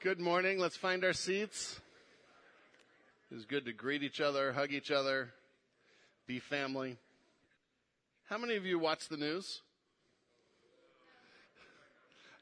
Good 0.00 0.20
morning. 0.20 0.60
Let's 0.60 0.76
find 0.76 1.02
our 1.02 1.12
seats. 1.12 1.80
It's 3.32 3.44
good 3.44 3.64
to 3.64 3.72
greet 3.72 4.04
each 4.04 4.20
other, 4.20 4.52
hug 4.52 4.70
each 4.72 4.92
other, 4.92 5.30
be 6.24 6.38
family. 6.38 6.98
How 8.28 8.38
many 8.38 8.54
of 8.54 8.64
you 8.64 8.78
watch 8.78 9.08
the 9.08 9.16
news? 9.16 9.60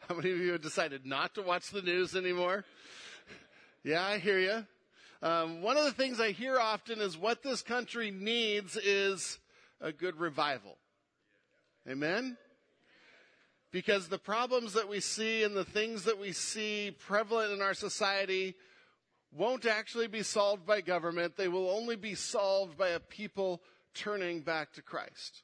How 0.07 0.17
many 0.17 0.33
of 0.33 0.39
you 0.39 0.53
have 0.53 0.61
decided 0.61 1.07
not 1.07 1.35
to 1.37 1.43
watch 1.43 1.71
the 1.71 1.81
news 1.81 2.15
anymore? 2.15 2.67
Yeah, 3.83 4.05
I 4.05 4.19
hear 4.19 4.39
you. 4.39 4.67
Um, 5.27 5.63
one 5.63 5.79
of 5.79 5.85
the 5.85 5.93
things 5.93 6.21
I 6.21 6.33
hear 6.33 6.61
often 6.61 7.01
is 7.01 7.17
what 7.17 7.43
this 7.43 7.63
country 7.63 8.11
needs 8.11 8.77
is 8.77 9.39
a 9.81 9.93
good 9.93 10.21
revival. 10.21 10.77
Amen? 11.89 12.37
Because 13.77 14.09
the 14.09 14.17
problems 14.17 14.73
that 14.73 14.89
we 14.89 15.01
see 15.01 15.43
and 15.43 15.55
the 15.55 15.63
things 15.63 16.05
that 16.05 16.19
we 16.19 16.33
see 16.33 16.97
prevalent 16.99 17.53
in 17.53 17.61
our 17.61 17.75
society 17.75 18.55
won't 19.37 19.67
actually 19.67 20.07
be 20.07 20.23
solved 20.23 20.65
by 20.65 20.81
government. 20.81 21.37
They 21.37 21.49
will 21.49 21.69
only 21.69 21.95
be 21.95 22.15
solved 22.15 22.79
by 22.79 22.89
a 22.89 23.01
people 23.01 23.61
turning 23.93 24.41
back 24.41 24.73
to 24.73 24.83
Christ. 24.83 25.43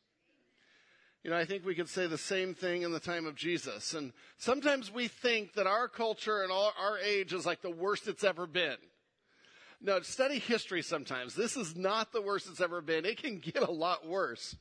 You 1.23 1.31
know, 1.31 1.37
I 1.37 1.45
think 1.45 1.67
we 1.67 1.75
could 1.75 1.91
say 1.91 2.07
the 2.07 2.17
same 2.17 2.55
thing 2.55 2.81
in 2.81 2.91
the 2.91 3.01
time 3.01 3.27
of 3.27 3.35
Jesus. 3.35 3.93
And 3.93 4.15
sometimes 4.39 4.91
we 4.91 5.09
think 5.09 5.53
that 5.53 5.67
our 5.67 5.87
culture 5.87 6.43
and 6.43 6.51
our 6.51 6.99
age 7.05 7.35
is 7.35 7.45
like 7.45 7.61
the 7.61 7.69
worst 7.69 8.09
it's 8.09 8.25
ever 8.25 8.47
been. 8.47 8.79
No, 9.79 10.01
study 10.01 10.39
history 10.39 10.81
sometimes. 10.81 11.35
This 11.35 11.59
is 11.59 11.77
not 11.77 12.15
the 12.15 12.23
worst 12.23 12.49
it's 12.49 12.63
ever 12.63 12.81
been. 12.81 13.05
It 13.05 13.23
can 13.23 13.41
get 13.41 13.63
a 13.63 13.71
lot 13.71 14.07
worse. 14.07 14.57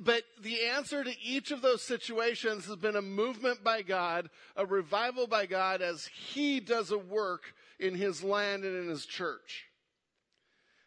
But 0.00 0.24
the 0.40 0.66
answer 0.66 1.02
to 1.02 1.20
each 1.22 1.50
of 1.50 1.62
those 1.62 1.82
situations 1.82 2.66
has 2.66 2.76
been 2.76 2.96
a 2.96 3.02
movement 3.02 3.64
by 3.64 3.82
God, 3.82 4.30
a 4.56 4.66
revival 4.66 5.26
by 5.26 5.46
God 5.46 5.82
as 5.82 6.06
He 6.06 6.60
does 6.60 6.90
a 6.90 6.98
work 6.98 7.54
in 7.78 7.94
His 7.94 8.22
land 8.22 8.64
and 8.64 8.76
in 8.76 8.88
His 8.88 9.06
church. 9.06 9.66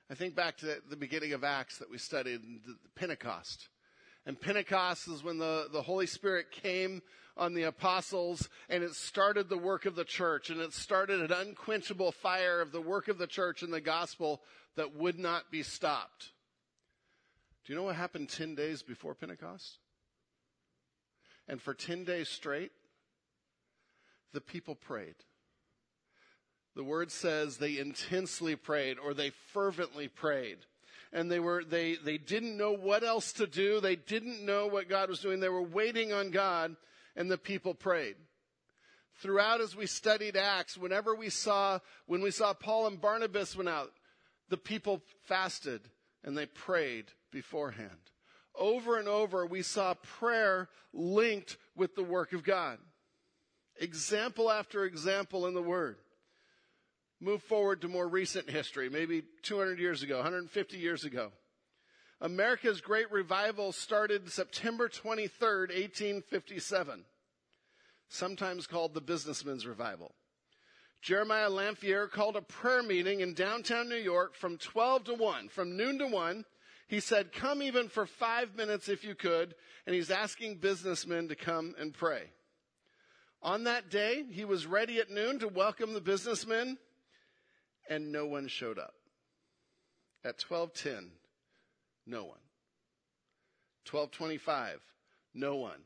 I 0.10 0.16
think 0.16 0.36
back 0.36 0.58
to 0.58 0.78
the 0.90 0.96
beginning 0.96 1.34
of 1.34 1.44
Acts 1.44 1.80
that 1.80 1.90
we 1.90 1.98
studied, 1.98 2.42
Pentecost. 2.96 3.70
And 4.26 4.40
Pentecost 4.40 5.08
is 5.08 5.24
when 5.24 5.38
the, 5.38 5.68
the 5.72 5.82
Holy 5.82 6.06
Spirit 6.06 6.52
came 6.52 7.02
on 7.36 7.54
the 7.54 7.64
apostles 7.64 8.48
and 8.70 8.84
it 8.84 8.94
started 8.94 9.50
the 9.50 9.58
work 9.58 9.86
of 9.86 9.96
the 9.96 10.06
church 10.06 10.50
and 10.50 10.62
it 10.62 10.74
started 10.74 11.20
an 11.20 11.32
unquenchable 11.32 12.12
fire 12.12 12.62
of 12.62 12.72
the 12.72 12.82
work 12.82 13.08
of 13.08 13.18
the 13.18 13.28
church 13.28 13.64
and 13.64 13.74
the 13.74 13.82
gospel 13.82 14.42
that 14.76 14.96
would 14.96 15.18
not 15.18 15.52
be 15.52 15.64
stopped. 15.64 16.32
Do 17.66 17.72
you 17.72 17.80
know 17.80 17.84
what 17.84 17.96
happened 17.96 18.30
10 18.30 18.56
days 18.56 18.82
before 18.82 19.16
Pentecost? 19.16 19.78
And 21.48 21.62
for 21.62 21.74
10 21.74 22.04
days 22.04 22.30
straight, 22.30 22.72
the 24.34 24.42
people 24.42 24.76
prayed. 24.76 25.16
The 26.76 26.84
word 26.84 27.12
says 27.12 27.58
they 27.58 27.78
intensely 27.78 28.56
prayed 28.56 28.98
or 28.98 29.14
they 29.14 29.32
fervently 29.54 30.08
prayed. 30.08 30.58
And 31.12 31.30
they 31.30 31.40
were, 31.40 31.64
they, 31.64 31.96
they 31.96 32.18
didn't 32.18 32.58
know 32.58 32.72
what 32.72 33.04
else 33.04 33.34
to 33.34 33.46
do. 33.46 33.80
They 33.80 33.96
didn't 33.96 34.44
know 34.44 34.68
what 34.68 34.90
God 34.90 35.10
was 35.10 35.20
doing. 35.20 35.40
They 35.40 35.50
were 35.50 35.62
waiting 35.62 36.12
on 36.12 36.32
God 36.32 36.76
and 37.16 37.30
the 37.30 37.38
people 37.38 37.76
prayed. 37.76 38.16
Throughout 39.22 39.62
as 39.62 39.76
we 39.76 39.86
studied 39.86 40.36
Acts, 40.36 40.76
whenever 40.76 41.14
we 41.14 41.30
saw, 41.30 41.80
when 42.08 42.22
we 42.22 42.32
saw 42.32 42.54
Paul 42.54 42.88
and 42.88 43.00
Barnabas 43.00 43.56
went 43.56 43.70
out, 43.70 43.92
the 44.50 44.58
people 44.58 45.02
fasted 45.28 45.82
and 46.24 46.38
they 46.38 46.46
prayed 46.46 47.06
beforehand. 47.32 47.90
Over 48.56 48.98
and 49.00 49.08
over, 49.08 49.46
we 49.46 49.62
saw 49.62 49.96
prayer 49.96 50.70
linked 50.94 51.58
with 51.76 51.96
the 51.96 52.04
work 52.04 52.34
of 52.34 52.44
God. 52.44 52.78
Example 53.78 54.52
after 54.52 54.86
example 54.86 55.48
in 55.48 55.54
the 55.54 55.62
Word. 55.62 55.98
Move 57.20 57.42
forward 57.42 57.82
to 57.82 57.88
more 57.88 58.08
recent 58.08 58.50
history, 58.50 58.90
maybe 58.90 59.24
200 59.44 59.80
years 59.80 60.04
ago, 60.04 60.18
150 60.18 60.78
years 60.78 61.04
ago. 61.04 61.32
America's 62.22 62.82
Great 62.82 63.12
Revival 63.12 63.72
started 63.72 64.30
September 64.32 64.88
23rd, 64.88 65.70
1857, 65.70 67.06
sometimes 68.08 68.68
called 68.68 68.94
the 68.94 69.02
Businessmen's 69.02 69.66
Revival. 69.66 70.14
Jeremiah 71.04 71.50
Lanphier 71.50 72.08
called 72.08 72.38
a 72.38 72.42
prayer 72.42 72.82
meeting 72.82 73.20
in 73.20 73.34
downtown 73.34 73.90
New 73.90 73.96
York 73.96 74.36
from 74.36 74.58
12 74.58 75.04
to 75.04 75.14
1, 75.16 75.50
from 75.50 75.76
noon 75.76 76.00
to 76.00 76.08
1, 76.08 76.46
he 76.88 77.02
said, 77.02 77.34
Come 77.34 77.62
even 77.62 77.90
for 77.90 78.06
five 78.06 78.56
minutes 78.56 78.88
if 78.88 79.04
you 79.04 79.14
could. 79.14 79.54
And 79.86 79.94
he's 79.94 80.10
asking 80.10 80.60
businessmen 80.60 81.28
to 81.28 81.36
come 81.36 81.76
and 81.78 81.94
pray. 81.94 82.30
On 83.42 83.66
that 83.66 83.90
day, 83.90 84.24
he 84.32 84.46
was 84.46 84.66
ready 84.66 85.00
at 85.00 85.12
noon 85.12 85.40
to 85.40 85.50
welcome 85.50 85.92
the 85.92 86.00
businessmen, 86.00 86.78
and 87.90 88.14
no 88.14 88.26
one 88.26 88.48
showed 88.48 88.80
up. 88.80 88.94
At 90.24 90.42
1210, 90.42 91.12
no 92.08 92.24
one. 92.24 92.40
1225, 93.92 94.80
no 95.34 95.58
one. 95.58 95.82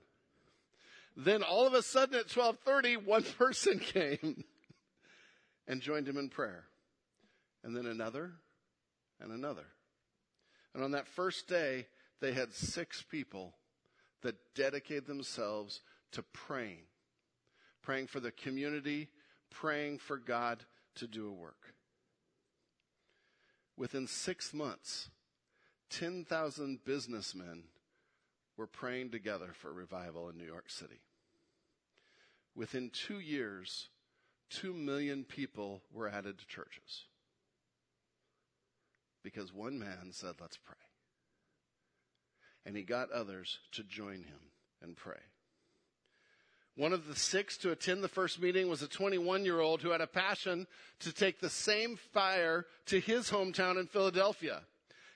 Then 1.16 1.42
all 1.42 1.66
of 1.66 1.74
a 1.74 1.82
sudden 1.82 2.14
at 2.14 2.30
1230, 2.30 2.98
one 2.98 3.24
person 3.40 3.80
came 3.80 4.44
and 5.68 5.82
joined 5.82 6.08
him 6.08 6.18
in 6.18 6.30
prayer. 6.30 6.66
And 7.64 7.76
then 7.76 7.86
another 7.86 8.32
and 9.20 9.32
another. 9.32 9.66
And 10.74 10.84
on 10.84 10.92
that 10.92 11.08
first 11.08 11.48
day, 11.48 11.88
they 12.22 12.34
had 12.34 12.54
six 12.54 13.04
people 13.04 13.56
that 14.22 14.36
dedicated 14.56 15.06
themselves 15.06 15.82
to 16.12 16.24
praying, 16.24 16.84
praying 17.82 18.08
for 18.08 18.20
the 18.20 18.32
community, 18.32 19.10
praying 19.50 20.00
for 20.00 20.18
God 20.18 20.64
to 20.96 21.08
do 21.08 21.28
a 21.28 21.34
work. 21.34 21.74
Within 23.76 24.08
six 24.08 24.54
months, 24.54 25.10
10,000 25.90 26.84
businessmen 26.84 27.64
were 28.58 28.68
praying 28.68 29.12
together 29.12 29.52
for 29.54 29.72
revival 29.72 30.30
in 30.30 30.38
New 30.38 30.46
York 30.46 30.70
City. 30.70 31.02
Within 32.56 32.90
two 32.90 33.20
years, 33.20 33.90
two 34.50 34.74
million 34.74 35.24
people 35.24 35.82
were 35.92 36.08
added 36.08 36.38
to 36.40 36.48
churches 36.48 37.06
because 39.24 39.54
one 39.54 39.78
man 39.78 40.10
said, 40.12 40.36
Let's 40.40 40.58
pray. 40.58 40.76
And 42.66 42.76
he 42.76 42.84
got 42.84 43.12
others 43.12 43.60
to 43.74 43.84
join 43.84 44.24
him 44.24 44.52
and 44.82 44.96
pray. 44.96 45.20
One 46.76 46.94
of 46.94 47.08
the 47.08 47.16
six 47.16 47.58
to 47.58 47.72
attend 47.72 48.04
the 48.04 48.08
first 48.08 48.40
meeting 48.42 48.70
was 48.70 48.82
a 48.82 48.88
21 48.88 49.44
year 49.44 49.60
old 49.60 49.82
who 49.82 49.90
had 49.90 50.02
a 50.02 50.08
passion 50.08 50.68
to 51.00 51.12
take 51.12 51.40
the 51.40 51.50
same 51.50 51.98
fire 52.14 52.66
to 52.86 53.00
his 53.00 53.32
hometown 53.32 53.80
in 53.80 53.88
Philadelphia. 53.88 54.62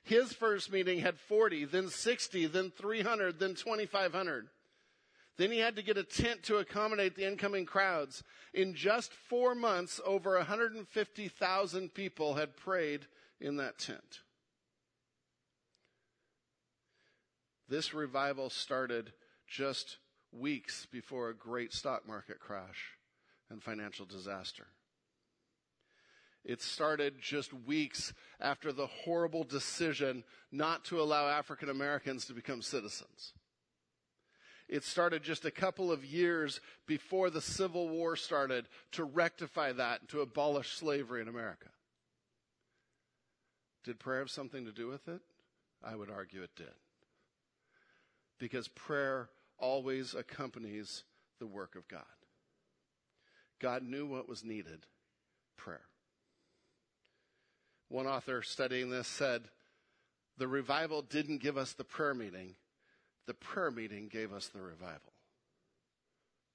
His 0.03 0.33
first 0.33 0.71
meeting 0.71 0.99
had 0.99 1.19
40, 1.19 1.65
then 1.65 1.87
60, 1.87 2.47
then 2.47 2.71
300, 2.75 3.39
then 3.39 3.53
2,500. 3.53 4.47
Then 5.41 5.51
he 5.51 5.57
had 5.57 5.75
to 5.77 5.81
get 5.81 5.97
a 5.97 6.03
tent 6.03 6.43
to 6.43 6.57
accommodate 6.57 7.15
the 7.15 7.25
incoming 7.25 7.65
crowds. 7.65 8.23
In 8.53 8.75
just 8.75 9.11
four 9.11 9.55
months, 9.55 9.99
over 10.05 10.37
150,000 10.37 11.93
people 11.95 12.35
had 12.35 12.55
prayed 12.55 13.07
in 13.39 13.55
that 13.55 13.79
tent. 13.79 14.19
This 17.67 17.91
revival 17.91 18.51
started 18.51 19.13
just 19.47 19.97
weeks 20.31 20.85
before 20.91 21.29
a 21.29 21.35
great 21.35 21.73
stock 21.73 22.07
market 22.07 22.39
crash 22.39 22.91
and 23.49 23.63
financial 23.63 24.05
disaster. 24.05 24.67
It 26.45 26.61
started 26.61 27.15
just 27.19 27.51
weeks 27.51 28.13
after 28.39 28.71
the 28.71 28.85
horrible 28.85 29.43
decision 29.43 30.23
not 30.51 30.85
to 30.85 31.01
allow 31.01 31.27
African 31.27 31.69
Americans 31.69 32.25
to 32.25 32.33
become 32.33 32.61
citizens. 32.61 33.33
It 34.71 34.85
started 34.85 35.21
just 35.21 35.43
a 35.43 35.51
couple 35.51 35.91
of 35.91 36.05
years 36.05 36.61
before 36.87 37.29
the 37.29 37.41
Civil 37.41 37.89
War 37.89 38.15
started 38.15 38.67
to 38.93 39.03
rectify 39.03 39.73
that 39.73 39.99
and 39.99 40.09
to 40.09 40.21
abolish 40.21 40.71
slavery 40.77 41.21
in 41.21 41.27
America. 41.27 41.67
Did 43.83 43.99
prayer 43.99 44.19
have 44.19 44.31
something 44.31 44.63
to 44.63 44.71
do 44.71 44.87
with 44.87 45.09
it? 45.09 45.19
I 45.83 45.97
would 45.97 46.09
argue 46.09 46.41
it 46.41 46.55
did. 46.55 46.71
Because 48.39 48.69
prayer 48.69 49.29
always 49.57 50.15
accompanies 50.15 51.03
the 51.39 51.47
work 51.47 51.75
of 51.75 51.85
God. 51.89 52.01
God 53.59 53.83
knew 53.83 54.05
what 54.05 54.29
was 54.29 54.43
needed 54.43 54.85
prayer. 55.57 55.81
One 57.89 58.07
author 58.07 58.41
studying 58.41 58.89
this 58.89 59.07
said, 59.07 59.49
The 60.37 60.47
revival 60.47 61.01
didn't 61.01 61.41
give 61.41 61.57
us 61.57 61.73
the 61.73 61.83
prayer 61.83 62.13
meeting, 62.13 62.55
the 63.27 63.33
prayer 63.33 63.71
meeting 63.71 64.09
gave 64.11 64.33
us 64.33 64.47
the 64.47 64.61
revival. 64.61 65.13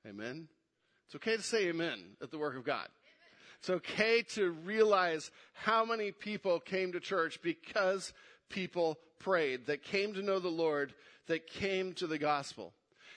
Amen? 0.06 0.48
It's 1.06 1.16
okay 1.16 1.36
to 1.36 1.42
say 1.42 1.68
amen 1.68 2.16
at 2.22 2.30
the 2.30 2.38
work 2.38 2.56
of 2.56 2.64
God. 2.64 2.88
It's 3.58 3.70
okay 3.70 4.22
to 4.34 4.50
realize 4.50 5.30
how 5.52 5.84
many 5.84 6.12
people 6.12 6.60
came 6.60 6.92
to 6.92 7.00
church 7.00 7.40
because 7.42 8.12
people 8.48 8.98
prayed, 9.18 9.66
that 9.66 9.82
came 9.82 10.14
to 10.14 10.22
know 10.22 10.38
the 10.38 10.48
Lord, 10.48 10.94
that 11.26 11.46
came 11.46 11.92
to 11.94 12.06
the 12.06 12.18
gospel. 12.18 12.72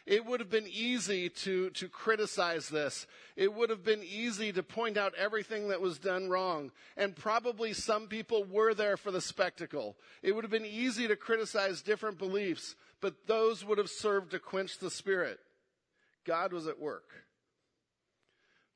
It 0.06 0.26
would 0.26 0.40
have 0.40 0.50
been 0.50 0.68
easy 0.68 1.30
to, 1.30 1.70
to 1.72 1.88
criticize 1.88 2.68
this. 2.68 3.06
It 3.36 3.54
would 3.54 3.70
have 3.70 3.84
been 3.84 4.02
easy 4.02 4.52
to 4.54 4.64
point 4.64 4.98
out 4.98 5.14
everything 5.16 5.68
that 5.68 5.82
was 5.82 6.00
done 6.00 6.30
wrong. 6.30 6.72
And 6.98 7.16
probably 7.16 7.74
some 7.74 8.08
people 8.08 8.44
were 8.44 8.74
there 8.74 8.98
for 8.98 9.12
the 9.12 9.22
spectacle. 9.22 9.96
It 10.24 10.34
would 10.34 10.44
have 10.44 10.52
been 10.52 10.66
easy 10.66 11.08
to 11.08 11.16
criticize 11.16 11.84
different 11.84 12.18
beliefs, 12.18 12.76
but 13.02 13.28
those 13.28 13.66
would 13.66 13.78
have 13.78 13.90
served 13.90 14.32
to 14.32 14.40
quench 14.40 14.78
the 14.80 14.92
spirit. 14.92 15.40
God 16.26 16.54
was 16.54 16.68
at 16.68 16.80
work. 16.80 17.12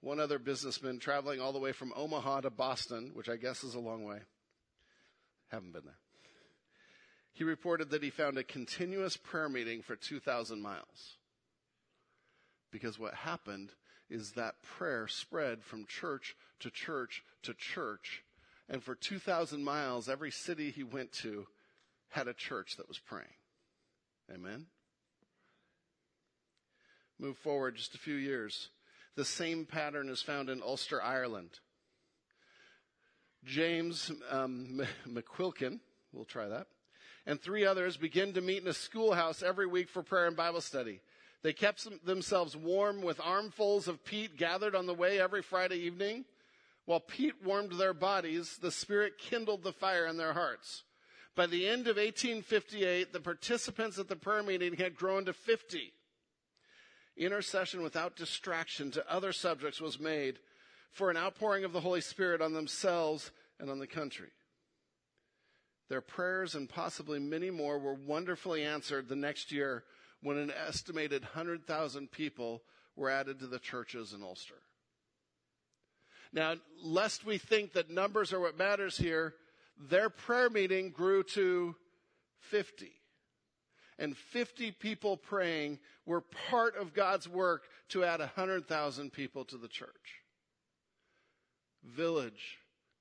One 0.02 0.20
other 0.20 0.40
businessman 0.40 1.00
traveling 1.00 1.40
all 1.40 1.54
the 1.54 1.60
way 1.60 1.72
from 1.72 1.94
Omaha 1.96 2.42
to 2.42 2.50
Boston, 2.50 3.12
which 3.14 3.30
I 3.30 3.38
guess 3.38 3.64
is 3.64 3.76
a 3.76 3.80
long 3.80 4.04
way. 4.04 4.20
Haven't 5.50 5.72
been 5.72 5.86
there. 5.86 5.98
He 7.32 7.44
reported 7.44 7.90
that 7.90 8.04
he 8.04 8.10
found 8.10 8.38
a 8.38 8.44
continuous 8.44 9.18
prayer 9.18 9.50
meeting 9.50 9.82
for 9.82 9.96
2,000 9.96 10.62
miles. 10.62 11.18
Because 12.72 13.00
what 13.00 13.14
happened 13.14 13.72
is 14.10 14.32
that 14.34 14.62
prayer 14.62 15.08
spread 15.08 15.64
from 15.64 15.86
church 15.86 16.36
to 16.60 16.70
church 16.70 17.24
to 17.44 17.54
church. 17.54 18.24
And 18.70 18.84
for 18.84 18.96
2,000 18.96 19.64
miles, 19.64 20.10
every 20.10 20.32
city 20.32 20.70
he 20.70 20.84
went 20.84 21.12
to 21.14 21.48
had 22.10 22.28
a 22.28 22.34
church 22.34 22.78
that 22.78 22.88
was 22.88 23.00
praying. 23.00 23.34
Amen? 24.32 24.68
Move 27.20 27.38
forward 27.38 27.76
just 27.76 27.96
a 27.96 28.00
few 28.00 28.16
years. 28.16 28.70
The 29.16 29.26
same 29.26 29.66
pattern 29.66 30.10
is 30.10 30.22
found 30.22 30.50
in 30.50 30.62
Ulster, 30.62 31.02
Ireland. 31.02 31.60
James 33.46 34.12
um, 34.30 34.82
McQuilkin, 35.08 35.80
we'll 36.12 36.26
try 36.26 36.48
that, 36.48 36.68
and 37.26 37.40
three 37.40 37.66
others 37.66 37.98
begin 37.98 38.34
to 38.34 38.42
meet 38.42 38.62
in 38.62 38.68
a 38.68 38.74
schoolhouse 38.74 39.44
every 39.44 39.68
week 39.68 39.90
for 39.90 40.02
prayer 40.02 40.28
and 40.28 40.36
Bible 40.36 40.62
study. 40.62 41.02
They 41.44 41.54
kept 41.54 41.88
themselves 42.06 42.56
warm 42.56 43.02
with 43.02 43.20
armfuls 43.20 43.88
of 43.90 44.04
peat 44.06 44.38
gathered 44.38 44.76
on 44.76 44.86
the 44.86 44.94
way 44.94 45.20
every 45.20 45.42
Friday 45.42 45.78
evening. 45.78 46.24
While 46.86 47.02
peat 47.02 47.44
warmed 47.44 47.74
their 47.74 47.94
bodies, 47.94 48.58
the 48.62 48.72
Spirit 48.72 49.18
kindled 49.18 49.64
the 49.64 49.74
fire 49.74 50.06
in 50.06 50.18
their 50.18 50.34
hearts. 50.34 50.84
By 51.36 51.48
the 51.48 51.68
end 51.68 51.88
of 51.88 51.98
1858, 51.98 53.12
the 53.12 53.20
participants 53.20 53.98
at 53.98 54.08
the 54.08 54.16
prayer 54.16 54.44
meeting 54.44 54.76
had 54.76 54.96
grown 54.96 55.26
to 55.26 55.34
50. 55.34 55.92
Intercession 57.18 57.82
without 57.82 58.16
distraction 58.16 58.92
to 58.92 59.12
other 59.12 59.34
subjects 59.34 59.82
was 59.82 60.00
made 60.00 60.40
for 60.92 61.10
an 61.10 61.18
outpouring 61.18 61.64
of 61.64 61.74
the 61.74 61.82
Holy 61.82 62.02
Spirit 62.02 62.42
on 62.42 62.54
themselves 62.54 63.32
and 63.60 63.70
on 63.70 63.80
the 63.80 63.88
country. 63.88 64.30
Their 65.90 66.02
prayers 66.02 66.56
and 66.56 66.70
possibly 66.70 67.20
many 67.20 67.50
more 67.50 67.80
were 67.80 67.94
wonderfully 67.94 68.64
answered 68.64 69.10
the 69.10 69.16
next 69.16 69.52
year 69.52 69.84
when 70.22 70.38
an 70.38 70.52
estimated 70.52 71.24
100,000 71.24 72.12
people 72.12 72.62
were 72.96 73.10
added 73.10 73.40
to 73.40 73.48
the 73.48 73.60
churches 73.60 74.14
in 74.14 74.24
Ulster. 74.24 74.62
Now, 76.32 76.56
lest 76.82 77.26
we 77.26 77.38
think 77.38 77.74
that 77.74 77.90
numbers 77.90 78.34
are 78.34 78.40
what 78.40 78.58
matters 78.58 78.98
here, 78.98 79.36
their 79.90 80.10
prayer 80.10 80.50
meeting 80.50 80.92
grew 80.92 81.24
to 81.24 81.76
50. 82.40 82.92
And 84.00 84.18
50 84.18 84.72
people 84.72 85.18
praying 85.18 85.80
were 86.06 86.22
part 86.50 86.76
of 86.76 86.94
God's 86.94 87.30
work 87.30 87.64
to 87.90 88.04
add 88.04 88.20
100,000 88.20 89.14
people 89.14 89.46
to 89.46 89.58
the 89.58 89.68
church. 89.68 90.22
Village, 91.84 92.58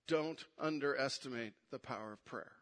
don't 0.06 0.44
underestimate 0.58 1.54
the 1.70 1.78
power 1.78 2.12
of 2.12 2.24
prayer. 2.24 2.52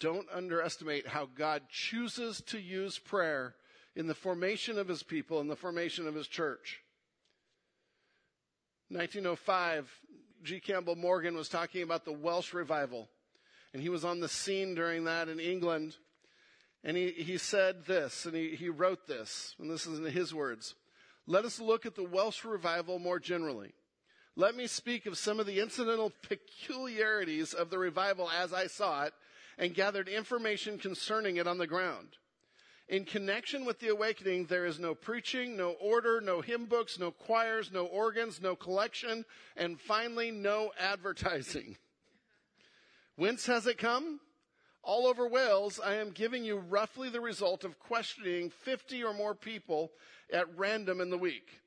Don't 0.00 0.26
underestimate 0.32 1.06
how 1.06 1.26
God 1.26 1.62
chooses 1.70 2.42
to 2.48 2.58
use 2.58 2.98
prayer 2.98 3.54
in 3.96 4.06
the 4.06 4.14
formation 4.14 4.78
of 4.78 4.88
his 4.88 5.02
people, 5.02 5.40
in 5.40 5.48
the 5.48 5.56
formation 5.56 6.06
of 6.06 6.14
his 6.14 6.26
church. 6.26 6.80
1905, 8.88 9.90
G. 10.44 10.60
Campbell 10.60 10.94
Morgan 10.94 11.36
was 11.36 11.48
talking 11.48 11.82
about 11.82 12.04
the 12.04 12.12
Welsh 12.12 12.52
revival, 12.52 13.08
and 13.72 13.82
he 13.82 13.88
was 13.88 14.04
on 14.04 14.20
the 14.20 14.28
scene 14.28 14.74
during 14.74 15.04
that 15.04 15.28
in 15.28 15.40
England. 15.40 15.96
And 16.84 16.96
he, 16.96 17.10
he 17.12 17.38
said 17.38 17.86
this, 17.86 18.26
and 18.26 18.36
he, 18.36 18.54
he 18.54 18.68
wrote 18.68 19.06
this, 19.06 19.56
and 19.58 19.70
this 19.70 19.86
is 19.86 19.98
in 19.98 20.04
his 20.04 20.34
words. 20.34 20.74
Let 21.26 21.46
us 21.46 21.58
look 21.58 21.86
at 21.86 21.94
the 21.94 22.04
Welsh 22.04 22.44
revival 22.44 22.98
more 22.98 23.18
generally. 23.18 23.72
Let 24.36 24.54
me 24.54 24.66
speak 24.66 25.06
of 25.06 25.16
some 25.16 25.40
of 25.40 25.46
the 25.46 25.60
incidental 25.60 26.12
peculiarities 26.22 27.54
of 27.54 27.70
the 27.70 27.78
revival 27.78 28.28
as 28.30 28.52
I 28.52 28.66
saw 28.66 29.04
it 29.04 29.14
and 29.56 29.74
gathered 29.74 30.08
information 30.08 30.76
concerning 30.76 31.36
it 31.36 31.46
on 31.46 31.56
the 31.56 31.66
ground. 31.66 32.08
In 32.88 33.04
connection 33.04 33.64
with 33.64 33.80
the 33.80 33.88
awakening, 33.88 34.44
there 34.44 34.66
is 34.66 34.78
no 34.78 34.94
preaching, 34.94 35.56
no 35.56 35.70
order, 35.80 36.20
no 36.20 36.42
hymn 36.42 36.66
books, 36.66 36.98
no 36.98 37.10
choirs, 37.10 37.70
no 37.72 37.86
organs, 37.86 38.42
no 38.42 38.54
collection, 38.54 39.24
and 39.56 39.80
finally, 39.80 40.30
no 40.30 40.70
advertising. 40.78 41.76
Whence 43.16 43.46
has 43.46 43.66
it 43.66 43.78
come? 43.78 44.20
All 44.82 45.06
over 45.06 45.26
Wales, 45.26 45.80
I 45.82 45.94
am 45.94 46.10
giving 46.10 46.44
you 46.44 46.58
roughly 46.58 47.08
the 47.08 47.22
result 47.22 47.64
of 47.64 47.78
questioning 47.78 48.50
50 48.50 49.02
or 49.02 49.14
more 49.14 49.34
people 49.34 49.92
at 50.30 50.58
random 50.58 51.00
in 51.00 51.08
the 51.08 51.16
week. 51.16 51.62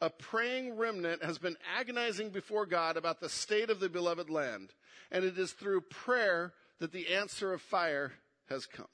A 0.00 0.10
praying 0.10 0.76
remnant 0.76 1.24
has 1.24 1.38
been 1.38 1.56
agonizing 1.76 2.30
before 2.30 2.66
God 2.66 2.96
about 2.96 3.20
the 3.20 3.28
state 3.28 3.68
of 3.68 3.80
the 3.80 3.88
beloved 3.88 4.30
land, 4.30 4.74
and 5.10 5.24
it 5.24 5.36
is 5.38 5.52
through 5.52 5.80
prayer 5.82 6.52
that 6.78 6.92
the 6.92 7.14
answer 7.14 7.52
of 7.52 7.62
fire 7.62 8.12
has 8.48 8.66
come. 8.66 8.86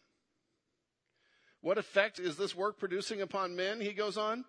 What 1.61 1.79
effect 1.79 2.19
is 2.19 2.37
this 2.37 2.55
work 2.55 2.79
producing 2.79 3.21
upon 3.21 3.57
men? 3.57 3.81
He 3.81 3.93
goes 3.93 4.17
on. 4.17 4.45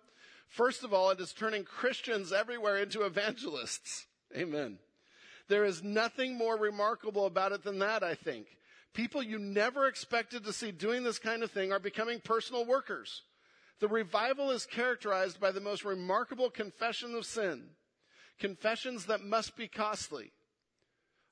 First 0.48 0.84
of 0.84 0.92
all, 0.92 1.10
it 1.10 1.20
is 1.20 1.32
turning 1.32 1.64
Christians 1.64 2.32
everywhere 2.32 2.76
into 2.76 3.02
evangelists. 3.02 4.06
Amen. 4.36 4.78
There 5.48 5.64
is 5.64 5.82
nothing 5.82 6.36
more 6.36 6.56
remarkable 6.56 7.26
about 7.26 7.52
it 7.52 7.64
than 7.64 7.80
that, 7.80 8.02
I 8.02 8.14
think. 8.14 8.46
People 8.94 9.22
you 9.22 9.38
never 9.38 9.86
expected 9.86 10.44
to 10.44 10.52
see 10.52 10.72
doing 10.72 11.02
this 11.02 11.18
kind 11.18 11.42
of 11.42 11.50
thing 11.50 11.72
are 11.72 11.78
becoming 11.78 12.20
personal 12.20 12.64
workers. 12.64 13.22
The 13.80 13.88
revival 13.88 14.50
is 14.50 14.66
characterized 14.66 15.40
by 15.40 15.52
the 15.52 15.60
most 15.60 15.84
remarkable 15.84 16.50
confession 16.50 17.14
of 17.14 17.24
sin, 17.24 17.70
confessions 18.38 19.06
that 19.06 19.24
must 19.24 19.56
be 19.56 19.68
costly. 19.68 20.32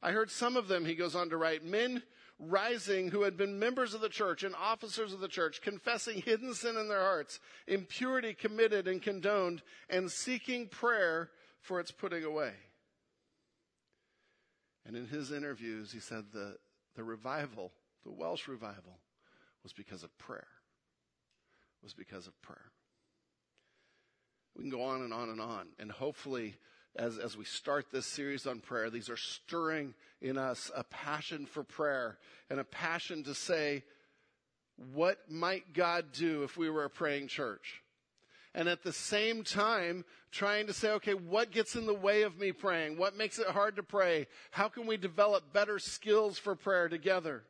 I 0.02 0.12
heard 0.12 0.30
some 0.30 0.56
of 0.56 0.68
them, 0.68 0.84
he 0.84 0.94
goes 0.94 1.14
on 1.14 1.30
to 1.30 1.36
write, 1.36 1.64
men 1.64 2.02
rising 2.38 3.10
who 3.10 3.22
had 3.22 3.36
been 3.36 3.58
members 3.58 3.94
of 3.94 4.00
the 4.00 4.08
church 4.08 4.42
and 4.44 4.54
officers 4.54 5.12
of 5.12 5.20
the 5.20 5.28
church, 5.28 5.60
confessing 5.60 6.22
hidden 6.22 6.54
sin 6.54 6.76
in 6.76 6.88
their 6.88 7.00
hearts, 7.00 7.40
impurity 7.66 8.34
committed 8.34 8.86
and 8.86 9.02
condoned, 9.02 9.62
and 9.90 10.10
seeking 10.10 10.68
prayer 10.68 11.30
for 11.60 11.80
its 11.80 11.90
putting 11.90 12.24
away. 12.24 12.52
And 14.86 14.96
in 14.96 15.06
his 15.06 15.32
interviews, 15.32 15.92
he 15.92 16.00
said 16.00 16.26
the, 16.32 16.56
the 16.96 17.04
revival, 17.04 17.72
the 18.04 18.12
Welsh 18.12 18.48
revival, 18.48 19.00
was 19.62 19.72
because 19.72 20.02
of 20.02 20.16
prayer. 20.18 20.46
Was 21.82 21.94
because 21.94 22.26
of 22.26 22.40
prayer. 22.42 22.72
We 24.56 24.62
can 24.62 24.70
go 24.70 24.82
on 24.82 25.02
and 25.02 25.12
on 25.12 25.28
and 25.28 25.40
on, 25.40 25.68
and 25.78 25.92
hopefully 25.92 26.56
as, 26.96 27.18
as 27.18 27.36
we 27.36 27.44
start 27.44 27.86
this 27.92 28.06
series 28.06 28.46
on 28.46 28.60
prayer, 28.60 28.90
these 28.90 29.08
are 29.08 29.16
stirring 29.16 29.94
in 30.20 30.36
us 30.36 30.70
a 30.74 30.84
passion 30.84 31.46
for 31.46 31.62
prayer 31.62 32.18
and 32.50 32.58
a 32.58 32.64
passion 32.64 33.22
to 33.24 33.34
say, 33.34 33.84
what 34.92 35.18
might 35.28 35.72
God 35.72 36.06
do 36.12 36.44
if 36.44 36.56
we 36.56 36.70
were 36.70 36.84
a 36.84 36.90
praying 36.90 37.28
church? 37.28 37.82
And 38.54 38.68
at 38.68 38.82
the 38.82 38.92
same 38.92 39.44
time, 39.44 40.04
trying 40.32 40.66
to 40.66 40.72
say, 40.72 40.90
okay, 40.92 41.14
what 41.14 41.50
gets 41.50 41.76
in 41.76 41.86
the 41.86 41.94
way 41.94 42.22
of 42.22 42.38
me 42.38 42.52
praying? 42.52 42.96
What 42.96 43.16
makes 43.16 43.38
it 43.38 43.46
hard 43.48 43.76
to 43.76 43.82
pray? 43.82 44.26
How 44.50 44.68
can 44.68 44.86
we 44.86 44.96
develop 44.96 45.52
better 45.52 45.78
skills 45.78 46.38
for 46.38 46.54
prayer 46.56 46.88
together? 46.88 47.44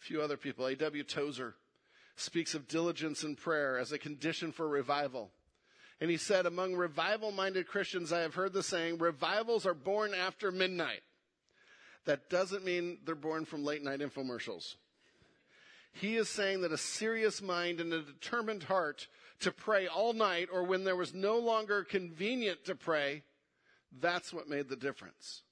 A 0.00 0.04
few 0.04 0.20
other 0.20 0.36
people, 0.36 0.66
A.W. 0.66 1.02
Tozer 1.04 1.54
speaks 2.16 2.54
of 2.54 2.68
diligence 2.68 3.24
in 3.24 3.36
prayer 3.36 3.78
as 3.78 3.92
a 3.92 3.98
condition 3.98 4.52
for 4.52 4.68
revival. 4.68 5.30
And 6.02 6.10
he 6.10 6.16
said, 6.16 6.46
among 6.46 6.74
revival 6.74 7.30
minded 7.30 7.68
Christians, 7.68 8.12
I 8.12 8.22
have 8.22 8.34
heard 8.34 8.52
the 8.52 8.64
saying, 8.64 8.98
revivals 8.98 9.64
are 9.66 9.72
born 9.72 10.14
after 10.14 10.50
midnight. 10.50 11.02
That 12.06 12.28
doesn't 12.28 12.64
mean 12.64 12.98
they're 13.04 13.14
born 13.14 13.44
from 13.44 13.62
late 13.62 13.84
night 13.84 14.00
infomercials. 14.00 14.74
He 15.92 16.16
is 16.16 16.28
saying 16.28 16.62
that 16.62 16.72
a 16.72 16.76
serious 16.76 17.40
mind 17.40 17.80
and 17.80 17.92
a 17.92 18.02
determined 18.02 18.64
heart 18.64 19.06
to 19.42 19.52
pray 19.52 19.86
all 19.86 20.12
night 20.12 20.48
or 20.52 20.64
when 20.64 20.82
there 20.82 20.96
was 20.96 21.14
no 21.14 21.38
longer 21.38 21.84
convenient 21.84 22.64
to 22.64 22.74
pray, 22.74 23.22
that's 24.00 24.32
what 24.32 24.48
made 24.48 24.68
the 24.68 24.74
difference. 24.74 25.42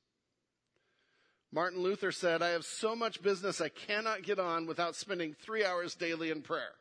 Martin 1.53 1.81
Luther 1.81 2.11
said, 2.11 2.43
I 2.43 2.49
have 2.49 2.65
so 2.65 2.97
much 2.97 3.23
business 3.23 3.61
I 3.61 3.69
cannot 3.69 4.25
get 4.25 4.41
on 4.41 4.67
without 4.67 4.97
spending 4.97 5.33
three 5.33 5.65
hours 5.65 5.95
daily 5.95 6.33
in 6.33 6.43
prayer. 6.43 6.73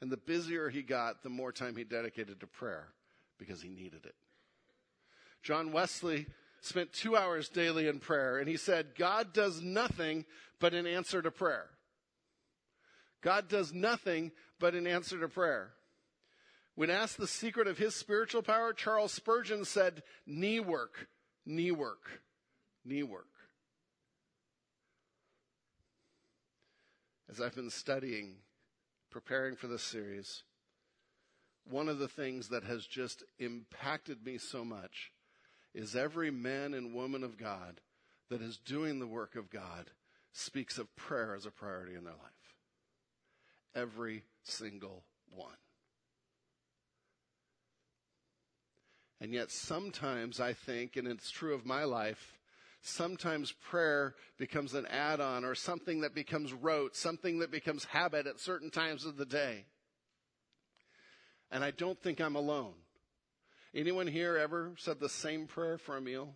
And 0.00 0.10
the 0.10 0.16
busier 0.16 0.68
he 0.68 0.82
got, 0.82 1.22
the 1.22 1.28
more 1.28 1.52
time 1.52 1.76
he 1.76 1.84
dedicated 1.84 2.40
to 2.40 2.46
prayer 2.46 2.88
because 3.38 3.60
he 3.60 3.68
needed 3.68 4.04
it. 4.04 4.14
John 5.42 5.72
Wesley 5.72 6.26
spent 6.60 6.92
two 6.92 7.16
hours 7.16 7.48
daily 7.48 7.88
in 7.88 7.98
prayer 7.98 8.38
and 8.38 8.48
he 8.48 8.56
said, 8.56 8.94
God 8.96 9.32
does 9.32 9.62
nothing 9.62 10.24
but 10.60 10.74
in 10.74 10.86
answer 10.86 11.22
to 11.22 11.30
prayer. 11.30 11.66
God 13.22 13.48
does 13.48 13.72
nothing 13.72 14.32
but 14.60 14.74
in 14.74 14.86
answer 14.86 15.18
to 15.18 15.28
prayer. 15.28 15.70
When 16.74 16.90
asked 16.90 17.18
the 17.18 17.26
secret 17.26 17.66
of 17.66 17.78
his 17.78 17.96
spiritual 17.96 18.42
power, 18.42 18.72
Charles 18.72 19.12
Spurgeon 19.12 19.64
said, 19.64 20.02
knee 20.26 20.60
work, 20.60 21.08
knee 21.44 21.72
work, 21.72 22.22
knee 22.84 23.02
work. 23.02 23.26
As 27.30 27.40
I've 27.40 27.54
been 27.54 27.70
studying, 27.70 28.36
preparing 29.10 29.56
for 29.56 29.66
this 29.66 29.82
series, 29.82 30.42
one 31.68 31.88
of 31.88 31.98
the 31.98 32.08
things 32.08 32.48
that 32.48 32.64
has 32.64 32.86
just 32.86 33.22
impacted 33.38 34.24
me 34.24 34.38
so 34.38 34.64
much 34.64 35.12
is 35.74 35.94
every 35.94 36.30
man 36.30 36.74
and 36.74 36.94
woman 36.94 37.22
of 37.22 37.36
God 37.36 37.80
that 38.30 38.42
is 38.42 38.58
doing 38.58 38.98
the 38.98 39.06
work 39.06 39.36
of 39.36 39.50
God 39.50 39.90
speaks 40.32 40.78
of 40.78 40.94
prayer 40.96 41.34
as 41.34 41.46
a 41.46 41.50
priority 41.50 41.94
in 41.94 42.04
their 42.04 42.14
life. 42.14 42.54
Every 43.74 44.24
single 44.42 45.04
one. 45.30 45.52
And 49.20 49.32
yet 49.32 49.50
sometimes 49.50 50.40
I 50.40 50.52
think, 50.52 50.96
and 50.96 51.08
it's 51.08 51.30
true 51.30 51.54
of 51.54 51.66
my 51.66 51.84
life, 51.84 52.37
sometimes 52.82 53.52
prayer 53.52 54.14
becomes 54.38 54.74
an 54.74 54.86
add-on 54.86 55.44
or 55.44 55.54
something 55.54 56.00
that 56.00 56.14
becomes 56.14 56.52
rote, 56.52 56.96
something 56.96 57.40
that 57.40 57.50
becomes 57.50 57.84
habit 57.86 58.26
at 58.26 58.38
certain 58.38 58.70
times 58.70 59.04
of 59.04 59.16
the 59.16 59.26
day. 59.26 59.66
And 61.50 61.64
I 61.64 61.70
don't 61.70 62.00
think 62.00 62.20
I'm 62.20 62.36
alone. 62.36 62.74
Anyone 63.74 64.06
here 64.06 64.36
ever 64.36 64.72
said 64.78 65.00
the 65.00 65.08
same 65.08 65.46
prayer 65.46 65.78
for 65.78 65.96
a 65.96 66.00
meal 66.00 66.34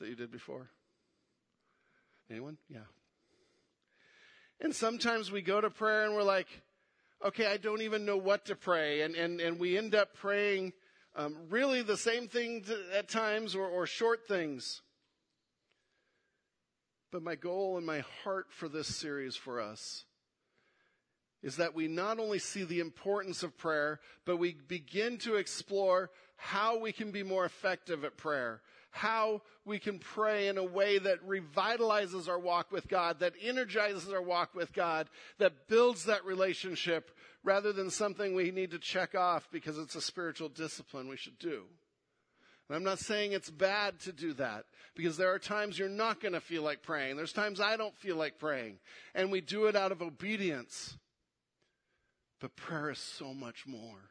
that 0.00 0.08
you 0.08 0.14
did 0.14 0.30
before? 0.30 0.70
Anyone? 2.30 2.58
Yeah. 2.68 2.80
And 4.60 4.74
sometimes 4.74 5.30
we 5.30 5.40
go 5.40 5.60
to 5.60 5.70
prayer 5.70 6.04
and 6.04 6.14
we're 6.14 6.22
like, 6.22 6.48
okay, 7.24 7.46
I 7.46 7.56
don't 7.56 7.82
even 7.82 8.04
know 8.04 8.16
what 8.16 8.46
to 8.46 8.56
pray. 8.56 9.02
And, 9.02 9.14
and, 9.14 9.40
and 9.40 9.58
we 9.58 9.78
end 9.78 9.94
up 9.94 10.14
praying 10.14 10.72
um, 11.16 11.36
really 11.48 11.82
the 11.82 11.96
same 11.96 12.28
thing 12.28 12.64
at 12.94 13.08
times 13.08 13.54
or, 13.54 13.66
or 13.66 13.86
short 13.86 14.26
things. 14.26 14.82
But 17.10 17.22
my 17.22 17.34
goal 17.34 17.76
and 17.76 17.86
my 17.86 18.04
heart 18.22 18.46
for 18.50 18.68
this 18.68 18.94
series 18.94 19.36
for 19.36 19.60
us 19.60 20.04
is 21.42 21.56
that 21.56 21.74
we 21.74 21.88
not 21.88 22.18
only 22.18 22.38
see 22.38 22.64
the 22.64 22.80
importance 22.80 23.42
of 23.42 23.56
prayer, 23.56 24.00
but 24.24 24.38
we 24.38 24.56
begin 24.66 25.18
to 25.18 25.36
explore 25.36 26.10
how 26.36 26.78
we 26.78 26.92
can 26.92 27.10
be 27.10 27.22
more 27.22 27.44
effective 27.44 28.04
at 28.04 28.16
prayer, 28.16 28.60
how 28.90 29.42
we 29.64 29.78
can 29.78 29.98
pray 29.98 30.48
in 30.48 30.58
a 30.58 30.64
way 30.64 30.98
that 30.98 31.26
revitalizes 31.26 32.28
our 32.28 32.38
walk 32.38 32.70
with 32.72 32.88
God, 32.88 33.20
that 33.20 33.34
energizes 33.40 34.12
our 34.12 34.22
walk 34.22 34.54
with 34.54 34.72
God, 34.72 35.08
that 35.38 35.68
builds 35.68 36.04
that 36.04 36.24
relationship 36.24 37.10
rather 37.44 37.72
than 37.72 37.90
something 37.90 38.34
we 38.34 38.50
need 38.50 38.72
to 38.72 38.78
check 38.78 39.14
off 39.14 39.48
because 39.50 39.78
it's 39.78 39.94
a 39.94 40.00
spiritual 40.00 40.48
discipline 40.48 41.08
we 41.08 41.16
should 41.16 41.38
do. 41.38 41.64
And 42.68 42.76
I'm 42.76 42.84
not 42.84 42.98
saying 42.98 43.32
it's 43.32 43.50
bad 43.50 43.98
to 44.00 44.12
do 44.12 44.34
that 44.34 44.64
because 44.94 45.16
there 45.16 45.32
are 45.32 45.38
times 45.38 45.78
you're 45.78 45.88
not 45.88 46.20
going 46.20 46.34
to 46.34 46.40
feel 46.40 46.62
like 46.62 46.82
praying. 46.82 47.16
There's 47.16 47.32
times 47.32 47.60
I 47.60 47.76
don't 47.76 47.96
feel 47.96 48.16
like 48.16 48.38
praying 48.38 48.78
and 49.14 49.30
we 49.30 49.40
do 49.40 49.66
it 49.66 49.76
out 49.76 49.92
of 49.92 50.02
obedience. 50.02 50.98
But 52.40 52.56
prayer 52.56 52.90
is 52.90 52.98
so 52.98 53.34
much 53.34 53.66
more, 53.66 54.10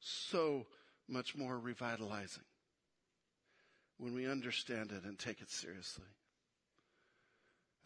so 0.00 0.66
much 1.08 1.36
more 1.36 1.58
revitalizing 1.58 2.42
when 3.98 4.14
we 4.14 4.26
understand 4.26 4.92
it 4.92 5.04
and 5.04 5.18
take 5.18 5.40
it 5.40 5.50
seriously. 5.50 6.06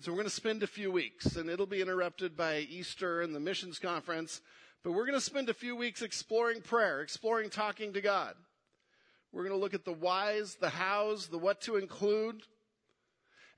So 0.00 0.10
we're 0.10 0.16
going 0.16 0.28
to 0.28 0.34
spend 0.34 0.62
a 0.62 0.66
few 0.66 0.90
weeks, 0.90 1.36
and 1.36 1.48
it'll 1.48 1.66
be 1.66 1.80
interrupted 1.80 2.36
by 2.36 2.58
Easter 2.58 3.20
and 3.20 3.34
the 3.34 3.40
missions 3.40 3.78
conference, 3.78 4.40
but 4.82 4.92
we're 4.92 5.06
going 5.06 5.14
to 5.14 5.20
spend 5.20 5.48
a 5.48 5.54
few 5.54 5.76
weeks 5.76 6.02
exploring 6.02 6.60
prayer, 6.60 7.02
exploring 7.02 7.50
talking 7.50 7.92
to 7.92 8.00
God. 8.00 8.34
We're 9.32 9.44
going 9.44 9.58
to 9.58 9.60
look 9.60 9.74
at 9.74 9.84
the 9.84 9.92
whys, 9.92 10.56
the 10.60 10.68
hows, 10.68 11.28
the 11.28 11.38
what 11.38 11.62
to 11.62 11.76
include. 11.76 12.42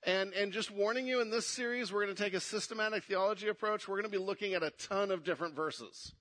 And, 0.07 0.33
and 0.35 0.53
just 0.53 0.71
warning 0.71 1.07
you 1.07 1.21
in 1.21 1.31
this 1.31 1.47
series, 1.47 1.93
we're 1.93 2.05
going 2.05 2.15
to 2.15 2.23
take 2.23 2.35
a 2.35 2.41
systematic 2.41 3.05
theology 3.05 3.49
approach. 3.49 3.89
We're 3.89 3.97
going 3.97 4.11
to 4.11 4.19
be 4.19 4.25
looking 4.25 4.55
at 4.55 4.63
a 4.63 4.71
ton 4.71 5.11
of 5.11 5.25
different 5.25 5.57
verses. 5.57 6.13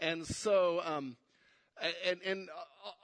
And 0.00 0.26
so, 0.26 0.82
um, 0.84 1.16
and, 2.06 2.20
and 2.26 2.48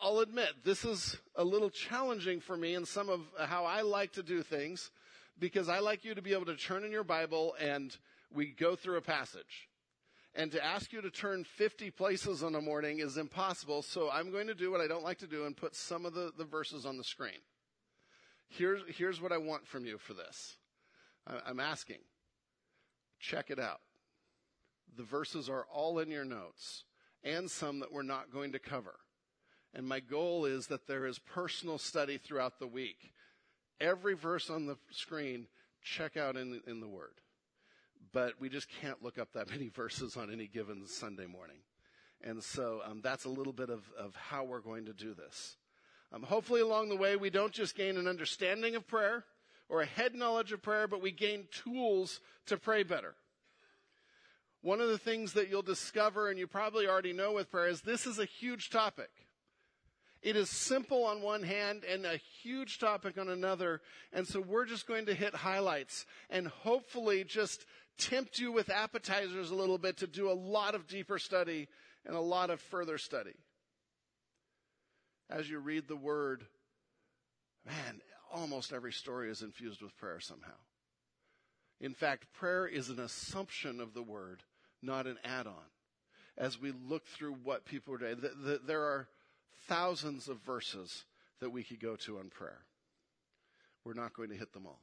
I'll 0.03 0.19
admit, 0.19 0.49
this 0.65 0.85
is 0.85 1.17
a 1.37 1.45
little 1.45 1.71
challenging 1.71 2.41
for 2.41 2.57
me 2.57 2.75
in 2.75 2.85
some 2.85 3.09
of 3.09 3.21
how 3.39 3.65
I 3.65 3.81
like 3.83 4.13
to 4.15 4.23
do 4.23 4.43
things 4.43 4.91
because 5.39 5.69
I 5.69 5.79
like 5.79 6.05
you 6.05 6.15
to 6.15 6.23
be 6.23 6.33
able 6.33 6.47
to 6.47 6.57
turn 6.57 6.85
in 6.85 6.93
your 6.93 7.05
Bible 7.05 7.55
and 7.59 7.97
we 8.35 8.47
go 8.47 8.77
through 8.77 8.99
a 8.99 9.03
passage. 9.03 9.70
And 10.35 10.53
to 10.53 10.65
ask 10.65 10.93
you 10.93 11.01
to 11.01 11.11
turn 11.11 11.45
50 11.45 11.91
places 11.91 12.43
on 12.43 12.55
a 12.55 12.61
morning 12.61 13.01
is 13.01 13.17
impossible, 13.17 13.83
so 13.83 14.11
I'm 14.11 14.31
going 14.31 14.47
to 14.47 14.55
do 14.55 14.71
what 14.71 14.81
I 14.81 14.87
don't 14.87 15.03
like 15.03 15.19
to 15.19 15.27
do 15.27 15.45
and 15.45 15.57
put 15.57 15.75
some 15.75 16.07
of 16.07 16.15
the, 16.15 16.33
the 16.39 16.45
verses 16.45 16.87
on 16.87 16.97
the 16.97 17.05
screen. 17.05 17.41
Here's, 18.49 18.83
here's 18.97 19.21
what 19.21 19.33
I 19.33 19.39
want 19.39 19.67
from 19.67 19.85
you 19.85 19.99
for 19.99 20.15
this. 20.15 20.57
I'm 21.27 21.61
asking. 21.61 21.99
Check 23.19 23.51
it 23.51 23.59
out. 23.59 23.81
The 24.97 25.03
verses 25.03 25.49
are 25.49 25.67
all 25.73 25.99
in 25.99 26.11
your 26.11 26.25
notes 26.25 26.85
and 27.23 27.51
some 27.51 27.81
that 27.81 27.93
we're 27.93 28.03
not 28.03 28.33
going 28.33 28.53
to 28.53 28.59
cover. 28.59 28.95
And 29.75 29.87
my 29.87 30.01
goal 30.01 30.47
is 30.47 30.69
that 30.69 30.87
there 30.87 31.07
is 31.07 31.19
personal 31.19 31.79
study 31.79 32.19
throughout 32.19 32.59
the 32.59 32.67
week 32.67 33.13
every 33.81 34.15
verse 34.15 34.51
on 34.51 34.67
the 34.67 34.77
screen, 34.91 35.47
check 35.83 36.17
out 36.17 36.37
in, 36.37 36.61
in 36.67 36.81
the 36.81 36.89
Word. 36.89 37.15
But 38.13 38.35
we 38.41 38.49
just 38.49 38.69
can't 38.81 39.03
look 39.03 39.19
up 39.19 39.33
that 39.35 39.51
many 39.51 39.69
verses 39.69 40.17
on 40.17 40.33
any 40.33 40.47
given 40.47 40.87
Sunday 40.87 41.27
morning. 41.27 41.59
And 42.23 42.43
so 42.43 42.83
um, 42.85 43.01
that's 43.03 43.25
a 43.25 43.31
little 43.31 43.53
bit 43.53 43.71
of, 43.71 43.85
of 43.99 44.15
how 44.15 44.45
we're 44.45 44.61
going 44.61 44.87
to 44.87 44.93
do 44.93 45.15
this. 45.15 45.57
Um, 46.13 46.23
hopefully, 46.23 46.61
along 46.61 46.89
the 46.89 46.97
way, 46.97 47.17
we 47.17 47.31
don't 47.31 47.53
just 47.53 47.77
gain 47.77 47.97
an 47.97 48.09
understanding 48.09 48.75
of 48.75 48.87
prayer 48.87 49.25
or 49.69 49.81
a 49.81 49.87
head 49.87 50.15
knowledge 50.15 50.53
of 50.53 50.61
prayer, 50.61 50.89
but 50.89 51.01
we 51.01 51.13
gain 51.13 51.47
tools 51.53 52.21
to 52.47 52.57
pray 52.57 52.83
better. 52.83 53.15
One 54.63 54.81
of 54.81 54.89
the 54.89 54.99
things 54.99 55.33
that 55.35 55.49
you'll 55.49 55.63
discover, 55.63 56.29
and 56.29 56.39
you 56.39 56.47
probably 56.47 56.87
already 56.87 57.13
know 57.13 57.33
with 57.33 57.51
prayer, 57.51 57.69
is 57.69 57.81
this 57.81 58.07
is 58.07 58.19
a 58.19 58.25
huge 58.27 58.69
topic. 58.71 59.09
It 60.23 60.37
is 60.37 60.51
simple 60.51 61.05
on 61.05 61.23
one 61.23 61.43
hand 61.43 61.85
and 61.91 62.05
a 62.05 62.21
huge 62.43 62.79
topic 62.79 63.17
on 63.17 63.31
another. 63.31 63.81
And 64.13 64.27
so 64.27 64.41
we're 64.41 64.67
just 64.67 64.87
going 64.87 65.07
to 65.07 65.15
hit 65.15 65.35
highlights 65.35 66.05
and 66.29 66.47
hopefully 66.47 67.25
just 67.25 67.65
tempt 68.01 68.39
you 68.39 68.51
with 68.51 68.71
appetizers 68.71 69.51
a 69.51 69.55
little 69.55 69.79
bit 69.79 69.99
to 69.99 70.07
do 70.07 70.31
a 70.31 70.33
lot 70.33 70.75
of 70.75 70.87
deeper 70.87 71.19
study 71.19 71.69
and 72.07 72.17
a 72.17 72.21
lot 72.21 72.51
of 72.51 72.61
further 72.61 72.99
study. 72.99 73.35
As 75.29 75.49
you 75.49 75.59
read 75.59 75.87
the 75.87 75.97
word, 75.97 76.45
man, 77.67 78.01
almost 78.33 78.73
every 78.73 78.93
story 78.93 79.31
is 79.31 79.43
infused 79.43 79.83
with 79.83 79.97
prayer 79.97 80.19
somehow. 80.19 80.57
In 81.81 81.95
fact, 81.95 82.33
prayer 82.33 82.67
is 82.67 82.89
an 82.89 82.99
assumption 82.99 83.81
of 83.81 83.95
the 83.95 84.03
word, 84.03 84.43
not 84.83 85.07
an 85.07 85.19
add-on. 85.25 85.55
As 86.37 86.61
we 86.61 86.73
look 86.89 87.07
through 87.07 87.35
what 87.45 87.65
people 87.65 87.95
are 87.95 87.99
doing, 87.99 88.17
the, 88.21 88.29
the, 88.29 88.61
there 88.67 88.83
are 88.83 89.09
thousands 89.69 90.29
of 90.29 90.39
verses 90.39 91.05
that 91.41 91.51
we 91.51 91.63
could 91.63 91.81
go 91.81 91.97
to 91.97 92.19
on 92.19 92.29
prayer. 92.29 92.65
We're 93.85 93.95
not 93.95 94.15
going 94.15 94.31
to 94.31 94.37
hit 94.37 94.53
them 94.53 94.67
all. 94.67 94.83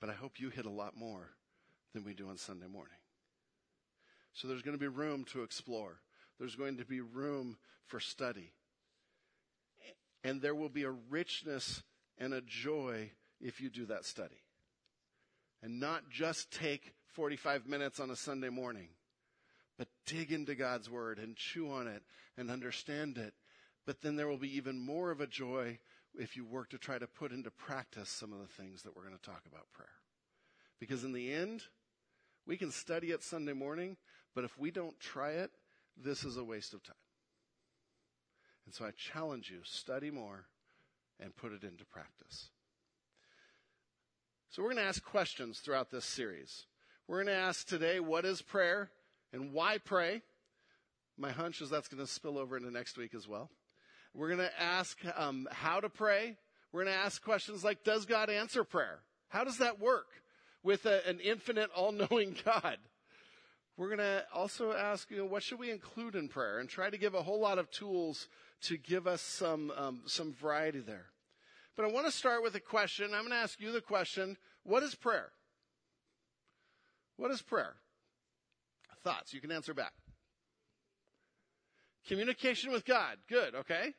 But 0.00 0.10
I 0.10 0.14
hope 0.14 0.40
you 0.40 0.50
hit 0.50 0.66
a 0.66 0.70
lot 0.70 0.96
more 0.96 1.30
than 1.94 2.04
we 2.04 2.14
do 2.14 2.28
on 2.28 2.36
Sunday 2.36 2.66
morning. 2.66 2.96
So 4.34 4.46
there's 4.46 4.62
going 4.62 4.76
to 4.76 4.80
be 4.80 4.88
room 4.88 5.24
to 5.32 5.42
explore. 5.42 6.00
There's 6.38 6.54
going 6.54 6.76
to 6.78 6.84
be 6.84 7.00
room 7.00 7.56
for 7.86 8.00
study. 8.00 8.52
And 10.22 10.40
there 10.40 10.54
will 10.54 10.68
be 10.68 10.84
a 10.84 10.90
richness 10.90 11.82
and 12.18 12.34
a 12.34 12.40
joy 12.40 13.10
if 13.40 13.60
you 13.60 13.70
do 13.70 13.86
that 13.86 14.04
study. 14.04 14.42
And 15.62 15.80
not 15.80 16.10
just 16.10 16.52
take 16.52 16.92
45 17.14 17.66
minutes 17.66 17.98
on 17.98 18.10
a 18.10 18.16
Sunday 18.16 18.48
morning, 18.48 18.88
but 19.76 19.88
dig 20.06 20.32
into 20.32 20.54
God's 20.54 20.90
word 20.90 21.18
and 21.18 21.36
chew 21.36 21.70
on 21.70 21.88
it 21.88 22.02
and 22.36 22.50
understand 22.50 23.18
it. 23.18 23.34
But 23.86 24.02
then 24.02 24.16
there 24.16 24.28
will 24.28 24.38
be 24.38 24.56
even 24.56 24.78
more 24.78 25.10
of 25.10 25.20
a 25.20 25.26
joy 25.26 25.78
if 26.14 26.36
you 26.36 26.44
work 26.44 26.70
to 26.70 26.78
try 26.78 26.98
to 26.98 27.06
put 27.06 27.32
into 27.32 27.50
practice 27.50 28.08
some 28.08 28.32
of 28.32 28.40
the 28.40 28.62
things 28.62 28.82
that 28.82 28.94
we're 28.94 29.04
going 29.04 29.16
to 29.16 29.22
talk 29.22 29.42
about 29.46 29.72
prayer. 29.72 29.88
Because 30.78 31.04
in 31.04 31.12
the 31.12 31.32
end, 31.32 31.62
we 32.48 32.56
can 32.56 32.72
study 32.72 33.08
it 33.08 33.22
Sunday 33.22 33.52
morning, 33.52 33.98
but 34.34 34.42
if 34.42 34.58
we 34.58 34.70
don't 34.70 34.98
try 34.98 35.32
it, 35.32 35.50
this 36.02 36.24
is 36.24 36.38
a 36.38 36.42
waste 36.42 36.72
of 36.72 36.82
time. 36.82 36.96
And 38.64 38.74
so 38.74 38.86
I 38.86 38.90
challenge 38.92 39.50
you, 39.50 39.58
study 39.64 40.10
more 40.10 40.46
and 41.20 41.36
put 41.36 41.52
it 41.52 41.62
into 41.62 41.84
practice. 41.84 42.48
So 44.48 44.62
we're 44.62 44.70
going 44.70 44.82
to 44.82 44.88
ask 44.88 45.04
questions 45.04 45.58
throughout 45.58 45.90
this 45.90 46.06
series. 46.06 46.64
We're 47.06 47.22
going 47.22 47.36
to 47.36 47.42
ask 47.42 47.66
today, 47.66 48.00
what 48.00 48.24
is 48.24 48.40
prayer? 48.40 48.90
And 49.32 49.52
why 49.52 49.76
pray? 49.76 50.22
My 51.18 51.30
hunch 51.30 51.60
is 51.60 51.68
that's 51.68 51.88
going 51.88 52.04
to 52.04 52.10
spill 52.10 52.38
over 52.38 52.56
into 52.56 52.70
next 52.70 52.96
week 52.96 53.14
as 53.14 53.28
well. 53.28 53.50
We're 54.14 54.28
going 54.28 54.48
to 54.48 54.62
ask 54.62 54.98
um, 55.16 55.48
how 55.52 55.80
to 55.80 55.90
pray. 55.90 56.36
We're 56.72 56.84
going 56.84 56.94
to 56.94 57.00
ask 57.00 57.22
questions 57.22 57.62
like, 57.62 57.84
does 57.84 58.06
God 58.06 58.30
answer 58.30 58.64
prayer? 58.64 59.00
How 59.28 59.44
does 59.44 59.58
that 59.58 59.78
work 59.78 60.06
with 60.62 60.86
a, 60.86 61.06
an 61.08 61.20
infinite, 61.20 61.70
all-knowing 61.74 62.36
God? 62.44 62.78
we're 63.78 63.86
going 63.86 63.98
to 63.98 64.24
also 64.34 64.72
ask, 64.72 65.08
you 65.08 65.18
know, 65.18 65.24
what 65.24 65.42
should 65.44 65.60
we 65.60 65.70
include 65.70 66.16
in 66.16 66.28
prayer 66.28 66.58
and 66.58 66.68
try 66.68 66.90
to 66.90 66.98
give 66.98 67.14
a 67.14 67.22
whole 67.22 67.40
lot 67.40 67.58
of 67.58 67.70
tools 67.70 68.28
to 68.62 68.76
give 68.76 69.06
us 69.06 69.22
some, 69.22 69.72
um, 69.76 70.02
some 70.04 70.34
variety 70.34 70.80
there. 70.80 71.06
But 71.76 71.84
I 71.84 71.92
want 71.92 72.06
to 72.06 72.12
start 72.12 72.42
with 72.42 72.56
a 72.56 72.60
question. 72.60 73.14
I'm 73.14 73.20
going 73.20 73.30
to 73.30 73.36
ask 73.36 73.60
you 73.60 73.70
the 73.70 73.80
question, 73.80 74.36
what 74.64 74.82
is 74.82 74.96
prayer? 74.96 75.30
What 77.16 77.30
is 77.30 77.40
prayer? 77.40 77.76
Thoughts? 79.04 79.32
You 79.32 79.40
can 79.40 79.52
answer 79.52 79.74
back. 79.74 79.92
Communication 82.08 82.72
with 82.72 82.84
God. 82.84 83.18
Good, 83.28 83.54
okay? 83.54 83.94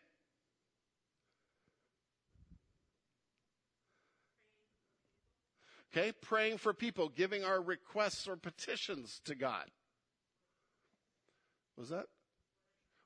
Okay, 5.92 6.12
praying 6.22 6.60
for 6.60 6.74
people, 6.74 7.10
giving 7.10 7.44
our 7.44 7.62
requests 7.62 8.28
or 8.28 8.36
petitions 8.36 9.22
to 9.26 9.34
God. 9.34 9.66
Was 11.78 11.90
that? 11.90 12.06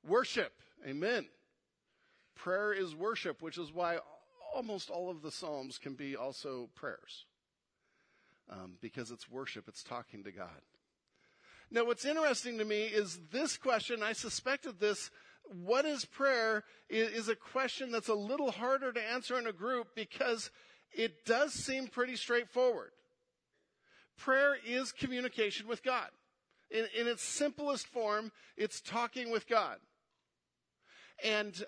Worship. 0.06 0.52
Amen. 0.86 1.26
Prayer 2.34 2.72
is 2.72 2.94
worship, 2.94 3.40
which 3.40 3.56
is 3.56 3.72
why 3.72 3.98
almost 4.54 4.90
all 4.90 5.10
of 5.10 5.22
the 5.22 5.30
Psalms 5.30 5.78
can 5.78 5.94
be 5.94 6.14
also 6.16 6.68
prayers. 6.74 7.24
Um, 8.50 8.74
because 8.82 9.10
it's 9.10 9.30
worship, 9.30 9.68
it's 9.68 9.82
talking 9.82 10.22
to 10.24 10.32
God. 10.32 10.60
Now, 11.70 11.86
what's 11.86 12.04
interesting 12.04 12.58
to 12.58 12.64
me 12.64 12.82
is 12.82 13.18
this 13.32 13.56
question, 13.56 14.02
I 14.02 14.12
suspected 14.12 14.78
this, 14.78 15.10
what 15.44 15.86
is 15.86 16.04
prayer, 16.04 16.64
is 16.90 17.28
a 17.28 17.36
question 17.36 17.90
that's 17.90 18.08
a 18.08 18.14
little 18.14 18.50
harder 18.50 18.92
to 18.92 19.10
answer 19.12 19.38
in 19.38 19.46
a 19.46 19.52
group 19.52 19.88
because 19.94 20.50
it 20.96 21.24
does 21.24 21.52
seem 21.52 21.86
pretty 21.86 22.16
straightforward. 22.16 22.90
Prayer 24.16 24.56
is 24.66 24.92
communication 24.92 25.66
with 25.66 25.82
God. 25.82 26.08
In, 26.70 26.86
in 26.98 27.06
its 27.06 27.22
simplest 27.22 27.86
form, 27.88 28.32
it's 28.56 28.80
talking 28.80 29.30
with 29.30 29.48
God. 29.48 29.78
And, 31.22 31.64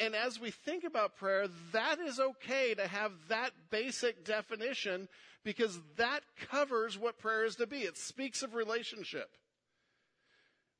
and 0.00 0.14
as 0.14 0.40
we 0.40 0.50
think 0.50 0.84
about 0.84 1.16
prayer, 1.16 1.46
that 1.72 1.98
is 1.98 2.18
okay 2.18 2.74
to 2.74 2.86
have 2.86 3.12
that 3.28 3.52
basic 3.70 4.24
definition 4.24 5.08
because 5.44 5.78
that 5.96 6.20
covers 6.50 6.98
what 6.98 7.18
prayer 7.18 7.44
is 7.44 7.56
to 7.56 7.66
be. 7.66 7.78
It 7.78 7.96
speaks 7.96 8.42
of 8.42 8.54
relationship. 8.54 9.28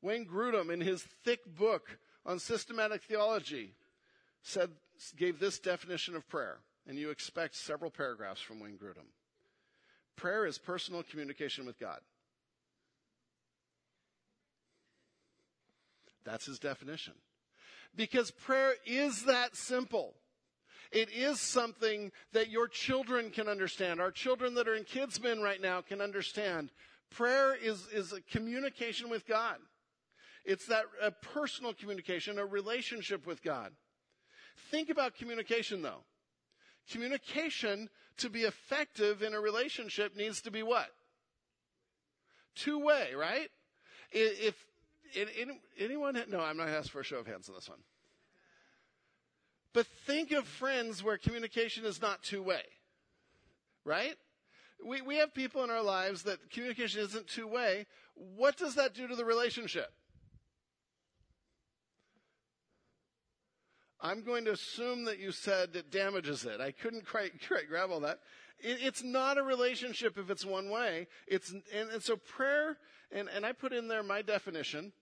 Wayne 0.02 0.26
Grudem, 0.26 0.72
in 0.72 0.80
his 0.80 1.02
thick 1.24 1.40
book 1.56 1.98
on 2.24 2.38
systematic 2.38 3.02
theology, 3.04 3.74
said, 4.42 4.70
gave 5.16 5.38
this 5.38 5.58
definition 5.58 6.16
of 6.16 6.28
prayer 6.28 6.58
and 6.86 6.98
you 6.98 7.10
expect 7.10 7.56
several 7.56 7.90
paragraphs 7.90 8.40
from 8.40 8.60
Wayne 8.60 8.78
Grudem. 8.78 9.08
Prayer 10.16 10.46
is 10.46 10.58
personal 10.58 11.02
communication 11.02 11.66
with 11.66 11.78
God. 11.78 11.98
That's 16.24 16.46
his 16.46 16.58
definition. 16.58 17.14
Because 17.94 18.30
prayer 18.30 18.74
is 18.84 19.24
that 19.24 19.56
simple. 19.56 20.14
It 20.92 21.10
is 21.10 21.40
something 21.40 22.12
that 22.32 22.50
your 22.50 22.68
children 22.68 23.30
can 23.30 23.48
understand. 23.48 24.00
Our 24.00 24.10
children 24.10 24.54
that 24.54 24.68
are 24.68 24.74
in 24.74 24.84
kids' 24.84 25.20
men 25.20 25.40
right 25.40 25.60
now 25.60 25.80
can 25.80 26.00
understand. 26.00 26.70
Prayer 27.10 27.54
is, 27.54 27.86
is 27.92 28.12
a 28.12 28.20
communication 28.20 29.08
with 29.08 29.26
God. 29.26 29.56
It's 30.44 30.66
that 30.66 30.84
a 31.02 31.10
personal 31.10 31.74
communication, 31.74 32.38
a 32.38 32.46
relationship 32.46 33.26
with 33.26 33.42
God. 33.42 33.72
Think 34.70 34.90
about 34.90 35.16
communication 35.16 35.82
though. 35.82 36.04
Communication 36.90 37.88
to 38.18 38.30
be 38.30 38.42
effective 38.42 39.22
in 39.22 39.34
a 39.34 39.40
relationship 39.40 40.16
needs 40.16 40.40
to 40.42 40.50
be 40.50 40.62
what? 40.62 40.88
Two 42.54 42.78
way, 42.78 43.10
right? 43.14 43.50
If, 44.12 44.54
anyone, 45.78 46.22
no, 46.28 46.40
I'm 46.40 46.56
not 46.56 46.68
asking 46.68 46.90
for 46.90 47.00
a 47.00 47.04
show 47.04 47.18
of 47.18 47.26
hands 47.26 47.48
on 47.48 47.54
this 47.54 47.68
one. 47.68 47.80
But 49.72 49.86
think 50.06 50.32
of 50.32 50.46
friends 50.46 51.02
where 51.02 51.18
communication 51.18 51.84
is 51.84 52.00
not 52.00 52.22
two 52.22 52.42
way, 52.42 52.62
right? 53.84 54.14
We, 54.84 55.02
we 55.02 55.16
have 55.16 55.34
people 55.34 55.64
in 55.64 55.70
our 55.70 55.82
lives 55.82 56.22
that 56.22 56.50
communication 56.50 57.00
isn't 57.02 57.26
two 57.26 57.46
way. 57.46 57.86
What 58.14 58.56
does 58.56 58.76
that 58.76 58.94
do 58.94 59.06
to 59.06 59.16
the 59.16 59.24
relationship? 59.24 59.92
I'm 64.00 64.22
going 64.22 64.44
to 64.44 64.52
assume 64.52 65.04
that 65.04 65.18
you 65.18 65.32
said 65.32 65.70
it 65.74 65.90
damages 65.90 66.44
it. 66.44 66.60
I 66.60 66.72
couldn't 66.72 67.06
quite, 67.06 67.32
quite 67.48 67.68
grab 67.68 67.90
all 67.90 68.00
that. 68.00 68.20
It, 68.58 68.78
it's 68.82 69.02
not 69.02 69.38
a 69.38 69.42
relationship 69.42 70.18
if 70.18 70.30
it's 70.30 70.44
one 70.44 70.70
way. 70.70 71.06
It's, 71.26 71.50
and, 71.50 71.90
and 71.90 72.02
so 72.02 72.16
prayer, 72.16 72.78
and, 73.10 73.28
and 73.34 73.46
I 73.46 73.52
put 73.52 73.72
in 73.72 73.88
there 73.88 74.02
my 74.02 74.22
definition, 74.22 74.92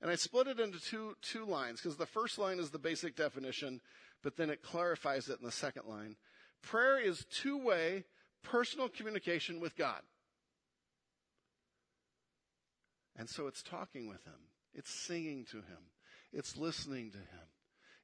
and 0.00 0.10
I 0.10 0.16
split 0.16 0.48
it 0.48 0.60
into 0.60 0.80
two, 0.80 1.16
two 1.22 1.44
lines, 1.44 1.80
because 1.80 1.96
the 1.96 2.06
first 2.06 2.38
line 2.38 2.58
is 2.58 2.70
the 2.70 2.78
basic 2.78 3.16
definition, 3.16 3.80
but 4.22 4.36
then 4.36 4.50
it 4.50 4.62
clarifies 4.62 5.28
it 5.28 5.38
in 5.38 5.46
the 5.46 5.52
second 5.52 5.86
line. 5.86 6.16
Prayer 6.62 6.98
is 7.00 7.24
two-way 7.30 8.04
personal 8.42 8.88
communication 8.88 9.60
with 9.60 9.76
God. 9.76 10.00
And 13.16 13.28
so 13.28 13.46
it's 13.46 13.62
talking 13.62 14.08
with 14.08 14.24
Him. 14.24 14.48
It's 14.74 14.90
singing 14.90 15.44
to 15.50 15.58
Him. 15.58 15.90
It's 16.32 16.56
listening 16.56 17.10
to 17.10 17.18
Him. 17.18 17.51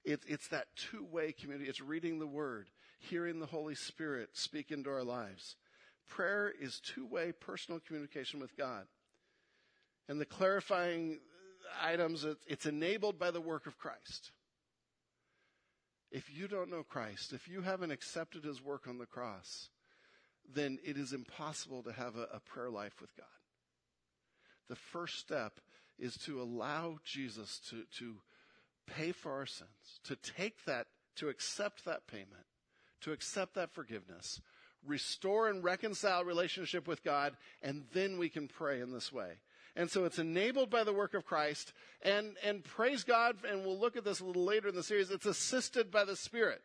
It, 0.08 0.22
it's 0.26 0.48
that 0.48 0.68
two 0.74 1.04
way 1.04 1.32
community. 1.32 1.68
It's 1.68 1.82
reading 1.82 2.18
the 2.18 2.26
Word, 2.26 2.70
hearing 2.98 3.40
the 3.40 3.46
Holy 3.46 3.74
Spirit 3.74 4.30
speak 4.32 4.70
into 4.70 4.88
our 4.88 5.04
lives. 5.04 5.56
Prayer 6.08 6.50
is 6.58 6.80
two 6.80 7.04
way 7.04 7.30
personal 7.30 7.78
communication 7.78 8.40
with 8.40 8.56
God. 8.56 8.86
And 10.08 10.18
the 10.18 10.24
clarifying 10.24 11.20
items, 11.82 12.24
it's 12.46 12.64
enabled 12.64 13.18
by 13.18 13.30
the 13.30 13.42
work 13.42 13.66
of 13.66 13.76
Christ. 13.76 14.30
If 16.10 16.34
you 16.34 16.48
don't 16.48 16.70
know 16.70 16.84
Christ, 16.84 17.34
if 17.34 17.46
you 17.46 17.60
haven't 17.60 17.90
accepted 17.90 18.44
his 18.44 18.64
work 18.64 18.88
on 18.88 18.96
the 18.96 19.04
cross, 19.04 19.68
then 20.50 20.78
it 20.82 20.96
is 20.96 21.12
impossible 21.12 21.82
to 21.82 21.92
have 21.92 22.16
a, 22.16 22.28
a 22.32 22.40
prayer 22.40 22.70
life 22.70 22.98
with 23.02 23.14
God. 23.14 23.26
The 24.70 24.76
first 24.76 25.18
step 25.18 25.60
is 25.98 26.16
to 26.24 26.40
allow 26.40 26.96
Jesus 27.04 27.60
to, 27.68 27.82
to 27.98 28.16
pay 28.96 29.12
for 29.12 29.32
our 29.32 29.46
sins, 29.46 30.00
to 30.04 30.16
take 30.16 30.64
that, 30.64 30.86
to 31.16 31.28
accept 31.28 31.84
that 31.84 32.06
payment, 32.06 32.46
to 33.02 33.12
accept 33.12 33.54
that 33.54 33.72
forgiveness, 33.72 34.40
restore 34.86 35.48
and 35.48 35.62
reconcile 35.62 36.24
relationship 36.24 36.86
with 36.86 37.04
God, 37.04 37.36
and 37.62 37.84
then 37.92 38.18
we 38.18 38.28
can 38.28 38.48
pray 38.48 38.80
in 38.80 38.92
this 38.92 39.12
way. 39.12 39.34
And 39.76 39.90
so 39.90 40.04
it's 40.04 40.18
enabled 40.18 40.70
by 40.70 40.82
the 40.82 40.92
work 40.92 41.14
of 41.14 41.24
Christ, 41.24 41.72
and, 42.02 42.36
and 42.44 42.64
praise 42.64 43.04
God, 43.04 43.36
and 43.48 43.64
we'll 43.64 43.78
look 43.78 43.96
at 43.96 44.04
this 44.04 44.20
a 44.20 44.24
little 44.24 44.44
later 44.44 44.68
in 44.68 44.74
the 44.74 44.82
series, 44.82 45.10
it's 45.10 45.26
assisted 45.26 45.90
by 45.90 46.04
the 46.04 46.16
Spirit. 46.16 46.62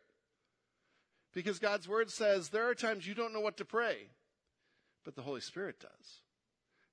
Because 1.32 1.58
God's 1.58 1.88
Word 1.88 2.10
says 2.10 2.48
there 2.48 2.68
are 2.68 2.74
times 2.74 3.06
you 3.06 3.14
don't 3.14 3.32
know 3.32 3.40
what 3.40 3.56
to 3.58 3.64
pray, 3.64 4.08
but 5.04 5.16
the 5.16 5.22
Holy 5.22 5.40
Spirit 5.40 5.80
does 5.80 6.20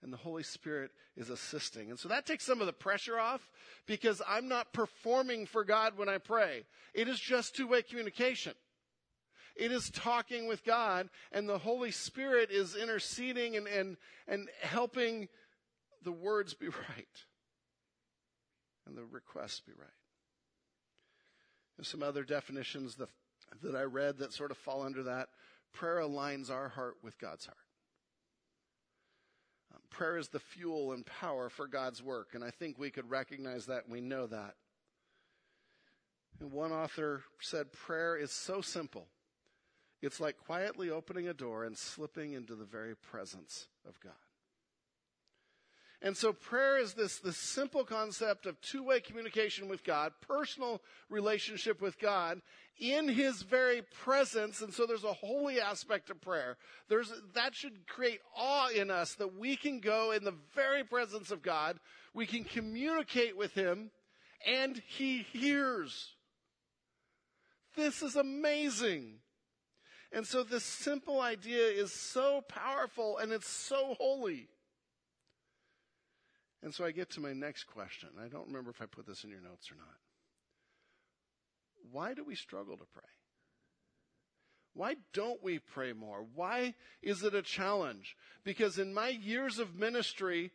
and 0.03 0.11
the 0.11 0.17
Holy 0.17 0.43
Spirit 0.43 0.91
is 1.15 1.29
assisting. 1.29 1.89
And 1.89 1.99
so 1.99 2.09
that 2.09 2.25
takes 2.25 2.45
some 2.45 2.59
of 2.59 2.67
the 2.67 2.73
pressure 2.73 3.19
off 3.19 3.49
because 3.85 4.21
I'm 4.27 4.47
not 4.47 4.73
performing 4.73 5.45
for 5.45 5.63
God 5.63 5.97
when 5.97 6.09
I 6.09 6.17
pray. 6.17 6.63
It 6.93 7.07
is 7.07 7.19
just 7.19 7.55
two 7.55 7.67
way 7.67 7.83
communication. 7.83 8.53
It 9.55 9.71
is 9.71 9.89
talking 9.91 10.47
with 10.47 10.63
God 10.63 11.09
and 11.31 11.47
the 11.47 11.57
Holy 11.57 11.91
Spirit 11.91 12.49
is 12.51 12.75
interceding 12.75 13.57
and, 13.57 13.67
and, 13.67 13.97
and 14.27 14.49
helping 14.61 15.27
the 16.03 16.11
words 16.11 16.53
be 16.53 16.67
right 16.89 17.25
and 18.87 18.97
the 18.97 19.05
requests 19.05 19.59
be 19.59 19.73
right. 19.77 19.89
There's 21.77 21.87
some 21.87 22.03
other 22.03 22.23
definitions 22.23 22.95
that, 22.95 23.09
that 23.61 23.75
I 23.75 23.83
read 23.83 24.17
that 24.17 24.33
sort 24.33 24.51
of 24.51 24.57
fall 24.57 24.83
under 24.83 25.03
that. 25.03 25.29
Prayer 25.73 25.97
aligns 25.97 26.49
our 26.49 26.69
heart 26.69 26.95
with 27.03 27.19
God's 27.19 27.45
heart 27.45 27.57
prayer 29.91 30.17
is 30.17 30.29
the 30.29 30.39
fuel 30.39 30.93
and 30.93 31.05
power 31.05 31.49
for 31.49 31.67
God's 31.67 32.01
work. 32.01 32.29
And 32.33 32.43
I 32.43 32.49
think 32.49 32.79
we 32.79 32.89
could 32.89 33.09
recognize 33.09 33.67
that. 33.67 33.87
We 33.87 34.01
know 34.01 34.25
that. 34.27 34.55
And 36.39 36.51
one 36.51 36.71
author 36.71 37.23
said, 37.39 37.71
prayer 37.71 38.15
is 38.15 38.31
so 38.31 38.61
simple. 38.61 39.07
It's 40.01 40.19
like 40.19 40.37
quietly 40.37 40.89
opening 40.89 41.27
a 41.27 41.33
door 41.33 41.63
and 41.63 41.77
slipping 41.77 42.33
into 42.33 42.55
the 42.55 42.65
very 42.65 42.95
presence 42.95 43.67
of 43.87 43.99
God. 43.99 44.13
And 46.03 46.17
so 46.17 46.33
prayer 46.33 46.79
is 46.79 46.93
this, 46.93 47.19
this 47.19 47.37
simple 47.37 47.83
concept 47.83 48.47
of 48.47 48.59
two-way 48.61 49.01
communication 49.01 49.67
with 49.67 49.83
God, 49.83 50.13
personal 50.19 50.81
relationship 51.09 51.79
with 51.79 51.99
God 51.99 52.41
in 52.79 53.07
His 53.07 53.43
very 53.43 53.83
presence. 54.03 54.61
And 54.61 54.73
so 54.73 54.87
there's 54.87 55.03
a 55.03 55.13
holy 55.13 55.61
aspect 55.61 56.09
of 56.09 56.19
prayer. 56.19 56.57
There's, 56.89 57.13
that 57.35 57.53
should 57.53 57.87
create 57.87 58.19
awe 58.35 58.69
in 58.69 58.89
us 58.89 59.13
that 59.15 59.37
we 59.37 59.55
can 59.55 59.79
go 59.79 60.11
in 60.11 60.23
the 60.23 60.33
very 60.55 60.83
presence 60.83 61.29
of 61.29 61.43
God. 61.43 61.77
We 62.15 62.25
can 62.25 62.45
communicate 62.45 63.37
with 63.37 63.53
Him 63.53 63.91
and 64.45 64.81
He 64.87 65.19
hears. 65.31 66.15
This 67.77 68.01
is 68.01 68.15
amazing. 68.15 69.19
And 70.11 70.25
so 70.25 70.43
this 70.43 70.65
simple 70.65 71.21
idea 71.21 71.67
is 71.67 71.93
so 71.93 72.41
powerful 72.49 73.19
and 73.19 73.31
it's 73.31 73.47
so 73.47 73.95
holy. 73.99 74.47
And 76.63 76.73
so 76.73 76.85
I 76.85 76.91
get 76.91 77.09
to 77.11 77.21
my 77.21 77.33
next 77.33 77.63
question. 77.65 78.09
I 78.23 78.27
don't 78.27 78.47
remember 78.47 78.69
if 78.69 78.81
I 78.81 78.85
put 78.85 79.07
this 79.07 79.23
in 79.23 79.29
your 79.29 79.41
notes 79.41 79.71
or 79.71 79.75
not. 79.75 79.97
Why 81.91 82.13
do 82.13 82.23
we 82.23 82.35
struggle 82.35 82.77
to 82.77 82.85
pray? 82.93 83.03
Why 84.73 84.95
don't 85.13 85.43
we 85.43 85.59
pray 85.59 85.93
more? 85.93 86.25
Why 86.33 86.75
is 87.01 87.23
it 87.23 87.35
a 87.35 87.41
challenge? 87.41 88.15
Because 88.43 88.77
in 88.77 88.93
my 88.93 89.09
years 89.09 89.59
of 89.59 89.75
ministry, 89.75 90.51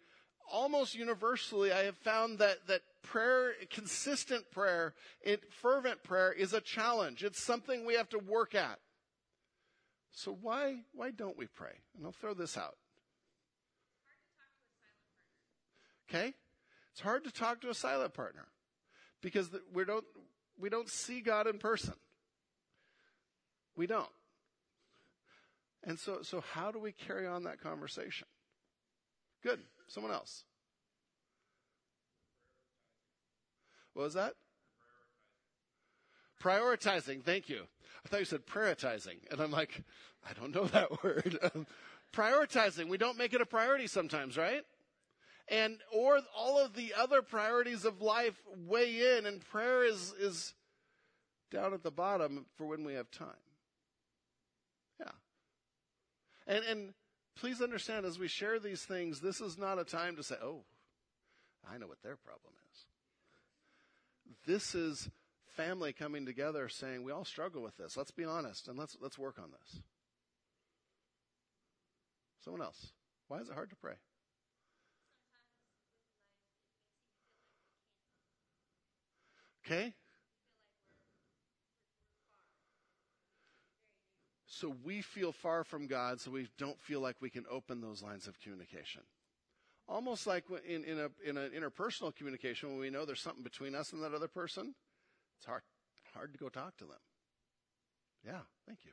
almost 0.51 0.95
universally, 0.95 1.73
I 1.73 1.85
have 1.85 1.99
found 1.99 2.39
that, 2.39 2.67
that 2.69 2.83
prayer, 3.03 3.53
consistent 3.71 4.51
prayer, 4.51 4.95
it, 5.21 5.53
fervent 5.61 6.03
prayer 6.03 6.33
is 6.33 6.55
a 6.55 6.61
challenge. 6.61 7.25
It's 7.25 7.45
something 7.45 7.85
we 7.85 7.95
have 7.95 8.09
to 8.11 8.19
work 8.19 8.55
at. 8.55 8.79
So 10.13 10.37
why, 10.41 10.77
why 10.95 11.11
don't 11.11 11.37
we 11.37 11.47
pray? 11.47 11.75
And 11.97 12.07
I'll 12.07 12.13
throw 12.13 12.33
this 12.33 12.57
out. 12.57 12.77
Okay? 16.09 16.35
It's 16.93 17.01
hard 17.01 17.25
to 17.25 17.31
talk 17.31 17.61
to 17.63 17.71
a 17.71 17.75
silent 17.75 18.15
partner 18.15 18.47
because 19.21 19.51
we 19.73 19.85
don't, 19.85 20.05
we 20.59 20.69
don't 20.69 20.89
see 20.89 21.21
God 21.21 21.47
in 21.47 21.59
person. 21.59 21.95
We 23.77 23.87
don't. 23.87 24.09
And 25.85 25.99
so, 25.99 26.23
so 26.23 26.43
how 26.53 26.71
do 26.71 26.79
we 26.79 26.93
carry 26.93 27.27
on 27.27 27.45
that 27.45 27.61
conversation? 27.61 28.27
Good. 29.43 29.61
Someone 29.89 30.13
else. 30.13 30.45
What 33.95 34.05
was 34.05 34.15
that? 34.15 34.35
Prioritizing. 36.43 37.23
Thank 37.23 37.49
you. 37.49 37.63
I 38.05 38.09
thought 38.09 38.21
you 38.21 38.27
said 38.27 38.47
prioritizing. 38.47 39.17
And 39.31 39.41
I'm 39.41 39.51
like, 39.51 39.83
I 40.29 40.33
don't 40.39 40.55
know 40.55 40.65
that 40.67 41.03
word. 41.05 41.39
prioritizing. 42.13 42.89
We 42.89 42.99
don't 42.99 43.19
make 43.19 43.33
it 43.33 43.41
a 43.41 43.47
priority 43.47 43.87
sometimes, 43.87 44.37
right? 44.37 44.63
And, 45.49 45.79
or 45.93 46.21
all 46.37 46.59
of 46.59 46.75
the 46.75 46.93
other 46.99 47.23
priorities 47.23 47.85
of 47.85 48.03
life 48.03 48.35
weigh 48.67 49.17
in 49.17 49.27
and 49.27 49.41
prayer 49.41 49.85
is, 49.85 50.13
is 50.19 50.55
down 51.53 51.73
at 51.73 51.85
the 51.85 51.91
bottom 51.91 52.47
for 52.57 52.67
when 52.67 52.85
we 52.85 52.95
have 52.95 53.11
time. 53.11 53.29
Yeah. 54.99 55.13
And, 56.49 56.65
and 56.65 56.95
please 57.37 57.61
understand 57.61 58.05
as 58.05 58.19
we 58.19 58.27
share 58.27 58.59
these 58.59 58.83
things, 58.83 59.21
this 59.21 59.41
is 59.41 59.57
not 59.57 59.79
a 59.79 59.85
time 59.85 60.17
to 60.17 60.25
say, 60.25 60.35
oh, 60.43 60.65
I 61.71 61.79
know 61.79 61.87
what 61.87 62.03
their 62.03 62.17
problem 62.17 62.55
is. 62.73 62.85
This 64.47 64.75
is 64.75 65.09
family 65.57 65.93
coming 65.93 66.27
together 66.27 66.69
saying, 66.69 67.05
we 67.05 67.13
all 67.13 67.25
struggle 67.25 67.63
with 67.63 67.77
this. 67.77 67.97
Let's 67.97 68.11
be 68.11 68.25
honest 68.25 68.67
and 68.67 68.77
let's, 68.77 68.97
let's 69.01 69.19
work 69.19 69.39
on 69.41 69.51
this. 69.51 69.81
Someone 72.45 72.63
else. 72.63 72.93
Why 73.29 73.39
is 73.39 73.49
it 73.49 73.55
hard 73.55 73.71
to 73.71 73.77
pray? 73.77 73.95
Okay? 79.67 79.93
So 84.47 84.75
we 84.85 85.03
feel 85.03 85.33
far 85.33 85.65
from 85.65 85.87
God, 85.87 86.21
so 86.21 86.31
we 86.31 86.49
don't 86.57 86.81
feel 86.81 87.01
like 87.01 87.17
we 87.21 87.29
can 87.29 87.45
open 87.51 87.81
those 87.81 88.03
lines 88.03 88.27
of 88.27 88.41
communication. 88.41 89.03
Almost 89.89 90.27
like 90.27 90.45
in, 90.67 90.83
in, 90.85 90.99
a, 90.99 91.11
in 91.29 91.37
an 91.37 91.51
interpersonal 91.51 92.15
communication, 92.15 92.71
when 92.71 92.79
we 92.79 92.91
know 92.91 93.05
there's 93.05 93.21
something 93.21 93.43
between 93.45 93.75
us 93.75 93.93
and 93.93 94.03
that 94.03 94.15
other 94.15 94.29
person, 94.29 94.75
it's 95.37 95.47
hard, 95.47 95.63
hard 96.15 96.33
to 96.33 96.39
go 96.39 96.49
talk 96.49 96.77
to 96.79 96.85
them. 96.85 96.97
Yeah, 98.25 98.41
thank 98.67 98.79
you. 98.85 98.93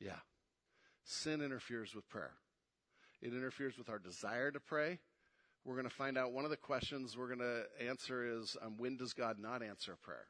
Yeah. 0.00 0.20
Sin 1.04 1.42
interferes 1.42 1.94
with 1.94 2.08
prayer. 2.08 2.34
It 3.20 3.32
interferes 3.32 3.76
with 3.76 3.90
our 3.90 3.98
desire 3.98 4.50
to 4.50 4.60
pray. 4.60 5.00
We're 5.68 5.74
going 5.74 5.86
to 5.86 5.94
find 5.94 6.16
out 6.16 6.32
one 6.32 6.44
of 6.44 6.50
the 6.50 6.56
questions 6.56 7.14
we're 7.14 7.26
going 7.26 7.40
to 7.40 7.64
answer 7.86 8.40
is 8.40 8.56
um, 8.64 8.78
when 8.78 8.96
does 8.96 9.12
God 9.12 9.36
not 9.38 9.62
answer 9.62 9.98
prayer? 10.02 10.24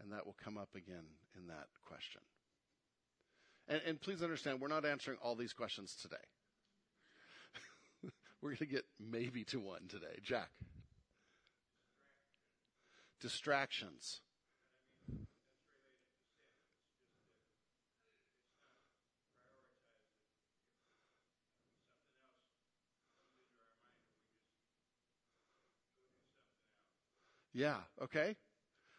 And 0.00 0.12
that 0.12 0.24
will 0.24 0.36
come 0.44 0.56
up 0.56 0.68
again 0.76 1.02
in 1.36 1.48
that 1.48 1.66
question. 1.84 2.20
And, 3.66 3.80
and 3.84 4.00
please 4.00 4.22
understand, 4.22 4.60
we're 4.60 4.68
not 4.68 4.86
answering 4.86 5.18
all 5.24 5.34
these 5.34 5.52
questions 5.52 5.96
today. 6.00 6.14
we're 8.40 8.50
going 8.50 8.58
to 8.58 8.66
get 8.66 8.84
maybe 9.00 9.42
to 9.46 9.58
one 9.58 9.88
today. 9.88 10.20
Jack. 10.22 10.50
Distractions. 13.20 14.20
Yeah, 27.52 27.76
okay. 28.02 28.36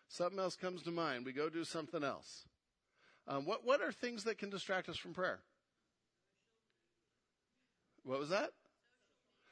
Something 0.08 0.40
else 0.40 0.56
comes 0.56 0.82
to 0.84 0.92
mind. 0.92 1.26
We 1.26 1.32
go 1.32 1.50
do 1.50 1.64
something 1.64 2.04
else. 2.04 2.46
Um, 3.28 3.46
what, 3.46 3.66
what 3.66 3.82
are 3.82 3.92
things 3.92 4.24
that 4.26 4.38
can 4.38 4.50
distract 4.50 4.90
us 4.90 4.98
from 4.98 5.14
prayer? 5.14 5.40
What 8.04 8.20
was 8.20 8.30
that? 8.30 8.52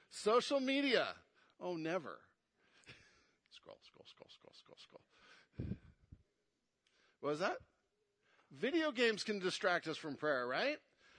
Social 0.10 0.60
media. 0.60 1.08
Oh, 1.62 1.76
never. 1.76 2.20
scroll, 3.52 3.78
scroll, 3.86 4.06
scroll, 4.08 4.30
scroll, 4.34 4.54
scroll, 4.58 4.78
scroll. 4.78 5.78
What 7.22 7.30
was 7.32 7.40
that? 7.40 7.58
Video 8.52 8.92
games 8.92 9.24
can 9.24 9.40
distract 9.40 9.88
us 9.88 9.98
from 9.98 10.16
prayer, 10.16 10.48
right? 10.48 10.78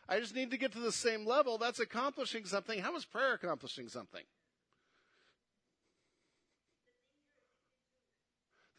I 0.09 0.19
just 0.19 0.35
need 0.35 0.51
to 0.51 0.57
get 0.57 0.73
to 0.73 0.81
the 0.81 0.93
same 0.93 1.25
level. 1.25 1.57
That's 1.57 1.79
accomplishing 1.79 2.45
something. 2.45 2.81
How 2.81 2.97
is 2.97 3.05
prayer 3.05 3.35
accomplishing 3.35 3.88
something? 3.88 4.25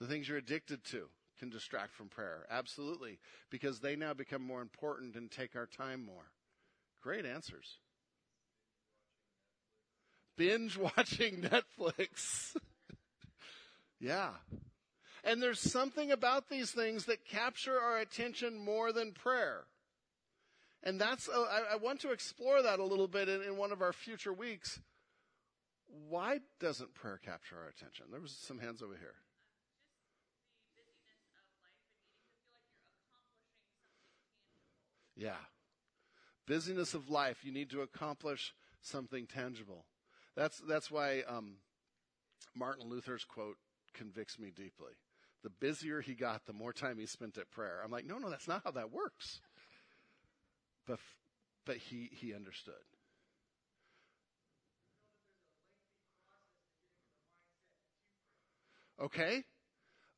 The 0.02 0.08
things 0.08 0.28
you're 0.28 0.40
addicted 0.40 0.84
to 0.86 1.10
can 1.38 1.52
distract 1.52 1.94
from 1.94 2.08
prayer. 2.08 2.48
Absolutely. 2.50 3.20
Because 3.52 3.80
they 3.80 3.96
now 3.96 4.16
become 4.16 4.42
more 4.42 4.62
important 4.62 5.16
and 5.16 5.30
take 5.30 5.56
our 5.56 5.68
time 5.68 6.04
more. 6.04 6.32
Great 7.04 7.24
answers. 7.24 7.78
Binge 10.38 10.76
watching 10.76 11.42
Netflix. 11.80 12.56
yeah. 14.00 14.32
And 15.24 15.40
there's 15.40 15.60
something 15.60 16.12
about 16.12 16.50
these 16.50 16.72
things 16.72 17.06
that 17.06 17.24
capture 17.24 17.80
our 17.80 18.00
attention 18.00 18.58
more 18.58 18.92
than 18.92 19.12
prayer. 19.12 19.66
And 20.82 21.00
that's, 21.00 21.30
uh, 21.30 21.44
I, 21.44 21.74
I, 21.74 21.76
want 21.76 22.00
to 22.02 22.12
explore 22.12 22.64
that 22.64 22.80
a 22.80 22.84
little 22.84 23.08
bit 23.08 23.30
in, 23.30 23.44
in 23.44 23.56
one 23.56 23.72
of 23.72 23.84
our 23.84 23.94
future 23.94 24.34
weeks. 24.34 24.80
Why 26.10 26.40
doesn't 26.60 26.96
prayer 26.96 27.20
capture 27.24 27.58
our 27.58 27.68
attention? 27.68 28.08
There 28.10 28.20
was 28.20 28.36
some 28.36 28.58
hands 28.58 28.82
over 28.82 28.96
here. 29.00 29.14
Yeah. 35.22 35.34
Busyness 36.48 36.96
of 36.96 37.12
life, 37.12 37.46
you 37.46 37.52
need 37.52 37.70
to 37.70 37.82
accomplish 37.82 38.56
something 38.82 39.28
tangible. 39.28 39.86
That's, 40.36 40.60
that's 40.68 40.90
why 40.90 41.22
um, 41.28 41.58
Martin 42.56 42.90
Luther's 42.90 43.24
quote 43.24 43.58
convicts 43.94 44.40
me 44.40 44.50
deeply. 44.50 44.94
The 45.44 45.52
busier 45.52 46.02
he 46.02 46.16
got, 46.16 46.48
the 46.48 46.54
more 46.54 46.74
time 46.74 46.98
he 46.98 47.06
spent 47.06 47.38
at 47.38 47.52
prayer. 47.52 47.82
I'm 47.84 47.92
like, 47.92 48.06
no, 48.06 48.18
no, 48.18 48.32
that's 48.32 48.48
not 48.48 48.64
how 48.64 48.72
that 48.72 48.92
works. 48.92 49.42
But, 50.88 50.98
but 51.68 51.78
he, 51.78 52.10
he 52.12 52.34
understood. 52.34 52.74
Okay? 59.00 59.44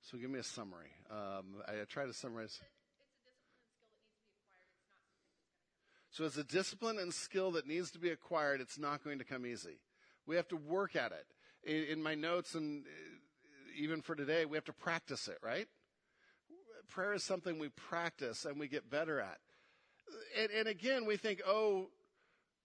So 0.01 0.17
give 0.17 0.31
me 0.31 0.39
a 0.39 0.43
summary. 0.43 0.91
Um, 1.11 1.63
I, 1.69 1.73
I 1.73 1.85
try 1.89 2.07
to 2.07 2.15
summarize. 2.15 2.59
It's 2.59 2.59
a 2.59 2.65
discipline 2.65 2.79
and 2.99 3.13
skill 3.13 3.91
that 3.93 4.07
needs 4.07 4.31
to 4.31 4.39
be 4.39 4.49
acquired. 4.49 5.01
It's 5.01 5.19
not 5.19 5.83
something 5.83 5.89
that's 5.89 5.91
going 5.91 5.99
to. 5.99 6.11
So 6.11 6.25
it's 6.25 6.37
a 6.39 6.45
discipline 6.45 6.99
and 6.99 7.13
skill 7.13 7.51
that 7.53 7.67
needs 7.67 7.91
to 7.91 7.99
be 7.99 8.09
acquired. 8.09 8.61
It's 8.61 8.79
not 8.79 9.05
going 9.05 9.19
to 9.19 9.25
come 9.25 9.45
easy. 9.47 9.81
We 10.27 10.37
have 10.37 10.49
to 10.49 10.57
work 10.57 10.97
at 10.97 11.13
it. 11.13 11.27
In, 11.63 11.99
in 11.99 12.03
my 12.03 12.15
notes 12.15 12.55
and 12.55 12.85
uh, 12.87 13.79
even 13.79 14.01
for 14.01 14.15
today, 14.15 14.47
we 14.47 14.57
have 14.57 14.65
to 14.65 14.73
practice 14.73 15.29
it, 15.29 15.39
right? 15.43 15.69
Prayer 16.89 17.15
is 17.15 17.25
something 17.25 17.59
we 17.59 17.69
practice 17.69 18.45
and 18.45 18.59
we 18.59 18.69
get 18.69 18.91
better 18.91 19.21
at. 19.21 19.39
And, 20.39 20.51
and 20.51 20.69
again, 20.69 21.05
we 21.05 21.17
think, 21.17 21.43
oh, 21.47 21.89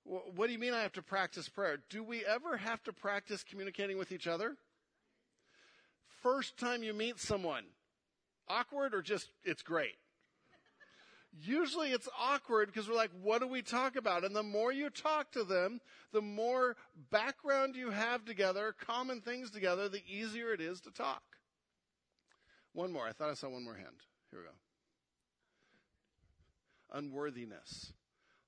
what 0.03 0.47
do 0.47 0.53
you 0.53 0.59
mean 0.59 0.73
I 0.73 0.81
have 0.81 0.93
to 0.93 1.01
practice 1.01 1.49
prayer? 1.49 1.77
Do 1.89 2.03
we 2.03 2.25
ever 2.25 2.57
have 2.57 2.81
to 2.83 2.93
practice 2.93 3.43
communicating 3.43 3.97
with 3.97 4.11
each 4.11 4.27
other? 4.27 4.55
First 6.21 6.57
time 6.57 6.83
you 6.83 6.93
meet 6.93 7.19
someone, 7.19 7.65
awkward 8.47 8.93
or 8.93 9.01
just, 9.01 9.29
it's 9.43 9.63
great? 9.63 9.95
Usually 11.43 11.91
it's 11.91 12.09
awkward 12.19 12.67
because 12.67 12.89
we're 12.89 12.95
like, 12.95 13.11
what 13.21 13.41
do 13.41 13.47
we 13.47 13.61
talk 13.61 13.95
about? 13.95 14.25
And 14.25 14.35
the 14.35 14.43
more 14.43 14.71
you 14.71 14.89
talk 14.89 15.31
to 15.31 15.43
them, 15.43 15.79
the 16.11 16.21
more 16.21 16.75
background 17.09 17.75
you 17.75 17.89
have 17.89 18.25
together, 18.25 18.75
common 18.77 19.21
things 19.21 19.49
together, 19.49 19.87
the 19.87 20.03
easier 20.07 20.53
it 20.53 20.59
is 20.59 20.81
to 20.81 20.91
talk. 20.91 21.23
One 22.73 22.91
more. 22.91 23.07
I 23.07 23.13
thought 23.13 23.29
I 23.29 23.33
saw 23.33 23.49
one 23.49 23.63
more 23.63 23.75
hand. 23.75 23.95
Here 24.31 24.39
we 24.39 24.45
go. 24.45 24.51
Unworthiness. 26.97 27.93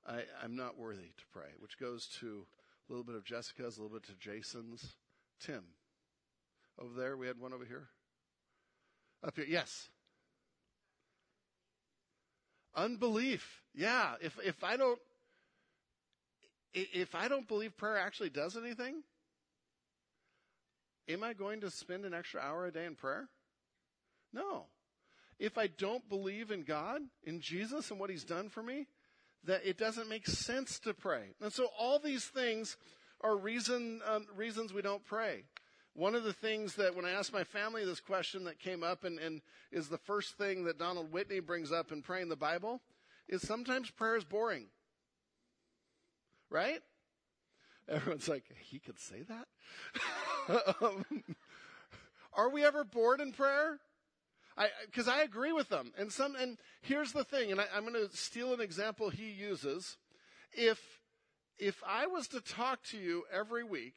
I, 0.08 0.24
I'm 0.43 0.56
not 0.56 0.78
worthy 0.78 1.12
to 1.17 1.24
pray, 1.32 1.50
which 1.60 1.78
goes 1.78 2.08
to 2.19 2.46
a 2.88 2.91
little 2.91 3.06
bit 3.06 3.15
of 3.15 3.24
Jessica's, 3.24 3.78
a 3.78 3.82
little 3.82 3.98
bit 3.98 4.08
to 4.08 4.15
Jason's. 4.15 4.96
Tim. 5.39 5.63
Over 6.80 7.00
there, 7.00 7.17
we 7.17 7.28
had 7.28 7.39
one 7.39 7.54
over 7.54 7.65
here. 7.65 7.88
Up 9.26 9.36
here, 9.36 9.46
yes. 9.48 9.89
Unbelief. 12.76 13.62
Yeah. 13.74 14.13
If, 14.22 14.38
if 14.43 14.63
I 14.63 14.78
don't, 14.78 15.00
if 16.74 17.13
I 17.13 17.28
don't 17.28 17.48
believe 17.48 17.78
prayer 17.78 17.98
actually 17.98 18.30
does 18.30 18.58
anything, 18.58 19.04
am 21.08 21.24
I 21.24 21.34
going 21.34 21.62
to 21.62 21.69
spend 21.69 22.06
an 22.06 22.13
extra 22.13 22.41
hour 22.41 22.65
a 22.65 22.72
day 22.72 22.86
in 22.86 22.96
prayer? 22.96 23.30
No. 24.34 24.65
If 25.39 25.58
I 25.58 25.67
don't 25.67 26.08
believe 26.10 26.52
in 26.52 26.63
God, 26.63 27.02
in 27.24 27.39
Jesus 27.39 27.91
and 27.91 28.00
what 28.00 28.10
He's 28.10 28.24
done 28.24 28.50
for 28.50 28.63
me, 28.63 28.88
that 29.46 29.65
it 29.65 29.78
doesn't 29.78 30.10
make 30.10 30.28
sense 30.28 30.80
to 30.80 30.93
pray. 30.93 31.34
And 31.41 31.52
so 31.52 31.67
all 31.78 32.00
these 32.00 32.26
things 32.26 32.78
are 33.22 33.36
reason, 33.36 34.02
um, 34.08 34.28
reasons 34.36 34.74
we 34.74 34.82
don't 34.82 35.04
pray. 35.04 35.43
One 35.96 36.15
of 36.15 36.24
the 36.24 36.34
things 36.34 36.76
that 36.76 36.96
when 36.96 37.06
I 37.06 37.12
asked 37.12 37.34
my 37.34 37.43
family 37.43 37.86
this 37.86 38.00
question 38.00 38.46
that 38.46 38.60
came 38.60 38.84
up 38.84 39.04
and, 39.04 39.19
and 39.19 39.41
is 39.72 39.89
the 39.89 39.98
first 39.98 40.38
thing 40.38 40.63
that 40.63 40.80
Donald 40.80 41.12
Whitney 41.12 41.39
brings 41.39 41.72
up 41.72 41.91
in 41.91 42.02
praying 42.02 42.30
the 42.30 42.36
Bible 42.36 42.82
is 43.28 43.41
sometimes 43.41 43.91
prayer 43.91 44.15
is 44.15 44.24
boring. 44.24 44.65
Right? 46.50 46.80
Everyone's 47.88 48.28
like, 48.28 48.43
he 48.62 48.80
could 48.80 49.00
say 49.00 49.24
that? 49.24 50.76
um, 50.82 51.06
are 52.34 52.50
we 52.50 52.63
ever 52.63 52.84
bored 52.84 53.22
in 53.22 53.32
prayer? 53.32 53.80
I, 54.58 54.68
cause 54.94 55.08
I 55.08 55.24
agree 55.24 55.52
with 55.52 55.70
them. 55.70 55.92
And 55.98 56.12
some, 56.12 56.36
and 56.36 56.58
here's 56.82 57.12
the 57.12 57.24
thing, 57.24 57.52
and 57.52 57.60
I, 57.60 57.66
I'm 57.76 57.82
going 57.82 57.94
to 57.94 58.16
steal 58.16 58.54
an 58.54 58.62
example 58.62 59.10
he 59.10 59.32
uses. 59.32 59.98
If, 60.52 60.80
if 61.58 61.82
I 61.88 62.06
was 62.06 62.28
to 62.30 62.42
talk 62.42 62.84
to 62.92 62.98
you 62.98 63.24
every 63.32 63.63
week, 63.63 63.96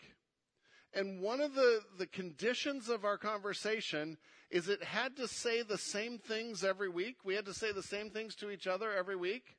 and 0.94 1.20
one 1.20 1.42
of 1.42 1.54
the, 1.54 1.80
the 1.98 2.06
conditions 2.06 2.88
of 2.88 3.04
our 3.04 3.18
conversation 3.18 4.16
is 4.50 4.68
it 4.68 4.82
had 4.82 5.16
to 5.16 5.28
say 5.28 5.62
the 5.62 5.76
same 5.76 6.18
things 6.18 6.64
every 6.64 6.88
week. 6.88 7.16
We 7.24 7.34
had 7.34 7.44
to 7.46 7.54
say 7.54 7.72
the 7.72 7.82
same 7.82 8.10
things 8.10 8.34
to 8.36 8.50
each 8.50 8.66
other 8.66 8.92
every 8.92 9.16
week. 9.16 9.56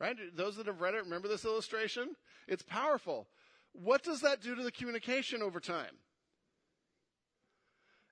Right? 0.00 0.16
Those 0.34 0.56
that 0.56 0.66
have 0.66 0.80
read 0.80 0.94
it, 0.94 1.04
remember 1.04 1.28
this 1.28 1.44
illustration? 1.44 2.14
It's 2.48 2.62
powerful. 2.62 3.28
What 3.72 4.02
does 4.02 4.20
that 4.20 4.40
do 4.40 4.54
to 4.54 4.62
the 4.62 4.72
communication 4.72 5.42
over 5.42 5.60
time? 5.60 5.98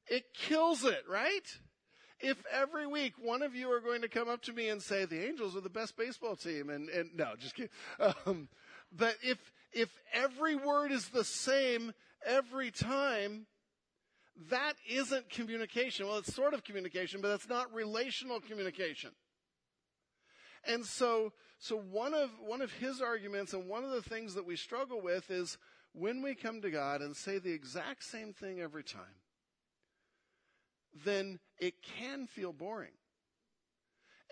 It 0.09 0.35
kills 0.35 0.85
it, 0.85 1.05
right? 1.09 1.59
If 2.21 2.43
every 2.53 2.87
week 2.87 3.15
one 3.21 3.43
of 3.43 3.55
you 3.55 3.71
are 3.73 3.81
going 3.81 4.03
to 4.03 4.09
come 4.09 4.29
up 4.29 4.43
to 4.43 4.53
me 4.53 4.69
and 4.69 4.81
say, 4.81 5.05
the 5.05 5.27
Angels 5.27 5.57
are 5.57 5.61
the 5.61 5.69
best 5.69 5.97
baseball 5.97 6.37
team, 6.37 6.71
and, 6.71 6.89
and 6.89 7.11
no, 7.17 7.35
just 7.39 7.55
kidding. 7.55 7.71
Um, 7.99 8.49
but 8.97 9.17
if, 9.23 9.39
if 9.73 9.89
every 10.13 10.55
word 10.55 10.93
is 10.93 11.09
the 11.09 11.25
same 11.25 11.93
every 12.25 12.71
time, 12.71 13.47
that 14.51 14.75
isn't 14.89 15.31
communication. 15.31 16.07
Well, 16.07 16.19
it's 16.19 16.35
sort 16.35 16.55
of 16.55 16.65
communication, 16.65 17.21
but 17.21 17.29
that's 17.29 17.49
not 17.49 17.73
relational 17.75 18.41
communication. 18.41 19.11
And 20.65 20.87
so, 20.87 21.33
so 21.59 21.77
one 21.77 22.15
of, 22.15 22.31
one 22.41 22.63
of 22.63 22.73
his 22.73 23.01
arguments 23.01 23.53
and 23.53 23.69
one 23.69 23.85
of 23.85 23.91
the 23.91 24.03
things 24.03 24.35
that 24.35 24.47
we 24.47 24.57
struggle 24.57 25.01
with 25.01 25.31
is 25.31 25.59
when 25.93 26.23
we 26.23 26.35
come 26.35 26.63
to 26.63 26.71
God 26.71 27.01
and 27.01 27.17
say 27.17 27.39
the 27.39 27.53
exact 27.53 28.05
same 28.05 28.33
thing 28.33 28.61
every 28.61 28.85
time, 28.85 29.03
then 31.05 31.39
it 31.59 31.75
can 31.83 32.27
feel 32.27 32.53
boring. 32.53 32.93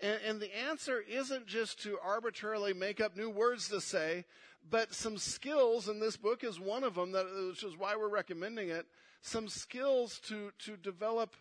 And, 0.01 0.19
and, 0.27 0.39
the 0.39 0.55
answer 0.57 1.03
isn't 1.07 1.45
just 1.45 1.81
to 1.83 1.99
arbitrarily 2.03 2.73
make 2.73 2.99
up 2.99 3.15
new 3.15 3.29
words 3.29 3.69
to 3.69 3.79
say, 3.79 4.25
but 4.67 4.93
some 4.95 5.17
skills, 5.17 5.87
and 5.87 6.01
this 6.01 6.17
book 6.17 6.43
is 6.43 6.59
one 6.59 6.83
of 6.83 6.95
them, 6.95 7.11
that, 7.11 7.27
which 7.49 7.63
is 7.63 7.77
why 7.77 7.95
we're 7.95 8.09
recommending 8.09 8.69
it, 8.69 8.87
some 9.21 9.47
skills 9.47 10.19
to, 10.27 10.51
to 10.65 10.75
develop 10.75 11.35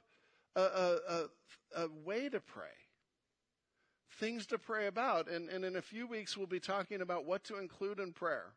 a, 0.54 0.60
a, 0.60 0.98
a, 1.08 1.82
a 1.84 1.88
way 2.04 2.28
to 2.28 2.40
pray. 2.40 2.66
Things 4.18 4.46
to 4.46 4.58
pray 4.58 4.86
about. 4.86 5.28
And, 5.28 5.48
and 5.48 5.64
in 5.64 5.76
a 5.76 5.82
few 5.82 6.06
weeks, 6.06 6.36
we'll 6.36 6.46
be 6.46 6.60
talking 6.60 7.00
about 7.00 7.24
what 7.24 7.44
to 7.44 7.58
include 7.58 7.98
in 7.98 8.12
prayer. 8.12 8.52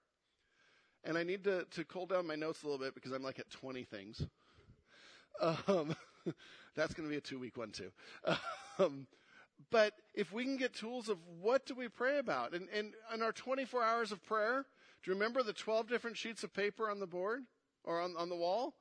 And 1.05 1.17
I 1.17 1.23
need 1.23 1.43
to, 1.45 1.65
to 1.71 1.85
cool 1.85 2.05
down 2.05 2.27
my 2.27 2.35
notes 2.35 2.63
a 2.63 2.65
little 2.65 2.83
bit 2.83 2.95
because 2.95 3.11
I'm 3.11 3.23
like 3.23 3.39
at 3.39 3.49
20 3.49 3.83
things. 3.83 4.25
Um, 5.39 5.95
that's 6.75 6.93
going 6.93 7.07
to 7.07 7.11
be 7.11 7.17
a 7.17 7.21
two 7.21 7.39
week 7.39 7.57
one 7.57 7.71
too. 7.71 7.91
Um, 8.79 9.05
but 9.69 9.93
if 10.15 10.33
we 10.33 10.43
can 10.43 10.57
get 10.57 10.73
tools 10.73 11.09
of 11.09 11.19
what 11.39 11.67
do 11.67 11.75
we 11.75 11.87
pray 11.87 12.17
about? 12.17 12.53
And, 12.53 12.67
and 12.75 12.93
in 13.13 13.21
our 13.21 13.31
24 13.31 13.83
hours 13.83 14.11
of 14.11 14.23
prayer, 14.23 14.65
do 15.03 15.11
you 15.11 15.15
remember 15.15 15.43
the 15.43 15.53
12 15.53 15.87
different 15.87 16.17
sheets 16.17 16.43
of 16.43 16.53
paper 16.53 16.89
on 16.89 16.99
the 16.99 17.05
board 17.05 17.43
or 17.83 18.01
on, 18.01 18.15
on 18.17 18.29
the 18.29 18.35
wall? 18.35 18.73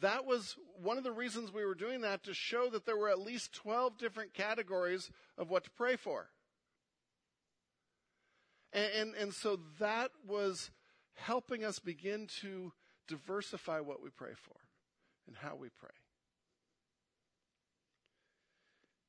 That 0.00 0.26
was 0.26 0.56
one 0.82 0.98
of 0.98 1.04
the 1.04 1.12
reasons 1.12 1.52
we 1.52 1.64
were 1.64 1.74
doing 1.74 2.00
that 2.02 2.24
to 2.24 2.34
show 2.34 2.68
that 2.70 2.86
there 2.86 2.96
were 2.96 3.08
at 3.08 3.20
least 3.20 3.52
12 3.54 3.98
different 3.98 4.34
categories 4.34 5.10
of 5.38 5.48
what 5.48 5.64
to 5.64 5.70
pray 5.70 5.96
for. 5.96 6.28
And, 8.72 8.90
and, 8.94 9.14
and 9.14 9.34
so 9.34 9.60
that 9.78 10.10
was 10.26 10.70
helping 11.14 11.64
us 11.64 11.78
begin 11.78 12.26
to 12.40 12.72
diversify 13.08 13.80
what 13.80 14.02
we 14.02 14.10
pray 14.10 14.32
for 14.34 14.56
and 15.26 15.36
how 15.36 15.56
we 15.56 15.68
pray. 15.68 15.90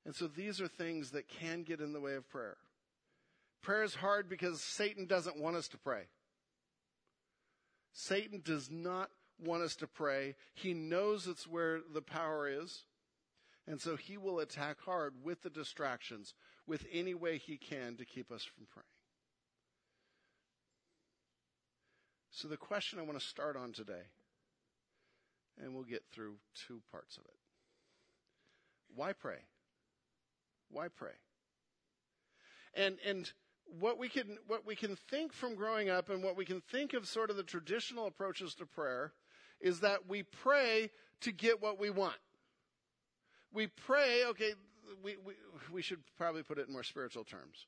And 0.08 0.16
so 0.16 0.26
these 0.28 0.62
are 0.62 0.70
things 0.70 1.12
that 1.12 1.28
can 1.28 1.64
get 1.64 1.82
in 1.82 1.92
the 1.92 2.00
way 2.00 2.14
of 2.14 2.30
prayer. 2.30 2.56
Prayer 3.62 3.84
is 3.84 3.96
hard 3.96 4.30
because 4.30 4.62
Satan 4.62 5.06
doesn't 5.06 5.38
want 5.38 5.58
us 5.58 5.68
to 5.68 5.78
pray. 5.78 6.04
Satan 7.92 8.42
does 8.42 8.72
not 8.72 9.10
want 9.38 9.64
us 9.64 9.76
to 9.76 9.86
pray. 9.86 10.36
He 10.54 10.74
knows 10.74 11.28
it's 11.28 11.46
where 11.46 11.82
the 11.94 12.02
power 12.02 12.48
is. 12.48 12.86
And 13.68 13.82
so 13.82 13.98
he 13.98 14.16
will 14.16 14.40
attack 14.40 14.78
hard 14.86 15.16
with 15.26 15.42
the 15.42 15.50
distractions, 15.50 16.34
with 16.66 16.86
any 16.90 17.14
way 17.14 17.38
he 17.38 17.58
can 17.58 17.98
to 17.98 18.06
keep 18.06 18.32
us 18.32 18.46
from 18.46 18.66
praying. 18.72 18.86
So 22.32 22.48
the 22.48 22.56
question 22.56 22.98
I 22.98 23.02
want 23.02 23.20
to 23.20 23.26
start 23.26 23.58
on 23.58 23.74
today, 23.74 24.08
and 25.62 25.74
we'll 25.74 25.84
get 25.84 26.04
through 26.14 26.36
two 26.56 26.82
parts 26.94 27.18
of 27.18 27.26
it. 27.26 27.36
Why 28.96 29.12
pray? 29.12 29.40
Why 30.72 30.88
pray? 30.88 31.12
And, 32.74 32.98
and 33.06 33.32
what 33.80 33.98
we 33.98 34.10
can, 34.10 34.38
what 34.48 34.66
we 34.66 34.76
can 34.76 34.96
think 34.96 35.34
from 35.34 35.56
growing 35.56 35.90
up 35.90 36.10
and 36.10 36.24
what 36.24 36.38
we 36.38 36.46
can 36.46 36.62
think 36.62 36.94
of 36.94 37.08
sort 37.08 37.30
of 37.30 37.36
the 37.36 37.44
traditional 37.44 38.08
approaches 38.08 38.54
to 38.56 38.66
prayer 38.66 39.14
is 39.60 39.80
that 39.82 40.08
we 40.08 40.24
pray 40.24 40.90
to 41.22 41.32
get 41.32 41.62
what 41.62 41.80
we 41.80 41.90
want. 41.90 42.16
We 43.54 43.68
pray, 43.68 44.24
okay, 44.28 44.54
we, 45.04 45.18
we, 45.26 45.34
we 45.72 45.82
should 45.82 46.00
probably 46.18 46.44
put 46.44 46.58
it 46.58 46.68
in 46.68 46.74
more 46.74 46.84
spiritual 46.84 47.24
terms. 47.24 47.66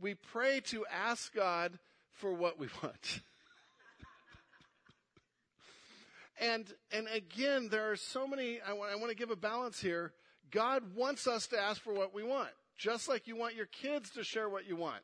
We 0.00 0.14
pray 0.14 0.60
to 0.66 0.86
ask 0.90 1.32
God 1.34 1.78
for 2.12 2.32
what 2.32 2.58
we 2.58 2.68
want. 2.82 3.20
and, 6.40 6.72
and 6.90 7.08
again, 7.14 7.68
there 7.68 7.90
are 7.90 7.96
so 7.96 8.26
many, 8.26 8.60
I 8.66 8.72
want, 8.72 8.90
I 8.92 8.96
want 8.96 9.10
to 9.10 9.16
give 9.16 9.30
a 9.30 9.36
balance 9.36 9.80
here. 9.80 10.12
God 10.52 10.94
wants 10.94 11.26
us 11.26 11.46
to 11.48 11.58
ask 11.58 11.80
for 11.82 11.92
what 11.94 12.14
we 12.14 12.22
want. 12.22 12.50
just 12.78 13.08
like 13.08 13.28
you 13.28 13.36
want 13.36 13.54
your 13.54 13.66
kids 13.66 14.10
to 14.10 14.24
share 14.24 14.48
what 14.48 14.66
you 14.66 14.74
want. 14.76 15.02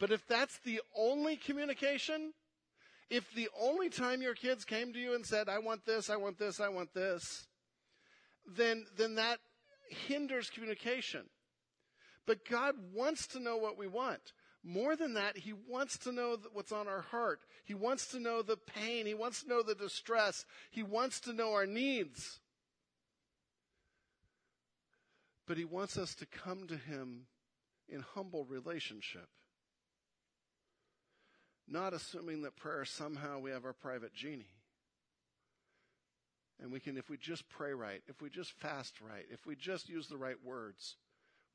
But 0.00 0.10
if 0.10 0.26
that's 0.26 0.58
the 0.64 0.80
only 0.96 1.36
communication, 1.36 2.32
if 3.08 3.32
the 3.34 3.48
only 3.60 3.88
time 3.88 4.22
your 4.22 4.34
kids 4.34 4.64
came 4.64 4.92
to 4.92 4.98
you 4.98 5.14
and 5.14 5.24
said, 5.24 5.48
I 5.48 5.58
want 5.58 5.84
this, 5.86 6.10
I 6.10 6.16
want 6.16 6.38
this, 6.38 6.60
I 6.60 6.68
want 6.68 6.92
this, 6.94 7.46
then, 8.56 8.86
then 8.96 9.14
that 9.16 9.38
hinders 10.08 10.50
communication. 10.50 11.22
But 12.26 12.44
God 12.48 12.74
wants 12.92 13.26
to 13.28 13.40
know 13.40 13.56
what 13.58 13.78
we 13.78 13.86
want. 13.86 14.32
More 14.64 14.96
than 14.96 15.14
that, 15.14 15.38
He 15.38 15.52
wants 15.52 15.98
to 15.98 16.12
know 16.12 16.36
what's 16.52 16.72
on 16.72 16.88
our 16.88 17.02
heart. 17.02 17.40
He 17.64 17.74
wants 17.74 18.08
to 18.08 18.18
know 18.18 18.42
the 18.42 18.56
pain. 18.56 19.06
He 19.06 19.14
wants 19.14 19.42
to 19.42 19.48
know 19.48 19.62
the 19.62 19.74
distress. 19.74 20.44
He 20.70 20.82
wants 20.82 21.20
to 21.20 21.32
know 21.32 21.52
our 21.52 21.66
needs. 21.66 22.39
But 25.50 25.58
He 25.58 25.64
wants 25.64 25.98
us 25.98 26.14
to 26.14 26.26
come 26.26 26.68
to 26.68 26.76
Him 26.76 27.22
in 27.88 28.04
humble 28.14 28.44
relationship. 28.44 29.26
Not 31.66 31.92
assuming 31.92 32.42
that 32.42 32.54
prayer 32.54 32.84
somehow 32.84 33.40
we 33.40 33.50
have 33.50 33.64
our 33.64 33.72
private 33.72 34.14
genie. 34.14 34.54
And 36.62 36.70
we 36.70 36.78
can, 36.78 36.96
if 36.96 37.10
we 37.10 37.16
just 37.16 37.48
pray 37.48 37.74
right, 37.74 38.00
if 38.06 38.22
we 38.22 38.30
just 38.30 38.52
fast 38.52 39.00
right, 39.00 39.24
if 39.28 39.44
we 39.44 39.56
just 39.56 39.88
use 39.88 40.06
the 40.06 40.16
right 40.16 40.36
words, 40.44 40.94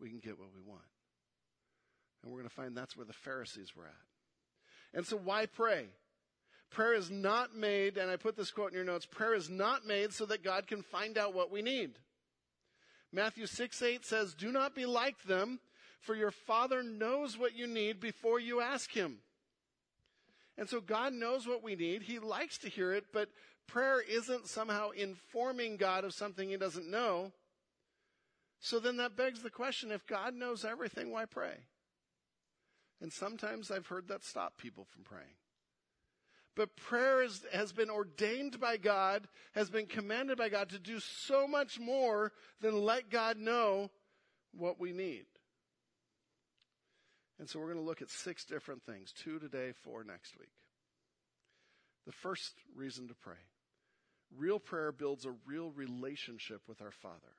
we 0.01 0.09
can 0.09 0.19
get 0.19 0.37
what 0.37 0.49
we 0.53 0.59
want. 0.59 0.83
And 2.21 2.33
we're 2.33 2.39
going 2.39 2.49
to 2.49 2.53
find 2.53 2.75
that's 2.75 2.97
where 2.97 3.05
the 3.05 3.13
Pharisees 3.13 3.77
were 3.77 3.85
at. 3.85 4.97
And 4.97 5.07
so 5.07 5.15
why 5.15 5.45
pray? 5.45 5.85
Prayer 6.69 6.95
is 6.95 7.09
not 7.09 7.55
made, 7.55 7.95
and 7.95 8.11
I 8.11 8.17
put 8.17 8.35
this 8.35 8.51
quote 8.51 8.71
in 8.71 8.75
your 8.75 8.83
notes, 8.83 9.05
prayer 9.05 9.35
is 9.35 9.49
not 9.49 9.87
made 9.87 10.11
so 10.11 10.25
that 10.25 10.43
God 10.43 10.67
can 10.67 10.81
find 10.81 11.17
out 11.17 11.33
what 11.33 11.49
we 11.49 11.61
need. 11.61 11.91
Matthew 13.11 13.45
6 13.45 13.81
8 13.81 14.05
says, 14.05 14.33
Do 14.33 14.51
not 14.51 14.75
be 14.75 14.85
like 14.85 15.23
them, 15.23 15.59
for 16.01 16.15
your 16.15 16.31
Father 16.31 16.83
knows 16.83 17.37
what 17.37 17.55
you 17.57 17.67
need 17.67 17.99
before 17.99 18.39
you 18.39 18.61
ask 18.61 18.91
Him. 18.91 19.17
And 20.57 20.69
so 20.69 20.79
God 20.79 21.13
knows 21.13 21.47
what 21.47 21.63
we 21.63 21.75
need. 21.75 22.03
He 22.03 22.19
likes 22.19 22.57
to 22.59 22.69
hear 22.69 22.93
it, 22.93 23.05
but 23.11 23.29
prayer 23.67 24.01
isn't 24.01 24.47
somehow 24.47 24.91
informing 24.91 25.77
God 25.77 26.05
of 26.05 26.13
something 26.13 26.49
He 26.49 26.57
doesn't 26.57 26.89
know. 26.89 27.31
So 28.59 28.79
then 28.79 28.97
that 28.97 29.17
begs 29.17 29.41
the 29.41 29.49
question 29.49 29.91
if 29.91 30.07
God 30.07 30.33
knows 30.33 30.63
everything, 30.65 31.11
why 31.11 31.25
pray? 31.25 31.55
And 33.01 33.11
sometimes 33.11 33.69
I've 33.69 33.87
heard 33.87 34.07
that 34.07 34.23
stop 34.23 34.57
people 34.57 34.85
from 34.85 35.03
praying. 35.03 35.35
But 36.55 36.75
prayer 36.77 37.21
is, 37.21 37.45
has 37.51 37.73
been 37.73 37.89
ordained 37.89 38.59
by 38.59 38.77
God, 38.77 39.27
has 39.53 39.69
been 39.69 39.87
commanded 39.87 40.37
by 40.37 40.49
God 40.49 40.69
to 40.69 40.79
do 40.79 40.99
so 40.99 41.47
much 41.47 41.79
more 41.79 42.31
than 42.61 42.83
let 42.83 43.09
God 43.09 43.37
know 43.37 43.91
what 44.53 44.79
we 44.79 44.93
need. 44.93 45.25
And 47.39 47.49
so 47.49 47.59
we're 47.59 47.73
going 47.73 47.77
to 47.77 47.83
look 47.83 48.01
at 48.01 48.09
six 48.09 48.45
different 48.45 48.83
things 48.85 49.11
two 49.11 49.39
today, 49.39 49.73
four 49.83 50.05
next 50.05 50.37
week. 50.39 50.51
The 52.05 52.13
first 52.13 52.53
reason 52.75 53.07
to 53.09 53.13
pray 53.15 53.35
real 54.35 54.59
prayer 54.59 54.91
builds 54.91 55.25
a 55.25 55.33
real 55.45 55.71
relationship 55.71 56.61
with 56.67 56.81
our 56.81 56.91
Father. 56.91 57.35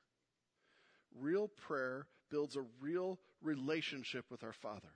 Real 1.19 1.49
prayer 1.49 2.07
builds 2.31 2.57
a 2.57 2.65
real 2.81 3.19
relationship 3.43 4.27
with 4.31 4.43
our 4.45 4.53
Father. 4.53 4.93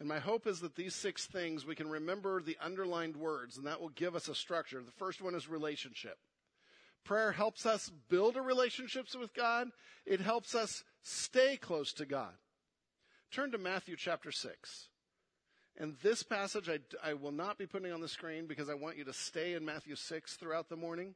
And 0.00 0.08
my 0.08 0.18
hope 0.18 0.46
is 0.46 0.60
that 0.60 0.76
these 0.76 0.94
six 0.94 1.26
things, 1.26 1.66
we 1.66 1.74
can 1.74 1.88
remember 1.88 2.40
the 2.40 2.56
underlined 2.58 3.16
words, 3.16 3.58
and 3.58 3.66
that 3.66 3.82
will 3.82 3.90
give 3.90 4.16
us 4.16 4.28
a 4.28 4.34
structure. 4.34 4.82
The 4.82 4.90
first 4.92 5.20
one 5.20 5.34
is 5.34 5.46
relationship. 5.46 6.16
Prayer 7.04 7.32
helps 7.32 7.66
us 7.66 7.92
build 8.08 8.36
a 8.36 8.42
relationship 8.42 9.06
with 9.18 9.34
God. 9.34 9.68
It 10.06 10.20
helps 10.20 10.54
us 10.54 10.84
stay 11.02 11.58
close 11.58 11.92
to 11.94 12.06
God. 12.06 12.32
Turn 13.30 13.52
to 13.52 13.58
Matthew 13.58 13.94
chapter 13.96 14.32
6. 14.32 14.88
And 15.78 15.96
this 16.02 16.22
passage 16.22 16.68
I, 16.68 16.78
I 17.02 17.14
will 17.14 17.32
not 17.32 17.58
be 17.58 17.66
putting 17.66 17.92
on 17.92 18.00
the 18.00 18.08
screen 18.08 18.46
because 18.46 18.70
I 18.70 18.74
want 18.74 18.96
you 18.96 19.04
to 19.04 19.12
stay 19.12 19.52
in 19.52 19.64
Matthew 19.64 19.96
6 19.96 20.36
throughout 20.36 20.68
the 20.68 20.76
morning 20.76 21.14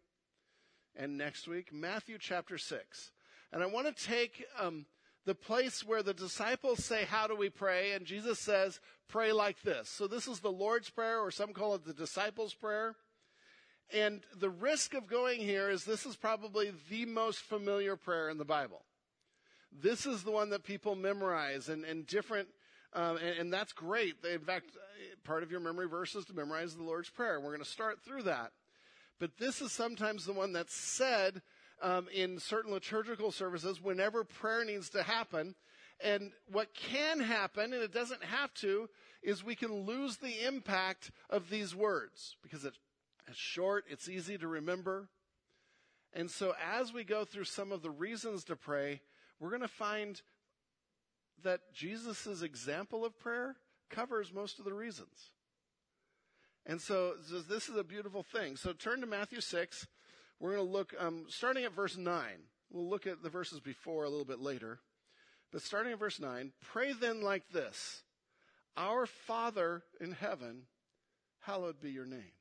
and 0.94 1.16
next 1.16 1.48
week. 1.48 1.72
Matthew 1.72 2.18
chapter 2.18 2.58
6. 2.58 3.12
And 3.52 3.62
I 3.62 3.66
want 3.66 3.94
to 3.94 4.04
take 4.04 4.44
um, 4.58 4.86
the 5.24 5.34
place 5.34 5.84
where 5.84 6.02
the 6.02 6.14
disciples 6.14 6.84
say, 6.84 7.04
How 7.04 7.26
do 7.26 7.36
we 7.36 7.50
pray? 7.50 7.92
And 7.92 8.04
Jesus 8.04 8.38
says, 8.38 8.80
Pray 9.08 9.32
like 9.32 9.62
this. 9.62 9.88
So 9.88 10.06
this 10.06 10.26
is 10.26 10.40
the 10.40 10.52
Lord's 10.52 10.90
Prayer, 10.90 11.20
or 11.20 11.30
some 11.30 11.52
call 11.52 11.74
it 11.74 11.84
the 11.84 11.94
disciples' 11.94 12.54
prayer. 12.54 12.94
And 13.92 14.22
the 14.38 14.50
risk 14.50 14.94
of 14.94 15.06
going 15.06 15.40
here 15.40 15.70
is 15.70 15.84
this 15.84 16.06
is 16.06 16.16
probably 16.16 16.72
the 16.90 17.04
most 17.04 17.40
familiar 17.40 17.96
prayer 17.96 18.30
in 18.30 18.38
the 18.38 18.44
Bible. 18.44 18.82
This 19.72 20.06
is 20.06 20.22
the 20.22 20.30
one 20.30 20.50
that 20.50 20.64
people 20.64 20.94
memorize 20.94 21.68
and, 21.68 21.84
and 21.84 22.06
different, 22.06 22.48
um, 22.92 23.16
and, 23.16 23.38
and 23.38 23.52
that's 23.52 23.72
great. 23.72 24.14
In 24.30 24.40
fact, 24.40 24.66
part 25.24 25.42
of 25.42 25.50
your 25.50 25.60
memory 25.60 25.88
verse 25.88 26.14
is 26.14 26.24
to 26.26 26.34
memorize 26.34 26.74
the 26.74 26.82
Lord's 26.82 27.10
Prayer. 27.10 27.40
We're 27.40 27.50
going 27.50 27.58
to 27.58 27.64
start 27.64 28.00
through 28.02 28.22
that. 28.22 28.52
But 29.18 29.38
this 29.38 29.60
is 29.60 29.72
sometimes 29.72 30.24
the 30.24 30.32
one 30.32 30.52
that's 30.52 30.74
said 30.74 31.42
um, 31.84 32.08
in 32.12 32.38
certain 32.38 32.72
liturgical 32.72 33.30
services 33.30 33.80
whenever 33.80 34.24
prayer 34.24 34.64
needs 34.64 34.88
to 34.90 35.02
happen. 35.02 35.54
And 36.02 36.32
what 36.50 36.74
can 36.74 37.20
happen, 37.20 37.72
and 37.72 37.82
it 37.82 37.92
doesn't 37.92 38.24
have 38.24 38.52
to, 38.54 38.88
is 39.22 39.44
we 39.44 39.54
can 39.54 39.84
lose 39.84 40.16
the 40.16 40.44
impact 40.44 41.10
of 41.28 41.50
these 41.50 41.74
words 41.74 42.36
because 42.42 42.64
it's 42.64 42.78
short, 43.34 43.84
it's 43.88 44.08
easy 44.08 44.38
to 44.38 44.48
remember. 44.48 45.08
And 46.14 46.30
so 46.30 46.54
as 46.74 46.92
we 46.92 47.04
go 47.04 47.24
through 47.24 47.44
some 47.44 47.70
of 47.70 47.82
the 47.82 47.90
reasons 47.90 48.44
to 48.44 48.56
pray, 48.56 49.00
we're 49.38 49.50
going 49.50 49.60
to 49.60 49.68
find 49.68 50.22
that 51.42 51.60
Jesus' 51.74 52.42
example 52.42 53.04
of 53.04 53.18
prayer 53.18 53.56
covers 53.90 54.32
most 54.32 54.58
of 54.58 54.64
the 54.64 54.72
reasons. 54.72 55.32
And 56.66 56.80
so, 56.80 57.14
so 57.28 57.40
this 57.40 57.68
is 57.68 57.76
a 57.76 57.84
beautiful 57.84 58.22
thing. 58.22 58.56
So 58.56 58.72
turn 58.72 59.00
to 59.02 59.06
Matthew 59.06 59.40
6. 59.40 59.86
We're 60.40 60.56
going 60.56 60.66
to 60.66 60.72
look, 60.72 60.94
um, 60.98 61.26
starting 61.28 61.64
at 61.64 61.72
verse 61.72 61.96
9. 61.96 62.24
We'll 62.70 62.88
look 62.88 63.06
at 63.06 63.22
the 63.22 63.30
verses 63.30 63.60
before 63.60 64.04
a 64.04 64.08
little 64.08 64.24
bit 64.24 64.40
later. 64.40 64.80
But 65.52 65.62
starting 65.62 65.92
at 65.92 65.98
verse 65.98 66.18
9, 66.18 66.52
pray 66.60 66.92
then 66.92 67.22
like 67.22 67.48
this 67.52 68.02
Our 68.76 69.06
Father 69.06 69.82
in 70.00 70.12
heaven, 70.12 70.62
hallowed 71.40 71.80
be 71.80 71.90
your 71.90 72.06
name. 72.06 72.32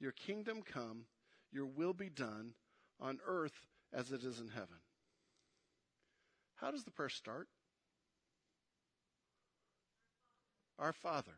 Your 0.00 0.12
kingdom 0.12 0.62
come, 0.62 1.06
your 1.50 1.66
will 1.66 1.92
be 1.92 2.08
done 2.08 2.54
on 3.00 3.18
earth 3.26 3.66
as 3.92 4.12
it 4.12 4.22
is 4.22 4.38
in 4.38 4.48
heaven. 4.48 4.78
How 6.56 6.70
does 6.70 6.84
the 6.84 6.90
prayer 6.90 7.08
start? 7.08 7.48
Our 10.78 10.92
Father. 10.92 11.32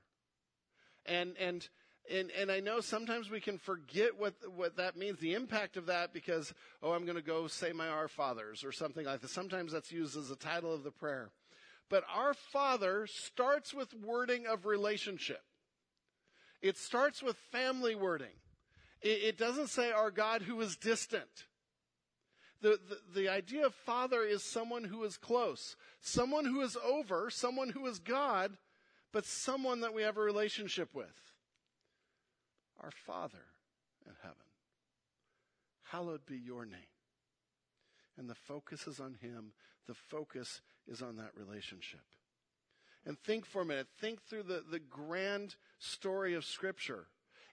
And, 1.06 1.36
and 1.38 1.66
and, 2.08 2.30
and 2.32 2.50
I 2.50 2.60
know 2.60 2.80
sometimes 2.80 3.30
we 3.30 3.40
can 3.40 3.58
forget 3.58 4.18
what, 4.18 4.34
what 4.54 4.76
that 4.76 4.96
means, 4.96 5.18
the 5.18 5.34
impact 5.34 5.76
of 5.76 5.86
that, 5.86 6.12
because, 6.12 6.52
oh, 6.82 6.92
I'm 6.92 7.04
going 7.04 7.16
to 7.16 7.22
go 7.22 7.46
say 7.46 7.72
my 7.72 7.88
Our 7.88 8.08
Fathers 8.08 8.64
or 8.64 8.72
something 8.72 9.06
like 9.06 9.20
that. 9.20 9.30
Sometimes 9.30 9.72
that's 9.72 9.92
used 9.92 10.16
as 10.16 10.30
a 10.30 10.36
title 10.36 10.74
of 10.74 10.82
the 10.82 10.90
prayer. 10.90 11.30
But 11.88 12.04
Our 12.12 12.34
Father 12.34 13.06
starts 13.06 13.74
with 13.74 13.94
wording 13.94 14.46
of 14.46 14.66
relationship. 14.66 15.42
It 16.62 16.76
starts 16.76 17.22
with 17.22 17.36
family 17.52 17.94
wording. 17.94 18.36
It, 19.02 19.22
it 19.22 19.38
doesn't 19.38 19.68
say 19.68 19.90
our 19.92 20.10
God 20.10 20.42
who 20.42 20.60
is 20.60 20.76
distant. 20.76 21.46
The, 22.60 22.78
the, 22.88 23.20
the 23.20 23.28
idea 23.28 23.66
of 23.66 23.74
Father 23.74 24.22
is 24.22 24.42
someone 24.44 24.84
who 24.84 25.04
is 25.04 25.16
close, 25.16 25.76
someone 26.00 26.44
who 26.44 26.60
is 26.60 26.76
over, 26.84 27.30
someone 27.30 27.70
who 27.70 27.86
is 27.86 27.98
God, 27.98 28.58
but 29.12 29.24
someone 29.24 29.80
that 29.80 29.94
we 29.94 30.02
have 30.02 30.18
a 30.18 30.22
relationship 30.22 30.94
with 30.94 31.29
our 32.80 32.90
Father 32.90 33.44
in 34.06 34.12
heaven. 34.22 34.36
Hallowed 35.84 36.24
be 36.26 36.36
your 36.36 36.64
name. 36.64 36.80
And 38.16 38.28
the 38.28 38.34
focus 38.34 38.86
is 38.86 39.00
on 39.00 39.16
Him. 39.20 39.52
The 39.86 39.94
focus 39.94 40.60
is 40.86 41.02
on 41.02 41.16
that 41.16 41.32
relationship. 41.36 42.00
And 43.06 43.18
think 43.18 43.46
for 43.46 43.62
a 43.62 43.64
minute. 43.64 43.88
Think 43.98 44.22
through 44.22 44.44
the, 44.44 44.62
the 44.70 44.78
grand 44.78 45.56
story 45.78 46.34
of 46.34 46.44
Scripture. 46.44 47.06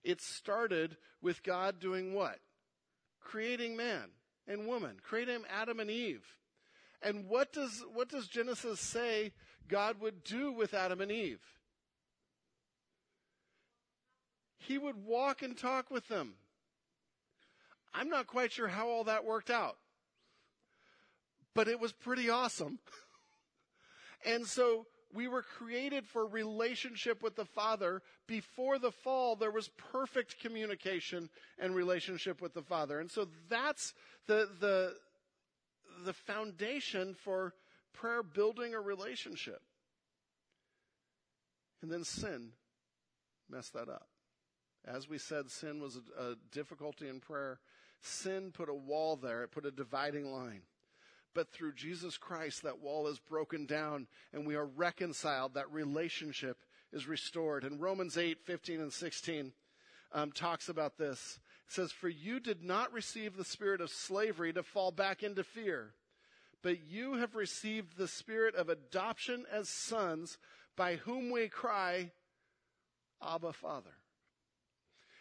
It 0.03 0.21
started 0.21 0.97
with 1.21 1.43
God 1.43 1.80
doing 1.80 2.13
what? 2.13 2.39
Creating 3.21 3.75
man 3.75 4.09
and 4.47 4.67
woman, 4.67 4.97
creating 5.01 5.43
Adam 5.49 5.80
and 5.80 5.89
Eve. 5.89 6.25
And 7.01 7.28
what 7.28 7.53
does, 7.53 7.84
what 7.93 8.09
does 8.09 8.28
Genesis 8.28 8.80
say 8.80 9.34
God 9.67 9.99
would 9.99 10.23
do 10.23 10.51
with 10.51 10.73
Adam 10.73 11.01
and 11.01 11.11
Eve? 11.11 11.41
He 14.58 14.78
would 14.78 15.05
walk 15.05 15.41
and 15.41 15.58
talk 15.58 15.91
with 15.91 16.08
them. 16.08 16.34
I'm 17.93 18.10
not 18.10 18.28
quite 18.28 18.51
sure 18.51 18.68
how 18.68 18.89
all 18.89 19.05
that 19.05 19.26
worked 19.26 19.49
out, 19.49 19.78
but 21.53 21.68
it 21.68 21.80
was 21.80 21.91
pretty 21.91 22.30
awesome. 22.30 22.80
and 24.26 24.45
so 24.45 24.86
we 25.14 25.28
were 25.28 25.41
created 25.41 26.05
for 26.05 26.28
relationship 26.28 27.24
with 27.24 27.36
the 27.36 27.45
Father. 27.45 28.01
Before 28.28 28.78
the 28.78 28.91
fall, 28.91 29.36
there 29.36 29.51
was 29.51 29.70
perfect 29.91 30.39
communication 30.39 31.30
and 31.58 31.74
relationship 31.74 32.41
with 32.41 32.53
the 32.53 32.62
Father. 32.62 32.99
And 32.99 33.10
so 33.10 33.28
that's 33.49 33.93
the, 34.28 34.49
the, 34.60 34.93
the 36.03 36.14
foundation 36.14 37.16
for 37.16 37.53
prayer 37.93 38.22
building 38.22 38.74
a 38.74 38.82
relationship. 38.82 39.62
And 41.82 41.91
then 41.91 42.03
sin 42.03 42.49
messed 43.49 43.74
that 43.74 43.89
up. 43.89 44.08
As 44.88 45.09
we 45.09 45.17
said, 45.17 45.51
sin 45.51 45.81
was 45.81 45.97
a, 45.97 46.23
a 46.23 46.35
difficulty 46.51 47.09
in 47.09 47.19
prayer. 47.19 47.59
Sin 48.01 48.51
put 48.53 48.69
a 48.69 48.73
wall 48.73 49.15
there. 49.15 49.43
It 49.43 49.51
put 49.51 49.65
a 49.65 49.71
dividing 49.71 50.31
line. 50.31 50.61
But 51.33 51.51
through 51.51 51.73
Jesus 51.73 52.17
Christ, 52.17 52.63
that 52.63 52.79
wall 52.79 53.07
is 53.07 53.19
broken 53.19 53.65
down 53.65 54.07
and 54.33 54.47
we 54.47 54.55
are 54.55 54.65
reconciled. 54.65 55.53
That 55.53 55.71
relationship 55.71 56.57
is 56.91 57.07
restored. 57.07 57.63
And 57.63 57.81
Romans 57.81 58.17
8, 58.17 58.39
15 58.43 58.79
and 58.79 58.93
16 58.93 59.51
um, 60.13 60.31
talks 60.31 60.69
about 60.69 60.97
this. 60.97 61.39
It 61.67 61.73
says, 61.73 61.91
For 61.91 62.09
you 62.09 62.39
did 62.39 62.63
not 62.63 62.93
receive 62.93 63.35
the 63.35 63.43
spirit 63.43 63.81
of 63.81 63.89
slavery 63.89 64.53
to 64.53 64.63
fall 64.63 64.91
back 64.91 65.21
into 65.21 65.43
fear, 65.43 65.93
but 66.63 66.88
you 66.88 67.15
have 67.15 67.35
received 67.35 67.97
the 67.97 68.07
spirit 68.07 68.55
of 68.55 68.69
adoption 68.69 69.45
as 69.51 69.67
sons 69.67 70.38
by 70.75 70.95
whom 70.95 71.29
we 71.29 71.49
cry, 71.49 72.11
Abba, 73.21 73.51
Father. 73.51 73.97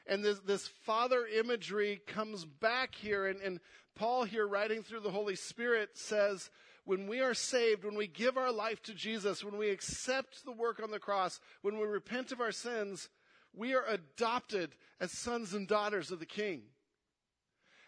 And 0.07 0.25
this, 0.25 0.39
this 0.41 0.69
father 0.85 1.27
imagery 1.27 2.01
comes 2.07 2.45
back 2.45 2.95
here, 2.95 3.27
and, 3.27 3.41
and 3.41 3.61
Paul 3.97 4.25
here, 4.25 4.47
writing 4.47 4.83
through 4.83 5.01
the 5.01 5.11
Holy 5.11 5.35
Spirit, 5.35 5.91
says, 5.95 6.51
when 6.85 7.09
we 7.09 7.21
are 7.21 7.35
saved, 7.35 7.85
when 7.85 7.97
we 7.97 8.07
give 8.07 8.37
our 8.37 8.53
life 8.53 8.81
to 8.85 8.95
Jesus, 8.95 9.43
when 9.43 9.59
we 9.59 9.71
accept 9.71 10.45
the 10.45 10.53
work 10.53 10.81
on 10.81 10.93
the 10.93 11.01
cross, 11.01 11.41
when 11.63 11.79
we 11.79 11.87
repent 11.87 12.31
of 12.31 12.41
our 12.41 12.53
sins, 12.53 13.09
we 13.53 13.75
are 13.75 13.85
adopted 13.89 14.77
as 15.01 15.11
sons 15.11 15.53
and 15.53 15.67
daughters 15.67 16.13
of 16.13 16.21
the 16.21 16.27
King. 16.27 16.63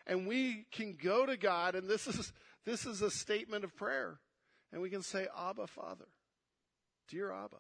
And 0.07 0.27
we 0.27 0.67
can 0.73 0.97
go 1.01 1.27
to 1.27 1.37
God, 1.37 1.77
and 1.77 1.89
this 1.89 2.09
is, 2.09 2.33
this 2.65 2.87
is 2.87 3.03
a 3.03 3.11
statement 3.11 3.63
of 3.63 3.77
prayer. 3.77 4.19
And 4.73 4.83
we 4.83 4.91
can 4.91 5.03
say, 5.03 5.29
Abba, 5.39 5.67
Father. 5.69 6.07
Dear 7.09 7.33
Abba. 7.33 7.57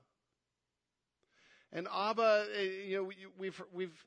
And 1.73 1.87
Abba, 1.95 2.47
eh, 2.57 2.63
you 2.89 2.97
know, 2.97 3.11
we've, 3.39 3.63
we've, 3.73 4.05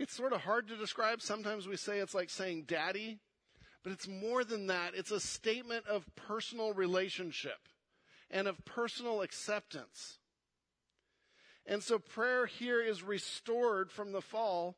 it's 0.00 0.16
sort 0.16 0.32
of 0.32 0.40
hard 0.40 0.66
to 0.68 0.76
describe. 0.76 1.20
Sometimes 1.20 1.68
we 1.68 1.76
say 1.76 1.98
it's 1.98 2.14
like 2.14 2.30
saying 2.30 2.64
daddy, 2.66 3.18
but 3.84 3.92
it's 3.92 4.08
more 4.08 4.44
than 4.44 4.68
that. 4.68 4.94
It's 4.94 5.10
a 5.10 5.20
statement 5.20 5.86
of 5.86 6.06
personal 6.16 6.72
relationship 6.72 7.68
and 8.30 8.48
of 8.48 8.64
personal 8.64 9.20
acceptance. 9.20 10.16
And 11.66 11.82
so 11.82 11.98
prayer 11.98 12.46
here 12.46 12.80
is 12.80 13.02
restored 13.02 13.92
from 13.92 14.12
the 14.12 14.22
fall 14.22 14.76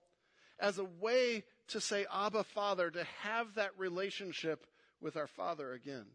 as 0.59 0.79
a 0.79 0.85
way 0.85 1.45
to 1.69 1.81
say, 1.81 2.05
Abba, 2.13 2.43
Father, 2.43 2.91
to 2.91 3.05
have 3.23 3.55
that 3.55 3.71
relationship 3.79 4.67
with 5.01 5.17
our 5.17 5.29
Father 5.29 5.73
again. 5.73 6.07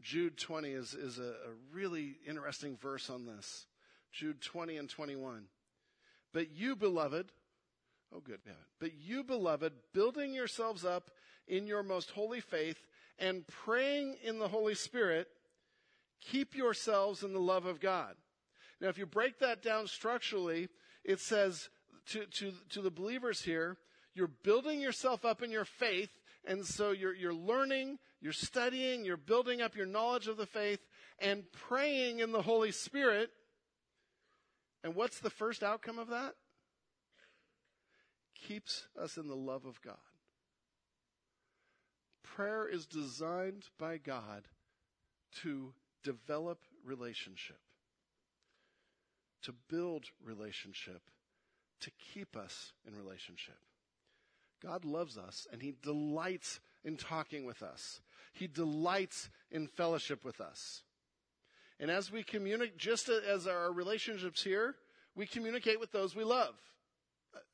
Jude 0.00 0.36
20 0.36 0.70
is, 0.72 0.94
is 0.94 1.20
a, 1.20 1.22
a 1.22 1.54
really 1.72 2.16
interesting 2.26 2.76
verse 2.76 3.08
on 3.08 3.24
this. 3.24 3.66
Jude 4.10 4.40
20 4.40 4.76
and 4.78 4.88
21. 4.88 5.44
But 6.32 6.50
you, 6.50 6.76
beloved, 6.76 7.32
oh 8.14 8.20
good, 8.20 8.40
yeah. 8.46 8.52
But 8.80 8.92
you, 8.94 9.24
beloved, 9.24 9.72
building 9.92 10.34
yourselves 10.34 10.84
up 10.84 11.10
in 11.46 11.66
your 11.66 11.82
most 11.82 12.10
holy 12.10 12.40
faith 12.40 12.78
and 13.18 13.46
praying 13.46 14.16
in 14.22 14.38
the 14.38 14.48
Holy 14.48 14.74
Spirit, 14.74 15.28
keep 16.20 16.54
yourselves 16.54 17.22
in 17.22 17.32
the 17.32 17.40
love 17.40 17.66
of 17.66 17.80
God. 17.80 18.14
Now, 18.80 18.88
if 18.88 18.98
you 18.98 19.06
break 19.06 19.40
that 19.40 19.62
down 19.62 19.86
structurally, 19.86 20.68
it 21.04 21.20
says 21.20 21.68
to, 22.10 22.26
to, 22.26 22.52
to 22.70 22.82
the 22.82 22.90
believers 22.90 23.42
here, 23.42 23.76
you're 24.14 24.28
building 24.28 24.80
yourself 24.80 25.24
up 25.24 25.42
in 25.42 25.50
your 25.50 25.64
faith, 25.64 26.10
and 26.44 26.64
so 26.64 26.92
you're, 26.92 27.14
you're 27.14 27.34
learning, 27.34 27.98
you're 28.20 28.32
studying, 28.32 29.04
you're 29.04 29.16
building 29.16 29.60
up 29.60 29.76
your 29.76 29.86
knowledge 29.86 30.28
of 30.28 30.36
the 30.36 30.46
faith, 30.46 30.80
and 31.18 31.44
praying 31.52 32.20
in 32.20 32.32
the 32.32 32.42
Holy 32.42 32.72
Spirit. 32.72 33.30
And 34.82 34.94
what's 34.94 35.18
the 35.18 35.30
first 35.30 35.62
outcome 35.62 35.98
of 35.98 36.08
that? 36.08 36.34
Keeps 38.34 38.86
us 39.00 39.16
in 39.16 39.28
the 39.28 39.34
love 39.34 39.64
of 39.64 39.80
God. 39.82 39.96
Prayer 42.22 42.68
is 42.68 42.86
designed 42.86 43.64
by 43.78 43.98
God 43.98 44.44
to 45.42 45.72
develop 46.04 46.60
relationship, 46.84 47.58
to 49.42 49.52
build 49.68 50.04
relationship, 50.24 51.02
to 51.80 51.90
keep 52.12 52.36
us 52.36 52.72
in 52.86 52.96
relationship. 52.96 53.58
God 54.62 54.84
loves 54.84 55.18
us 55.18 55.46
and 55.52 55.62
He 55.62 55.74
delights 55.82 56.60
in 56.84 56.96
talking 56.96 57.44
with 57.44 57.62
us. 57.62 58.00
He 58.32 58.46
delights 58.46 59.30
in 59.50 59.66
fellowship 59.66 60.24
with 60.24 60.40
us. 60.40 60.82
And 61.80 61.90
as 61.90 62.10
we 62.10 62.22
communicate, 62.22 62.76
just 62.76 63.08
as 63.08 63.46
our 63.46 63.72
relationships 63.72 64.42
here, 64.42 64.74
we 65.14 65.26
communicate 65.26 65.78
with 65.78 65.92
those 65.92 66.16
we 66.16 66.24
love. 66.24 66.54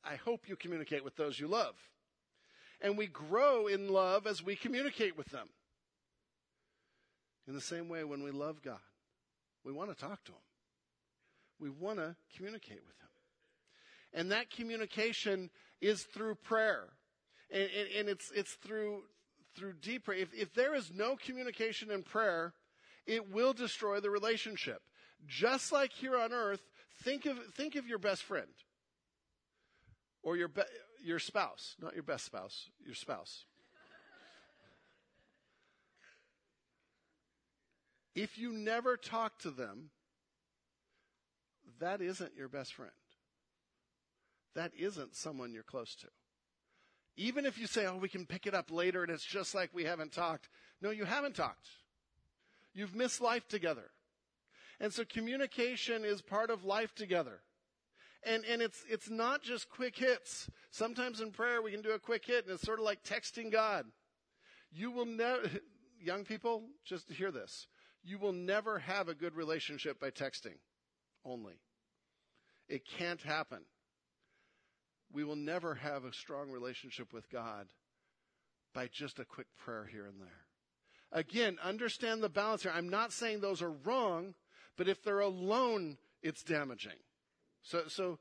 I 0.04 0.16
hope 0.16 0.48
you 0.48 0.56
communicate 0.56 1.04
with 1.04 1.16
those 1.16 1.38
you 1.38 1.46
love. 1.46 1.74
And 2.80 2.96
we 2.96 3.06
grow 3.06 3.66
in 3.66 3.88
love 3.88 4.26
as 4.26 4.42
we 4.42 4.56
communicate 4.56 5.16
with 5.16 5.28
them. 5.28 5.48
In 7.46 7.54
the 7.54 7.60
same 7.60 7.88
way, 7.88 8.04
when 8.04 8.22
we 8.22 8.30
love 8.30 8.62
God, 8.62 8.78
we 9.64 9.72
want 9.72 9.90
to 9.90 9.96
talk 9.96 10.24
to 10.24 10.32
Him. 10.32 10.38
We 11.60 11.70
want 11.70 11.98
to 11.98 12.16
communicate 12.36 12.80
with 12.86 12.96
Him. 13.00 13.08
And 14.12 14.32
that 14.32 14.50
communication 14.50 15.50
is 15.80 16.02
through 16.02 16.36
prayer. 16.36 16.84
And, 17.50 17.62
and, 17.62 17.88
and 17.98 18.08
it's, 18.08 18.30
it's 18.34 18.52
through, 18.52 19.02
through 19.56 19.74
deep 19.82 20.04
prayer. 20.04 20.18
If, 20.18 20.32
if 20.34 20.54
there 20.54 20.74
is 20.74 20.92
no 20.94 21.16
communication 21.16 21.90
in 21.90 22.02
prayer, 22.02 22.54
it 23.06 23.30
will 23.32 23.52
destroy 23.52 24.00
the 24.00 24.10
relationship. 24.10 24.82
Just 25.26 25.72
like 25.72 25.92
here 25.92 26.16
on 26.16 26.32
earth, 26.32 26.62
think 27.02 27.26
of, 27.26 27.38
think 27.54 27.76
of 27.76 27.86
your 27.86 27.98
best 27.98 28.22
friend 28.22 28.48
or 30.22 30.36
your, 30.36 30.48
be, 30.48 30.62
your 31.02 31.18
spouse, 31.18 31.76
not 31.80 31.94
your 31.94 32.02
best 32.02 32.24
spouse, 32.24 32.68
your 32.84 32.94
spouse. 32.94 33.44
if 38.14 38.38
you 38.38 38.52
never 38.52 38.96
talk 38.96 39.38
to 39.40 39.50
them, 39.50 39.90
that 41.80 42.00
isn't 42.00 42.32
your 42.36 42.48
best 42.48 42.74
friend. 42.74 42.92
That 44.54 44.72
isn't 44.78 45.16
someone 45.16 45.52
you're 45.52 45.62
close 45.62 45.94
to. 45.96 46.06
Even 47.16 47.44
if 47.44 47.58
you 47.58 47.66
say, 47.66 47.86
oh, 47.86 47.96
we 47.96 48.08
can 48.08 48.26
pick 48.26 48.46
it 48.46 48.54
up 48.54 48.70
later 48.70 49.02
and 49.02 49.12
it's 49.12 49.24
just 49.24 49.54
like 49.54 49.70
we 49.72 49.84
haven't 49.84 50.12
talked. 50.12 50.48
No, 50.80 50.90
you 50.90 51.04
haven't 51.04 51.34
talked. 51.34 51.68
You've 52.74 52.94
missed 52.94 53.20
life 53.20 53.46
together. 53.48 53.90
And 54.80 54.92
so 54.92 55.04
communication 55.04 56.04
is 56.04 56.20
part 56.20 56.50
of 56.50 56.64
life 56.64 56.94
together. 56.94 57.40
And, 58.26 58.44
and 58.44 58.60
it's, 58.62 58.84
it's 58.88 59.10
not 59.10 59.42
just 59.42 59.70
quick 59.70 59.96
hits. 59.96 60.50
Sometimes 60.70 61.20
in 61.20 61.30
prayer 61.30 61.62
we 61.62 61.70
can 61.70 61.82
do 61.82 61.92
a 61.92 61.98
quick 61.98 62.26
hit 62.26 62.44
and 62.44 62.54
it's 62.54 62.62
sort 62.62 62.78
of 62.78 62.84
like 62.84 63.04
texting 63.04 63.52
God. 63.52 63.86
You 64.72 64.90
will 64.90 65.06
never, 65.06 65.42
young 66.00 66.24
people, 66.24 66.64
just 66.84 67.10
hear 67.10 67.30
this. 67.30 67.68
You 68.02 68.18
will 68.18 68.32
never 68.32 68.78
have 68.80 69.08
a 69.08 69.14
good 69.14 69.34
relationship 69.34 70.00
by 70.00 70.10
texting 70.10 70.58
only. 71.24 71.54
It 72.68 72.84
can't 72.86 73.22
happen. 73.22 73.60
We 75.12 75.24
will 75.24 75.36
never 75.36 75.74
have 75.76 76.04
a 76.04 76.12
strong 76.12 76.50
relationship 76.50 77.12
with 77.12 77.30
God 77.30 77.68
by 78.74 78.88
just 78.88 79.18
a 79.20 79.24
quick 79.24 79.46
prayer 79.56 79.88
here 79.90 80.06
and 80.06 80.20
there. 80.20 80.43
Again, 81.14 81.58
understand 81.62 82.22
the 82.22 82.28
balance 82.28 82.64
here. 82.64 82.72
I'm 82.74 82.88
not 82.88 83.12
saying 83.12 83.40
those 83.40 83.62
are 83.62 83.70
wrong, 83.70 84.34
but 84.76 84.88
if 84.88 85.02
they're 85.02 85.20
alone, 85.20 85.96
it's 86.22 86.42
damaging. 86.42 86.98
So, 87.62 87.84
so, 87.86 88.18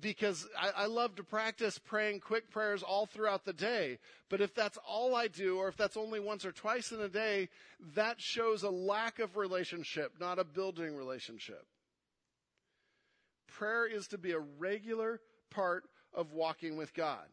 because 0.00 0.46
I, 0.58 0.84
I, 0.84 0.86
love 0.86 1.16
to 1.16 1.24
practice 1.24 1.78
praying 1.78 2.20
quick 2.20 2.50
prayers 2.50 2.84
all 2.84 3.06
throughout 3.06 3.44
the 3.44 3.52
day. 3.52 3.98
But 4.30 4.40
if 4.40 4.54
that's 4.54 4.78
all 4.88 5.16
I 5.16 5.26
do, 5.26 5.58
or 5.58 5.68
if 5.68 5.76
that's 5.76 5.96
only 5.96 6.20
once 6.20 6.44
or 6.44 6.52
twice 6.52 6.92
in 6.92 7.00
a 7.00 7.08
day, 7.08 7.48
that 7.94 8.20
shows 8.20 8.62
a 8.62 8.70
lack 8.70 9.18
of 9.18 9.36
relationship, 9.36 10.12
not 10.20 10.38
a 10.38 10.44
building 10.44 10.96
relationship. 10.96 11.66
Prayer 13.48 13.86
is 13.86 14.06
to 14.08 14.18
be 14.18 14.32
a 14.32 14.38
regular 14.38 15.20
part 15.50 15.84
of 16.12 16.32
walking 16.32 16.76
with 16.76 16.94
God. 16.94 17.26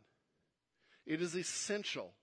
It 1.06 1.22
is 1.22 1.36
essential. 1.36 2.14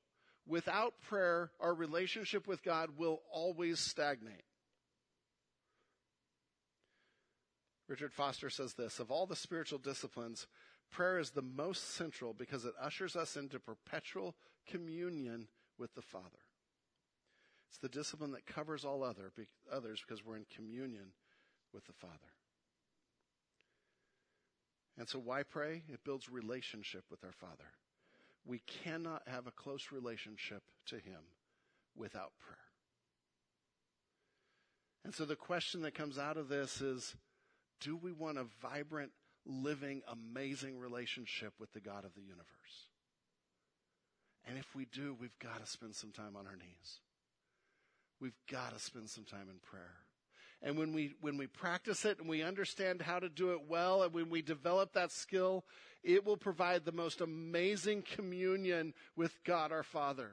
Without 0.49 0.95
prayer, 1.03 1.51
our 1.61 1.75
relationship 1.75 2.47
with 2.47 2.63
God 2.63 2.91
will 2.97 3.21
always 3.31 3.79
stagnate. 3.79 4.45
Richard 7.87 8.13
Foster 8.13 8.49
says 8.49 8.73
this 8.75 8.99
Of 8.99 9.11
all 9.11 9.27
the 9.27 9.37
spiritual 9.37 9.79
disciplines, 9.79 10.47
prayer 10.91 11.19
is 11.19 11.31
the 11.31 11.43
most 11.43 11.95
central 11.95 12.33
because 12.33 12.65
it 12.65 12.73
ushers 12.81 13.15
us 13.15 13.37
into 13.37 13.61
perpetual 13.61 14.35
communion 14.67 15.49
with 15.79 15.95
the 15.95 16.03
Father. 16.03 16.25
It's 17.69 17.79
the 17.79 17.89
discipline 17.91 18.33
that 18.33 18.47
covers 18.47 18.87
all 18.87 19.05
other, 19.05 19.31
others 19.71 20.03
because 20.07 20.25
we're 20.25 20.39
in 20.39 20.47
communion 20.55 21.13
with 21.75 21.85
the 21.87 21.93
Father. 21.93 22.15
And 24.97 25.07
so, 25.07 25.19
why 25.19 25.43
pray? 25.43 25.83
It 25.89 26.05
builds 26.05 26.31
relationship 26.31 27.05
with 27.11 27.23
our 27.23 27.33
Father. 27.33 27.73
We 28.49 28.63
cannot 28.83 29.23
have 29.27 29.47
a 29.47 29.53
close 29.53 29.93
relationship 29.93 30.63
to 30.87 30.97
Him 30.97 31.21
without 31.95 32.33
prayer. 32.39 32.57
And 35.05 35.15
so 35.15 35.27
the 35.27 35.37
question 35.37 35.83
that 35.83 35.95
comes 35.95 36.19
out 36.19 36.39
of 36.39 36.49
this 36.49 36.81
is, 36.81 37.15
do 37.81 37.95
we 37.95 38.11
want 38.11 38.39
a 38.39 38.47
vibrant, 38.61 39.13
living, 39.47 40.03
amazing 40.11 40.79
relationship 40.79 41.53
with 41.61 41.73
the 41.73 41.81
God 41.81 42.05
of 42.07 42.15
the 42.15 42.23
universe? 42.23 42.47
And 44.49 44.59
if 44.59 44.75
we 44.75 44.87
do, 44.87 45.15
we've 45.21 45.39
got 45.39 45.61
to 45.61 45.71
spend 45.71 45.95
some 45.95 46.11
time 46.11 46.35
on 46.35 46.47
our 46.47 46.57
knees. 46.57 47.01
We've 48.19 48.39
got 48.51 48.73
to 48.73 48.83
spend 48.83 49.11
some 49.11 49.25
time 49.25 49.49
in 49.51 49.59
prayer. 49.63 49.97
And 50.63 50.77
when 50.77 50.93
we, 50.93 51.15
when 51.21 51.37
we 51.37 51.47
practice 51.47 52.05
it 52.05 52.19
and 52.19 52.29
we 52.29 52.43
understand 52.43 53.03
how 53.03 53.21
to 53.21 53.29
do 53.29 53.53
it 53.53 53.69
well 53.69 54.03
and 54.03 54.13
when 54.13 54.29
we 54.29 54.43
develop 54.43 54.93
that 54.95 55.13
skill, 55.13 55.65
it 56.03 56.25
will 56.25 56.37
provide 56.37 56.85
the 56.85 56.93
most 56.93 57.21
amazing 57.21 58.03
communion 58.03 58.93
with 59.17 59.33
God 59.45 59.71
our 59.71 59.85
Father 59.85 60.33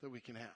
that 0.00 0.10
we 0.10 0.20
can 0.20 0.34
have. 0.34 0.48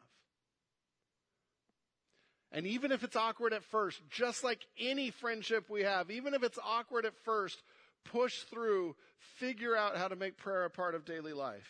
And 2.52 2.66
even 2.66 2.90
if 2.90 3.04
it's 3.04 3.16
awkward 3.16 3.52
at 3.52 3.64
first, 3.64 4.00
just 4.10 4.42
like 4.42 4.66
any 4.78 5.10
friendship 5.10 5.68
we 5.68 5.82
have, 5.82 6.10
even 6.10 6.34
if 6.34 6.42
it's 6.42 6.58
awkward 6.64 7.04
at 7.04 7.16
first, 7.24 7.62
push 8.04 8.40
through, 8.42 8.96
figure 9.36 9.76
out 9.76 9.96
how 9.96 10.08
to 10.08 10.16
make 10.16 10.36
prayer 10.36 10.64
a 10.64 10.70
part 10.70 10.94
of 10.94 11.04
daily 11.04 11.32
life 11.32 11.68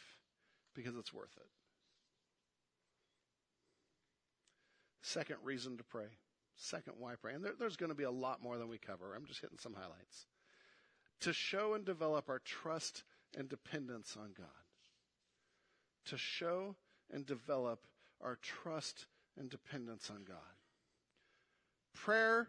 because 0.74 0.96
it's 0.96 1.12
worth 1.12 1.34
it. 1.36 1.46
Second 5.02 5.36
reason 5.42 5.76
to 5.78 5.84
pray. 5.84 6.08
Second 6.56 6.94
why 6.98 7.14
pray. 7.20 7.34
And 7.34 7.44
there, 7.44 7.52
there's 7.58 7.76
going 7.76 7.90
to 7.90 7.96
be 7.96 8.04
a 8.04 8.10
lot 8.10 8.42
more 8.42 8.58
than 8.58 8.68
we 8.68 8.78
cover. 8.78 9.14
I'm 9.14 9.26
just 9.26 9.40
hitting 9.40 9.58
some 9.58 9.74
highlights. 9.74 10.26
To 11.20 11.32
show 11.32 11.74
and 11.74 11.84
develop 11.84 12.28
our 12.28 12.38
trust 12.38 13.04
and 13.36 13.48
dependence 13.48 14.16
on 14.18 14.32
God. 14.36 14.46
To 16.06 16.18
show 16.18 16.76
and 17.12 17.26
develop 17.26 17.80
our 18.22 18.36
trust 18.36 19.06
and 19.38 19.50
dependence 19.50 20.10
on 20.10 20.24
God. 20.24 20.36
Prayer 21.94 22.48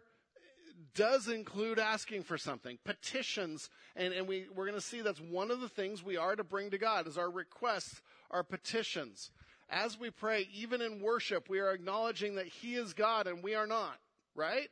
does 0.94 1.28
include 1.28 1.78
asking 1.78 2.22
for 2.22 2.38
something, 2.38 2.78
petitions, 2.84 3.68
and, 3.96 4.14
and 4.14 4.28
we, 4.28 4.46
we're 4.54 4.66
going 4.66 4.78
to 4.78 4.80
see 4.80 5.00
that's 5.00 5.20
one 5.20 5.50
of 5.50 5.60
the 5.60 5.68
things 5.68 6.04
we 6.04 6.16
are 6.16 6.36
to 6.36 6.44
bring 6.44 6.70
to 6.70 6.78
God 6.78 7.06
is 7.06 7.18
our 7.18 7.30
requests, 7.30 8.00
our 8.30 8.42
petitions. 8.42 9.30
As 9.70 9.98
we 9.98 10.10
pray, 10.10 10.48
even 10.54 10.80
in 10.80 11.00
worship, 11.00 11.48
we 11.48 11.60
are 11.60 11.72
acknowledging 11.72 12.36
that 12.36 12.46
He 12.46 12.74
is 12.74 12.94
God 12.94 13.26
and 13.26 13.42
we 13.42 13.54
are 13.54 13.66
not, 13.66 13.98
right? 14.34 14.68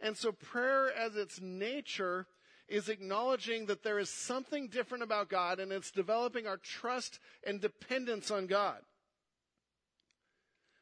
And 0.00 0.16
so 0.16 0.32
prayer 0.32 0.92
as 0.92 1.16
its 1.16 1.40
nature 1.40 2.26
is 2.68 2.88
acknowledging 2.88 3.66
that 3.66 3.82
there 3.82 3.98
is 3.98 4.10
something 4.10 4.68
different 4.68 5.02
about 5.02 5.28
God 5.28 5.60
and 5.60 5.72
it's 5.72 5.90
developing 5.90 6.46
our 6.46 6.56
trust 6.56 7.18
and 7.46 7.60
dependence 7.60 8.30
on 8.30 8.46
God. 8.46 8.78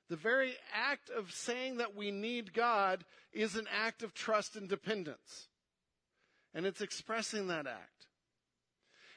The 0.09 0.17
very 0.17 0.55
act 0.75 1.09
of 1.09 1.33
saying 1.33 1.77
that 1.77 1.95
we 1.95 2.11
need 2.11 2.53
God 2.53 3.05
is 3.33 3.57
an 3.57 3.67
act 3.73 4.03
of 4.03 4.13
trust 4.13 4.57
and 4.57 4.69
dependence. 4.69 5.49
And 6.53 6.67
it's 6.67 6.81
expressing 6.81 7.47
that 7.49 7.67
act. 7.67 8.07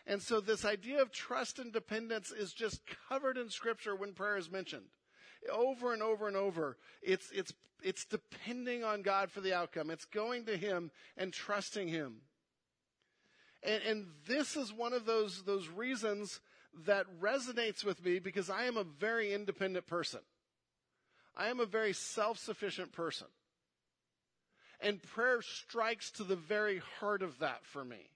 And 0.06 0.22
so 0.22 0.42
this 0.42 0.66
idea 0.66 1.02
of 1.02 1.12
trust 1.12 1.60
and 1.60 1.72
dependence 1.72 2.32
is 2.32 2.54
just 2.54 2.82
covered 3.08 3.38
in 3.38 3.50
scripture 3.50 3.96
when 3.96 4.14
prayer 4.14 4.38
is 4.38 4.52
mentioned. 4.52 4.86
Over 5.52 5.94
and 5.94 6.04
over 6.04 6.28
and 6.28 6.36
over. 6.36 6.78
It's, 7.02 7.32
it's, 7.32 7.54
it's 7.82 8.06
depending 8.06 8.84
on 8.84 9.02
God 9.02 9.32
for 9.32 9.42
the 9.42 9.54
outcome. 9.54 9.90
It's 9.90 10.06
going 10.06 10.46
to 10.46 10.58
Him 10.58 10.92
and 11.18 11.32
trusting 11.32 11.88
Him. 11.88 12.22
And, 13.62 13.82
and 13.84 14.06
this 14.28 14.58
is 14.58 14.74
one 14.74 14.94
of 14.94 15.06
those, 15.06 15.44
those 15.44 15.68
reasons 15.70 16.42
that 16.86 17.06
resonates 17.22 17.84
with 17.84 18.04
me 18.04 18.20
because 18.20 18.50
I 18.50 18.66
am 18.66 18.78
a 18.78 18.84
very 18.84 19.34
independent 19.34 19.88
person. 19.88 20.22
I 21.36 21.48
am 21.48 21.60
a 21.60 21.66
very 21.66 21.94
self-sufficient 21.94 22.92
person. 22.92 23.28
And 24.80 25.02
prayer 25.02 25.42
strikes 25.42 26.12
to 26.12 26.24
the 26.24 26.36
very 26.36 26.82
heart 27.00 27.22
of 27.22 27.40
that 27.40 27.66
for 27.66 27.86
me. 27.86 28.10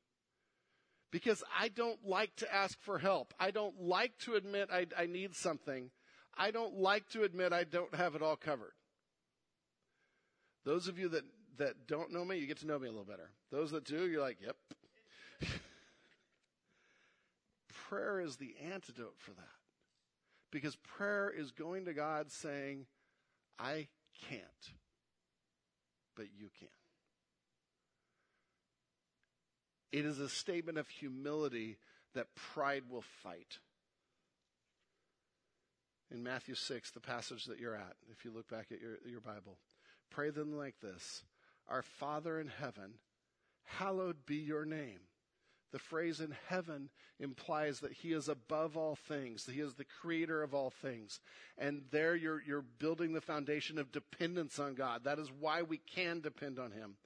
Because 1.11 1.43
I 1.57 1.69
don't 1.69 2.05
like 2.05 2.35
to 2.37 2.53
ask 2.53 2.77
for 2.81 2.99
help. 2.99 3.33
I 3.39 3.51
don't 3.51 3.81
like 3.81 4.17
to 4.19 4.35
admit 4.35 4.69
I, 4.71 4.87
I 4.97 5.05
need 5.05 5.35
something. 5.35 5.89
I 6.37 6.51
don't 6.51 6.79
like 6.79 7.07
to 7.09 7.23
admit 7.23 7.53
I 7.53 7.63
don't 7.63 7.95
have 7.95 8.15
it 8.15 8.21
all 8.21 8.35
covered. 8.35 8.73
Those 10.65 10.87
of 10.87 10.99
you 10.99 11.09
that, 11.09 11.23
that 11.57 11.87
don't 11.87 12.11
know 12.11 12.25
me, 12.25 12.37
you 12.37 12.45
get 12.45 12.59
to 12.59 12.67
know 12.67 12.77
me 12.77 12.87
a 12.87 12.91
little 12.91 13.05
better. 13.05 13.31
Those 13.51 13.71
that 13.71 13.85
do, 13.85 14.07
you're 14.07 14.21
like, 14.21 14.37
yep. 14.41 14.57
prayer 17.89 18.19
is 18.19 18.35
the 18.35 18.53
antidote 18.71 19.15
for 19.17 19.31
that. 19.31 19.47
Because 20.51 20.75
prayer 20.75 21.33
is 21.35 21.51
going 21.51 21.85
to 21.85 21.93
God 21.93 22.31
saying, 22.31 22.85
I 23.59 23.87
can't, 24.29 24.41
but 26.15 26.25
you 26.37 26.49
can. 26.59 26.67
It 29.97 30.05
is 30.05 30.19
a 30.19 30.29
statement 30.29 30.77
of 30.77 30.87
humility 30.87 31.77
that 32.13 32.27
pride 32.35 32.83
will 32.87 33.03
fight. 33.23 33.57
In 36.11 36.21
Matthew 36.21 36.53
6, 36.53 36.91
the 36.91 36.99
passage 36.99 37.45
that 37.45 37.59
you're 37.59 37.75
at, 37.75 37.95
if 38.11 38.23
you 38.23 38.29
look 38.29 38.47
back 38.47 38.67
at 38.71 38.79
your, 38.79 38.99
your 39.09 39.21
Bible, 39.21 39.57
pray 40.11 40.29
then 40.29 40.55
like 40.55 40.75
this 40.83 41.23
Our 41.67 41.81
Father 41.81 42.39
in 42.39 42.47
heaven, 42.47 42.93
hallowed 43.63 44.17
be 44.27 44.35
your 44.35 44.65
name. 44.65 44.99
The 45.71 45.79
phrase 45.79 46.19
in 46.19 46.35
heaven 46.47 46.89
implies 47.19 47.79
that 47.79 47.91
he 47.91 48.13
is 48.13 48.29
above 48.29 48.77
all 48.77 48.95
things. 48.95 49.47
He 49.51 49.61
is 49.61 49.73
the 49.73 49.83
creator 49.99 50.43
of 50.43 50.53
all 50.53 50.69
things. 50.69 51.19
And 51.57 51.81
there 51.89 52.15
you're, 52.15 52.41
you're 52.45 52.61
building 52.61 53.13
the 53.13 53.19
foundation 53.19 53.79
of 53.79 53.91
dependence 53.91 54.59
on 54.59 54.75
God. 54.75 55.05
That 55.05 55.17
is 55.17 55.31
why 55.39 55.63
we 55.63 55.79
can 55.79 56.21
depend 56.21 56.59
on 56.59 56.71
him. 56.71 56.97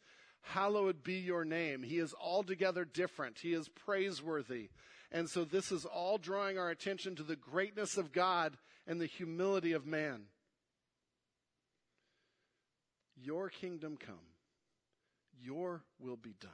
Hallowed 0.42 1.04
be 1.04 1.16
your 1.16 1.46
name. 1.46 1.84
He 1.84 2.00
is 2.00 2.14
altogether 2.20 2.84
different. 2.86 3.40
He 3.40 3.54
is 3.54 3.70
praiseworthy. 3.70 4.70
And 5.12 5.30
so 5.30 5.44
this 5.44 5.72
is 5.72 5.86
all 5.86 6.18
drawing 6.18 6.58
our 6.58 6.70
attention 6.70 7.16
to 7.16 7.24
the 7.24 7.36
greatness 7.36 7.98
of 7.98 8.12
God 8.12 8.58
and 8.88 9.00
the 9.00 9.06
humility 9.06 9.74
of 9.74 9.86
man. 9.86 10.24
Your 13.22 13.50
kingdom 13.50 13.98
come. 13.98 14.16
Your 15.40 15.84
will 16.00 16.18
be 16.18 16.36
done 16.40 16.52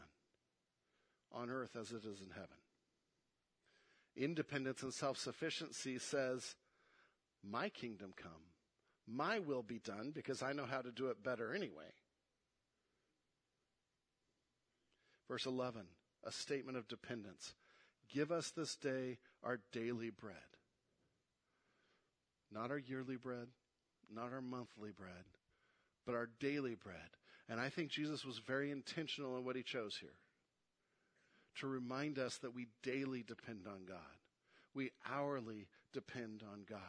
on 1.31 1.49
earth 1.49 1.75
as 1.79 1.91
it 1.91 2.03
is 2.05 2.21
in 2.21 2.29
heaven. 2.33 2.47
Independence 4.15 4.81
and 4.81 4.93
self-sufficiency 4.93 5.99
says, 5.99 6.55
my 7.43 7.69
kingdom 7.69 8.13
come. 8.15 8.31
My 9.07 9.39
will 9.39 9.63
be 9.63 9.79
done 9.79 10.11
because 10.13 10.41
I 10.41 10.53
know 10.53 10.65
how 10.65 10.81
to 10.81 10.91
do 10.91 11.07
it 11.07 11.23
better 11.23 11.53
anyway. 11.53 11.93
Verse 15.27 15.45
11, 15.45 15.81
a 16.23 16.31
statement 16.31 16.77
of 16.77 16.87
dependence. 16.87 17.53
Give 18.13 18.31
us 18.31 18.51
this 18.51 18.75
day 18.75 19.17
our 19.43 19.59
daily 19.71 20.09
bread. 20.09 20.35
Not 22.51 22.71
our 22.71 22.77
yearly 22.77 23.17
bread, 23.17 23.47
not 24.13 24.31
our 24.33 24.41
monthly 24.41 24.91
bread, 24.91 25.25
but 26.05 26.15
our 26.15 26.29
daily 26.39 26.75
bread. 26.75 26.95
And 27.49 27.59
I 27.59 27.69
think 27.69 27.89
Jesus 27.89 28.25
was 28.25 28.37
very 28.39 28.71
intentional 28.71 29.37
in 29.37 29.45
what 29.45 29.55
he 29.55 29.63
chose 29.63 29.97
here 29.99 30.15
to 31.59 31.67
remind 31.67 32.19
us 32.19 32.37
that 32.37 32.53
we 32.53 32.67
daily 32.83 33.23
depend 33.23 33.65
on 33.67 33.85
God. 33.87 33.97
We 34.73 34.91
hourly 35.09 35.67
depend 35.91 36.43
on 36.51 36.65
God. 36.69 36.79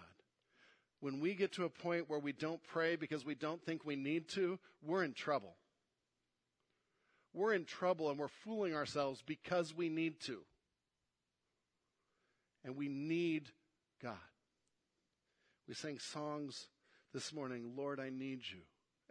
When 1.01 1.21
we 1.21 1.35
get 1.35 1.53
to 1.53 1.65
a 1.65 1.71
point 1.71 2.09
where 2.09 2.19
we 2.19 2.33
don't 2.33 2.63
pray 2.65 2.97
because 2.97 3.25
we 3.25 3.35
don't 3.35 3.65
think 3.65 3.85
we 3.85 3.97
need 3.97 4.29
to, 4.31 4.59
we're 4.83 5.05
in 5.05 5.15
trouble. 5.15 5.55
We're 7.39 7.55
in 7.55 7.65
trouble 7.65 8.11
and 8.11 8.19
we're 8.19 8.27
fooling 8.27 8.75
ourselves 8.75 9.23
because 9.25 9.73
we 9.73 9.89
need 9.89 10.19
to. 10.23 10.41
And 12.65 12.77
we 12.77 12.89
need 12.89 13.53
God. 14.03 14.17
We 15.69 15.75
sang 15.75 16.01
songs 16.01 16.67
this 17.15 17.33
morning, 17.33 17.75
Lord, 17.77 18.01
I 18.01 18.11
need 18.11 18.41
you. 18.51 18.63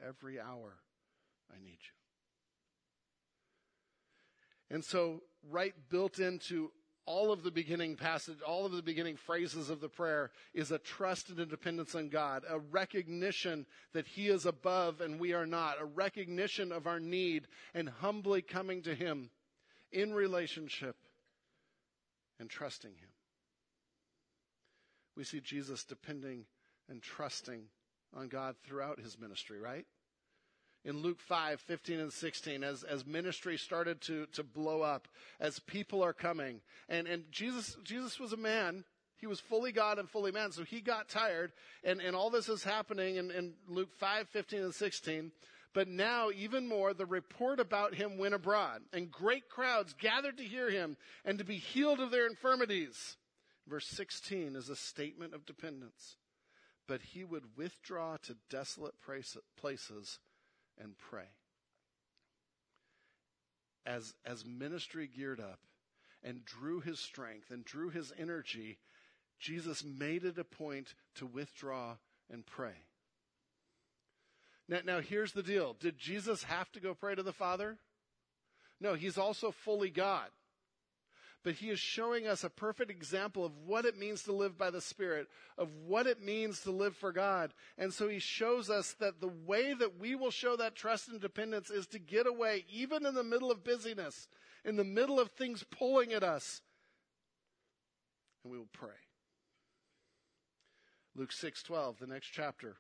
Every 0.06 0.42
hour, 0.42 0.76
I 1.50 1.64
need 1.64 1.78
you. 4.70 4.76
And 4.76 4.84
so, 4.84 5.24
right 5.50 5.74
built 5.90 6.20
into 6.20 6.72
all 7.08 7.32
of 7.32 7.42
the 7.42 7.52
beginning 7.52 7.96
passage, 7.96 8.42
all 8.46 8.66
of 8.66 8.74
the 8.74 8.84
beginning 8.84 9.16
phrases 9.16 9.70
of 9.70 9.80
the 9.80 9.90
prayer 9.90 10.30
is 10.54 10.72
a 10.72 10.78
trust 10.78 11.30
and 11.30 11.40
a 11.40 11.46
dependence 11.46 11.96
on 11.96 12.10
God, 12.10 12.44
a 12.48 12.60
recognition 12.60 13.66
that 13.94 14.06
He 14.06 14.28
is 14.28 14.46
above 14.46 15.02
and 15.02 15.20
we 15.20 15.34
are 15.34 15.48
not, 15.48 15.82
a 15.82 15.86
recognition 15.86 16.72
of 16.72 16.86
our 16.86 17.00
need 17.00 17.48
and 17.74 17.90
humbly 17.90 18.42
coming 18.42 18.84
to 18.84 18.94
Him 18.94 19.30
in 19.92 20.14
relationship 20.14 20.98
and 22.40 22.50
trusting 22.50 22.92
Him. 22.92 23.10
We 25.16 25.24
see 25.24 25.40
Jesus 25.40 25.86
depending 25.86 26.46
and 26.90 27.02
trusting 27.02 27.64
on 28.14 28.28
God 28.28 28.56
throughout 28.64 29.00
His 29.00 29.18
ministry, 29.18 29.60
right? 29.60 29.86
In 30.86 31.02
Luke 31.02 31.20
5, 31.20 31.60
15 31.62 32.00
and 32.00 32.14
16, 32.14 32.64
as, 32.64 32.84
as 32.84 33.06
ministry 33.06 33.58
started 33.58 34.02
to, 34.02 34.26
to 34.34 34.44
blow 34.44 34.82
up, 34.82 35.08
as 35.40 35.60
people 35.60 36.04
are 36.04 36.14
coming. 36.14 36.62
And, 36.88 37.08
and 37.08 37.24
Jesus, 37.32 37.78
Jesus 37.84 38.20
was 38.20 38.34
a 38.34 38.38
man. 38.38 38.84
He 39.18 39.28
was 39.28 39.40
fully 39.40 39.72
God 39.72 40.00
and 40.00 40.10
fully 40.10 40.32
man. 40.32 40.52
So 40.52 40.64
he 40.64 40.80
got 40.80 41.10
tired. 41.10 41.52
And, 41.84 42.00
and 42.00 42.16
all 42.16 42.30
this 42.30 42.50
is 42.50 42.64
happening 42.64 43.18
in, 43.18 43.32
in 43.32 43.54
Luke 43.68 43.94
5, 43.98 44.30
15 44.30 44.64
and 44.64 44.74
16. 44.74 45.32
But 45.74 45.88
now, 45.88 46.30
even 46.36 46.68
more, 46.68 46.94
the 46.94 47.06
report 47.06 47.60
about 47.60 47.94
him 47.94 48.18
went 48.18 48.34
abroad, 48.34 48.82
and 48.94 49.12
great 49.12 49.48
crowds 49.48 49.94
gathered 49.94 50.38
to 50.38 50.44
hear 50.44 50.72
him 50.72 50.98
and 51.24 51.38
to 51.38 51.44
be 51.44 51.58
healed 51.58 52.00
of 52.00 52.10
their 52.10 52.26
infirmities. 52.26 53.18
Verse 53.68 53.86
16 53.88 54.56
is 54.56 54.70
a 54.70 54.76
statement 54.76 55.36
of 55.36 55.46
dependence. 55.46 56.16
But 56.88 57.02
he 57.02 57.24
would 57.24 57.58
withdraw 57.58 58.18
to 58.24 58.38
desolate 58.50 58.96
places 59.58 60.20
and 60.82 60.98
pray. 60.98 61.30
As, 63.86 64.14
as 64.26 64.46
ministry 64.46 65.08
geared 65.08 65.40
up 65.40 65.60
and 66.24 66.44
drew 66.44 66.82
his 66.82 67.00
strength 67.00 67.52
and 67.52 67.64
drew 67.64 67.90
his 67.90 68.12
energy, 68.20 68.78
Jesus 69.40 69.84
made 69.84 70.26
it 70.26 70.38
a 70.38 70.44
point 70.44 70.94
to 71.16 71.26
withdraw 71.26 71.96
and 72.30 72.46
pray. 72.46 72.76
Now, 74.68 74.80
now 74.84 75.00
here's 75.00 75.32
the 75.32 75.44
deal. 75.44 75.76
Did 75.80 75.98
Jesus 75.98 76.44
have 76.44 76.72
to 76.74 76.80
go 76.80 76.94
pray 76.94 77.16
to 77.16 77.24
the 77.24 77.32
Father? 77.32 77.78
No, 78.82 78.94
he's 78.94 79.18
also 79.18 79.52
fully 79.52 79.90
God. 79.90 80.28
But 81.44 81.56
he 81.56 81.70
is 81.70 81.80
showing 81.80 82.28
us 82.28 82.44
a 82.44 82.50
perfect 82.50 82.92
example 82.92 83.46
of 83.46 83.58
what 83.66 83.86
it 83.86 83.98
means 83.98 84.24
to 84.24 84.34
live 84.34 84.58
by 84.58 84.70
the 84.70 84.82
Spirit, 84.82 85.28
of 85.58 85.70
what 85.86 86.08
it 86.08 86.22
means 86.22 86.62
to 86.62 86.72
live 86.72 86.96
for 86.96 87.12
God. 87.12 87.54
And 87.78 87.94
so 87.94 88.08
he 88.08 88.20
shows 88.20 88.70
us 88.70 88.94
that 89.00 89.22
the 89.22 89.32
way 89.46 89.74
that 89.74 90.00
we 90.00 90.16
will 90.16 90.32
show 90.32 90.56
that 90.58 90.76
trust 90.76 91.10
and 91.10 91.22
dependence 91.22 91.70
is 91.70 91.88
to 91.88 92.00
get 92.00 92.28
away, 92.28 92.66
even 92.70 93.06
in 93.06 93.14
the 93.14 93.24
middle 93.24 93.52
of 93.52 93.64
busyness, 93.64 94.28
in 94.66 94.76
the 94.76 94.84
middle 94.84 95.20
of 95.20 95.32
things 95.32 95.64
pulling 95.64 96.12
at 96.12 96.24
us, 96.24 96.62
and 98.44 98.52
we 98.52 98.58
will 98.58 98.70
pray. 98.72 98.90
Luke 101.16 101.32
6:12, 101.32 102.00
the 102.00 102.08
next 102.08 102.28
chapter. 102.28 102.78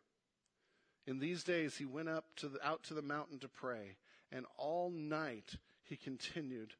In 1.05 1.19
these 1.19 1.43
days 1.43 1.77
he 1.77 1.85
went 1.85 2.09
up 2.09 2.35
to 2.37 2.49
the, 2.49 2.65
out 2.65 2.83
to 2.83 2.93
the 2.93 3.01
mountain 3.01 3.39
to 3.39 3.47
pray, 3.47 3.97
and 4.31 4.45
all 4.57 4.91
night 4.91 5.55
he 5.83 5.95
continued 5.95 6.73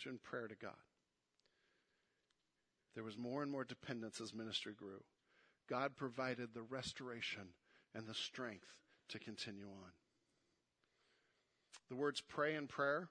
to 0.00 0.08
in 0.08 0.18
prayer 0.18 0.48
to 0.48 0.54
God. 0.54 0.83
There 2.94 3.04
was 3.04 3.18
more 3.18 3.42
and 3.42 3.50
more 3.50 3.64
dependence 3.64 4.20
as 4.20 4.34
ministry 4.34 4.72
grew. 4.72 5.02
God 5.68 5.96
provided 5.96 6.50
the 6.52 6.62
restoration 6.62 7.48
and 7.94 8.06
the 8.06 8.14
strength 8.14 8.68
to 9.08 9.18
continue 9.18 9.66
on. 9.66 9.90
The 11.88 11.96
words 11.96 12.20
pray 12.20 12.54
and 12.54 12.68
prayer, 12.68 13.08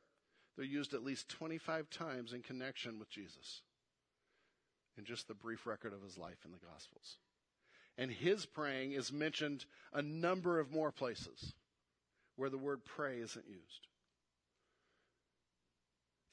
they're 0.56 0.66
used 0.66 0.94
at 0.94 1.04
least 1.04 1.30
25 1.30 1.90
times 1.90 2.34
in 2.34 2.42
connection 2.42 3.00
with 3.00 3.10
Jesus 3.10 3.62
in 4.98 5.06
just 5.06 5.28
the 5.28 5.34
brief 5.34 5.66
record 5.66 5.94
of 5.94 6.04
his 6.04 6.18
life 6.18 6.46
in 6.46 6.52
the 6.52 6.58
Gospels. 6.58 7.18
And 7.98 8.12
his 8.12 8.46
praying 8.46 8.94
is 8.94 9.12
mentioned 9.12 9.66
a 9.92 10.02
number 10.02 10.60
of 10.60 10.72
more 10.72 10.92
places 10.92 11.54
where 12.36 12.50
the 12.50 12.58
word 12.58 12.84
pray 12.86 13.20
isn't 13.20 13.48
used. 13.48 13.88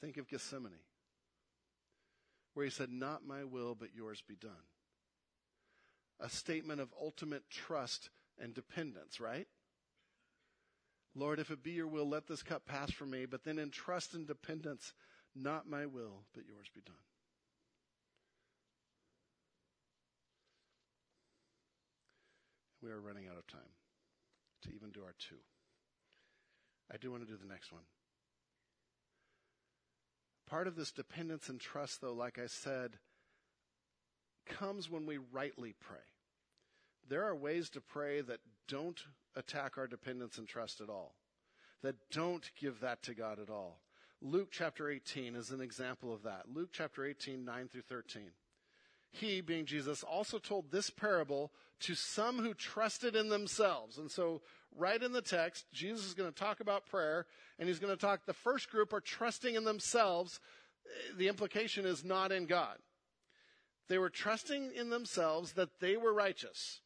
Think 0.01 0.17
of 0.17 0.29
Gethsemane, 0.29 0.73
where 2.61 2.67
he 2.67 2.71
said, 2.71 2.91
Not 2.91 3.27
my 3.27 3.43
will, 3.43 3.75
but 3.75 3.95
yours 3.97 4.23
be 4.29 4.35
done. 4.35 4.51
A 6.21 6.29
statement 6.29 6.79
of 6.79 6.93
ultimate 7.01 7.49
trust 7.49 8.11
and 8.39 8.53
dependence, 8.53 9.19
right? 9.19 9.49
Lord, 11.15 11.39
if 11.39 11.51
it 11.51 11.63
be 11.63 11.71
your 11.71 11.87
will, 11.87 12.07
let 12.07 12.27
this 12.27 12.43
cup 12.43 12.67
pass 12.67 12.91
from 12.91 13.13
me, 13.13 13.25
but 13.25 13.45
then 13.45 13.59
in 13.59 13.71
trust 13.71 14.13
and 14.13 14.27
dependence, 14.27 14.93
not 15.35 15.71
my 15.71 15.87
will, 15.87 16.27
but 16.35 16.45
yours 16.47 16.69
be 16.75 16.83
done. 16.83 16.97
we 22.83 22.91
are 22.91 23.01
running 23.01 23.27
out 23.27 23.37
of 23.37 23.47
time 23.47 23.61
to 24.63 24.71
even 24.75 24.91
do 24.91 25.01
our 25.03 25.15
two. 25.19 25.37
I 26.93 26.97
do 26.97 27.11
want 27.11 27.27
to 27.27 27.31
do 27.31 27.39
the 27.39 27.49
next 27.49 27.73
one. 27.73 27.83
Part 30.51 30.67
of 30.67 30.75
this 30.75 30.91
dependence 30.91 31.49
and 31.49 31.61
trust, 31.61 32.01
though, 32.01 32.13
like 32.13 32.39
I 32.39 32.47
said, 32.47 32.99
comes 34.47 34.91
when 34.91 35.07
we 35.07 35.19
rightly 35.33 35.75
pray. 35.79 35.99
There 37.09 37.25
are 37.25 37.37
ways 37.37 37.71
to 37.71 37.81
pray 37.81 38.21
that 38.21 38.41
don't 38.67 39.01
attack 39.37 39.79
our 39.79 39.87
dependence 39.87 40.39
and 40.39 40.49
trust 40.49 40.81
at 40.81 40.89
all, 40.89 41.15
that 41.83 41.95
don't 42.11 42.51
give 42.61 42.81
that 42.81 43.03
to 43.05 43.15
God 43.15 43.39
at 43.39 43.49
all. 43.49 43.79
Luke 44.21 44.49
chapter 44.51 44.91
18 44.91 45.37
is 45.37 45.51
an 45.51 45.61
example 45.61 46.13
of 46.13 46.25
that. 46.25 46.47
Luke 46.53 46.71
chapter 46.73 47.07
18, 47.07 47.45
9 47.45 47.69
through 47.69 47.83
13 47.83 48.33
he, 49.11 49.41
being 49.41 49.67
Jesus, 49.67 50.03
also 50.03 50.39
told 50.39 50.71
this 50.71 50.91
parable 50.91 51.51
to 51.81 51.95
some 51.95 52.39
who 52.39 52.55
trusted 52.55 53.17
in 53.17 53.29
themselves. 53.29 53.99
And 53.99 54.11
so, 54.11 54.43
right 54.77 55.03
in 55.03 55.13
the 55.13 55.23
text, 55.23 55.67
Jesus 55.73 56.07
is 56.07 56.15
going 56.15 56.31
to 56.31 56.39
talk 56.39 56.61
about 56.61 56.87
prayer, 56.87 57.27
and 57.59 57.69
he's 57.69 57.79
going 57.79 57.95
to 57.95 58.01
talk, 58.01 58.27
the 58.27 58.33
first 58.33 58.71
group 58.71 58.93
are 58.93 59.01
trusting 59.01 59.55
in 59.55 59.65
themselves. 59.65 60.41
The 61.17 61.29
implication 61.29 61.87
is 61.87 62.05
not 62.05 62.33
in 62.33 62.47
God. 62.47 62.79
They 63.89 63.99
were 63.99 64.11
trusting 64.11 64.73
in 64.75 64.91
themselves 64.91 65.53
that 65.53 65.81
they 65.81 65.97
were 65.97 66.15
righteous. 66.15 66.81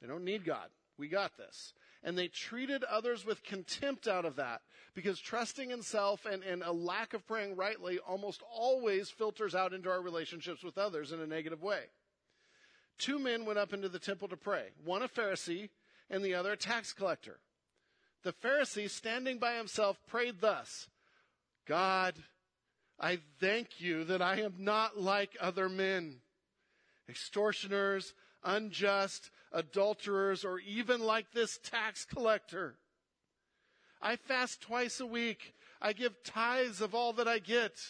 They 0.00 0.08
don't 0.08 0.24
need 0.24 0.44
God. 0.44 0.68
We 0.98 1.08
got 1.08 1.36
this 1.36 1.74
and 2.06 2.16
they 2.16 2.28
treated 2.28 2.84
others 2.84 3.26
with 3.26 3.42
contempt 3.42 4.06
out 4.06 4.24
of 4.24 4.36
that 4.36 4.62
because 4.94 5.18
trusting 5.18 5.72
in 5.72 5.82
self 5.82 6.24
and, 6.24 6.44
and 6.44 6.62
a 6.62 6.70
lack 6.70 7.14
of 7.14 7.26
praying 7.26 7.56
rightly 7.56 7.98
almost 7.98 8.42
always 8.48 9.10
filters 9.10 9.56
out 9.56 9.72
into 9.72 9.90
our 9.90 10.00
relationships 10.00 10.62
with 10.62 10.78
others 10.78 11.10
in 11.10 11.20
a 11.20 11.26
negative 11.26 11.62
way. 11.62 11.80
Two 12.96 13.18
men 13.18 13.44
went 13.44 13.58
up 13.58 13.72
into 13.72 13.88
the 13.88 13.98
temple 13.98 14.28
to 14.28 14.36
pray, 14.36 14.68
one 14.84 15.02
a 15.02 15.08
Pharisee 15.08 15.68
and 16.10 16.24
the 16.24 16.34
other 16.34 16.52
a 16.52 16.56
tax 16.56 16.92
collector. 16.92 17.38
The 18.22 18.32
Pharisee, 18.32 18.90
standing 18.90 19.38
by 19.38 19.54
himself, 19.54 19.98
prayed 20.06 20.40
thus 20.40 20.88
God, 21.66 22.14
I 22.98 23.18
thank 23.40 23.80
you 23.80 24.04
that 24.04 24.22
I 24.22 24.40
am 24.40 24.54
not 24.58 24.98
like 24.98 25.36
other 25.40 25.68
men, 25.68 26.16
extortioners, 27.08 28.14
unjust, 28.42 29.30
adulterers, 29.52 30.44
or 30.44 30.58
even 30.60 31.00
like 31.00 31.32
this 31.32 31.58
tax 31.62 32.04
collector. 32.04 32.76
I 34.00 34.16
fast 34.16 34.60
twice 34.60 35.00
a 35.00 35.06
week. 35.06 35.54
I 35.80 35.92
give 35.92 36.22
tithes 36.24 36.80
of 36.80 36.94
all 36.94 37.12
that 37.14 37.28
I 37.28 37.38
get. 37.38 37.80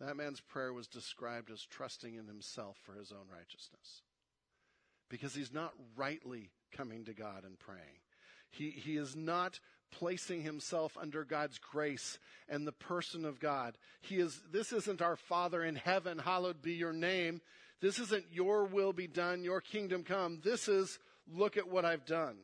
That 0.00 0.16
man's 0.16 0.40
prayer 0.40 0.72
was 0.72 0.86
described 0.86 1.50
as 1.50 1.62
trusting 1.62 2.14
in 2.14 2.26
himself 2.26 2.76
for 2.84 2.94
his 2.94 3.12
own 3.12 3.26
righteousness. 3.32 4.02
Because 5.08 5.34
he's 5.34 5.52
not 5.52 5.72
rightly 5.96 6.50
coming 6.72 7.04
to 7.04 7.14
God 7.14 7.44
and 7.44 7.58
praying. 7.58 8.00
He, 8.50 8.70
he 8.70 8.96
is 8.96 9.14
not 9.14 9.60
placing 9.92 10.42
himself 10.42 10.96
under 11.00 11.24
God's 11.24 11.58
grace 11.58 12.18
and 12.48 12.66
the 12.66 12.72
person 12.72 13.24
of 13.24 13.40
God. 13.40 13.78
He 14.00 14.16
is, 14.16 14.40
this 14.52 14.72
isn't 14.72 15.02
our 15.02 15.16
Father 15.16 15.62
in 15.62 15.76
heaven, 15.76 16.18
hallowed 16.18 16.62
be 16.62 16.72
your 16.72 16.92
name. 16.92 17.40
This 17.80 17.98
isn't 17.98 18.24
your 18.32 18.64
will 18.64 18.92
be 18.92 19.06
done, 19.06 19.44
your 19.44 19.60
kingdom 19.60 20.02
come. 20.02 20.40
This 20.42 20.68
is 20.68 20.98
look 21.30 21.56
at 21.56 21.68
what 21.68 21.84
I've 21.84 22.06
done. 22.06 22.36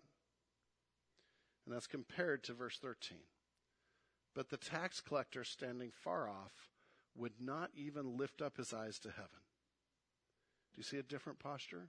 And 1.65 1.75
that's 1.75 1.87
compared 1.87 2.45
to 2.45 2.53
verse 2.53 2.79
13. 2.79 3.19
But 4.35 4.51
the 4.51 4.57
tax 4.57 5.01
collector 5.01 5.45
standing 5.45 5.91
far 6.03 6.29
off 6.29 6.53
would 7.17 7.41
not 7.41 7.71
even 7.75 8.17
lift 8.17 8.41
up 8.41 8.57
his 8.57 8.73
eyes 8.73 8.99
to 9.01 9.11
heaven. 9.11 9.29
Do 10.75 10.79
you 10.79 10.83
see 10.83 10.99
a 10.99 11.03
different 11.03 11.39
posture? 11.39 11.89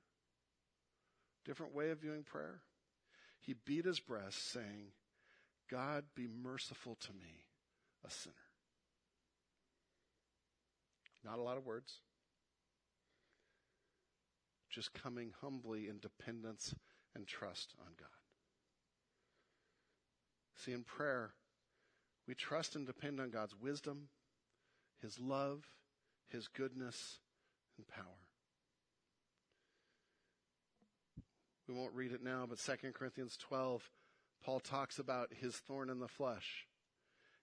Different 1.45 1.75
way 1.75 1.89
of 1.89 1.99
viewing 1.99 2.23
prayer? 2.23 2.61
He 3.39 3.53
beat 3.53 3.85
his 3.85 3.99
breast, 3.99 4.51
saying, 4.51 4.93
God 5.69 6.05
be 6.15 6.27
merciful 6.27 6.95
to 7.01 7.13
me, 7.13 7.45
a 8.05 8.09
sinner. 8.09 8.35
Not 11.25 11.39
a 11.39 11.41
lot 11.41 11.57
of 11.57 11.65
words 11.65 11.99
just 14.73 14.93
coming 14.93 15.31
humbly 15.41 15.87
in 15.87 15.99
dependence 15.99 16.73
and 17.15 17.27
trust 17.27 17.73
on 17.79 17.93
God. 17.99 18.07
See, 20.55 20.71
in 20.71 20.83
prayer, 20.83 21.33
we 22.27 22.33
trust 22.33 22.75
and 22.75 22.85
depend 22.85 23.19
on 23.19 23.29
God's 23.29 23.55
wisdom, 23.55 24.07
His 25.01 25.19
love, 25.19 25.65
His 26.27 26.47
goodness, 26.47 27.19
and 27.77 27.87
power. 27.87 28.22
We 31.67 31.73
won't 31.73 31.93
read 31.93 32.11
it 32.11 32.23
now, 32.23 32.45
but 32.47 32.59
2 32.59 32.91
Corinthians 32.91 33.37
12, 33.37 33.89
Paul 34.43 34.59
talks 34.59 34.99
about 34.99 35.29
his 35.33 35.55
thorn 35.55 35.89
in 35.89 35.99
the 35.99 36.07
flesh. 36.07 36.67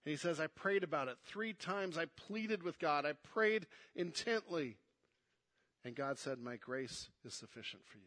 And 0.04 0.10
he 0.10 0.16
says, 0.16 0.40
I 0.40 0.46
prayed 0.46 0.84
about 0.84 1.08
it. 1.08 1.16
Three 1.24 1.52
times 1.52 1.98
I 1.98 2.06
pleaded 2.06 2.62
with 2.62 2.78
God. 2.78 3.04
I 3.04 3.12
prayed 3.12 3.66
intently. 3.94 4.76
And 5.84 5.94
God 5.94 6.18
said, 6.18 6.38
My 6.38 6.56
grace 6.56 7.08
is 7.24 7.34
sufficient 7.34 7.82
for 7.86 7.98
you. 7.98 8.04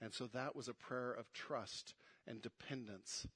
And 0.00 0.12
so 0.12 0.26
that 0.28 0.56
was 0.56 0.68
a 0.68 0.74
prayer 0.74 1.12
of 1.12 1.32
trust 1.32 1.94
and 2.26 2.42
dependence 2.42 3.26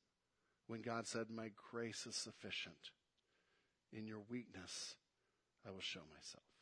when 0.67 0.83
God 0.83 1.07
said, 1.07 1.27
My 1.31 1.51
grace 1.71 2.07
is 2.07 2.17
sufficient. 2.17 2.91
In 3.93 4.07
your 4.07 4.23
weakness, 4.29 4.97
I 5.67 5.71
will 5.71 5.81
show 5.81 6.01
myself. 6.13 6.56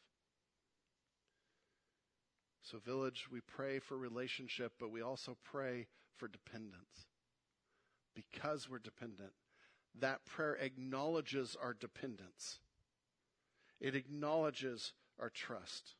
So, 2.65 2.79
village, 2.79 3.27
we 3.31 3.41
pray 3.41 3.79
for 3.79 3.97
relationship, 3.97 4.73
but 4.81 4.91
we 4.91 5.03
also 5.03 5.37
pray 5.45 5.87
for 6.17 6.29
dependence. 6.29 7.07
Because 8.15 8.71
we're 8.71 8.79
dependent, 8.79 9.33
that 10.01 10.25
prayer 10.25 10.55
acknowledges 10.55 11.57
our 11.61 11.75
dependence. 11.75 12.59
It 13.81 13.95
acknowledges 13.95 14.93
our 15.21 15.29
trust. 15.29 15.95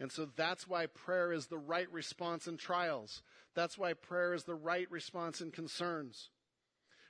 And 0.00 0.10
so 0.10 0.26
that's 0.36 0.66
why 0.66 0.86
prayer 0.86 1.32
is 1.32 1.46
the 1.46 1.58
right 1.58 1.90
response 1.92 2.46
in 2.46 2.56
trials. 2.56 3.22
That's 3.54 3.76
why 3.76 3.92
prayer 3.92 4.32
is 4.34 4.44
the 4.44 4.54
right 4.54 4.90
response 4.90 5.40
in 5.40 5.50
concerns. 5.50 6.30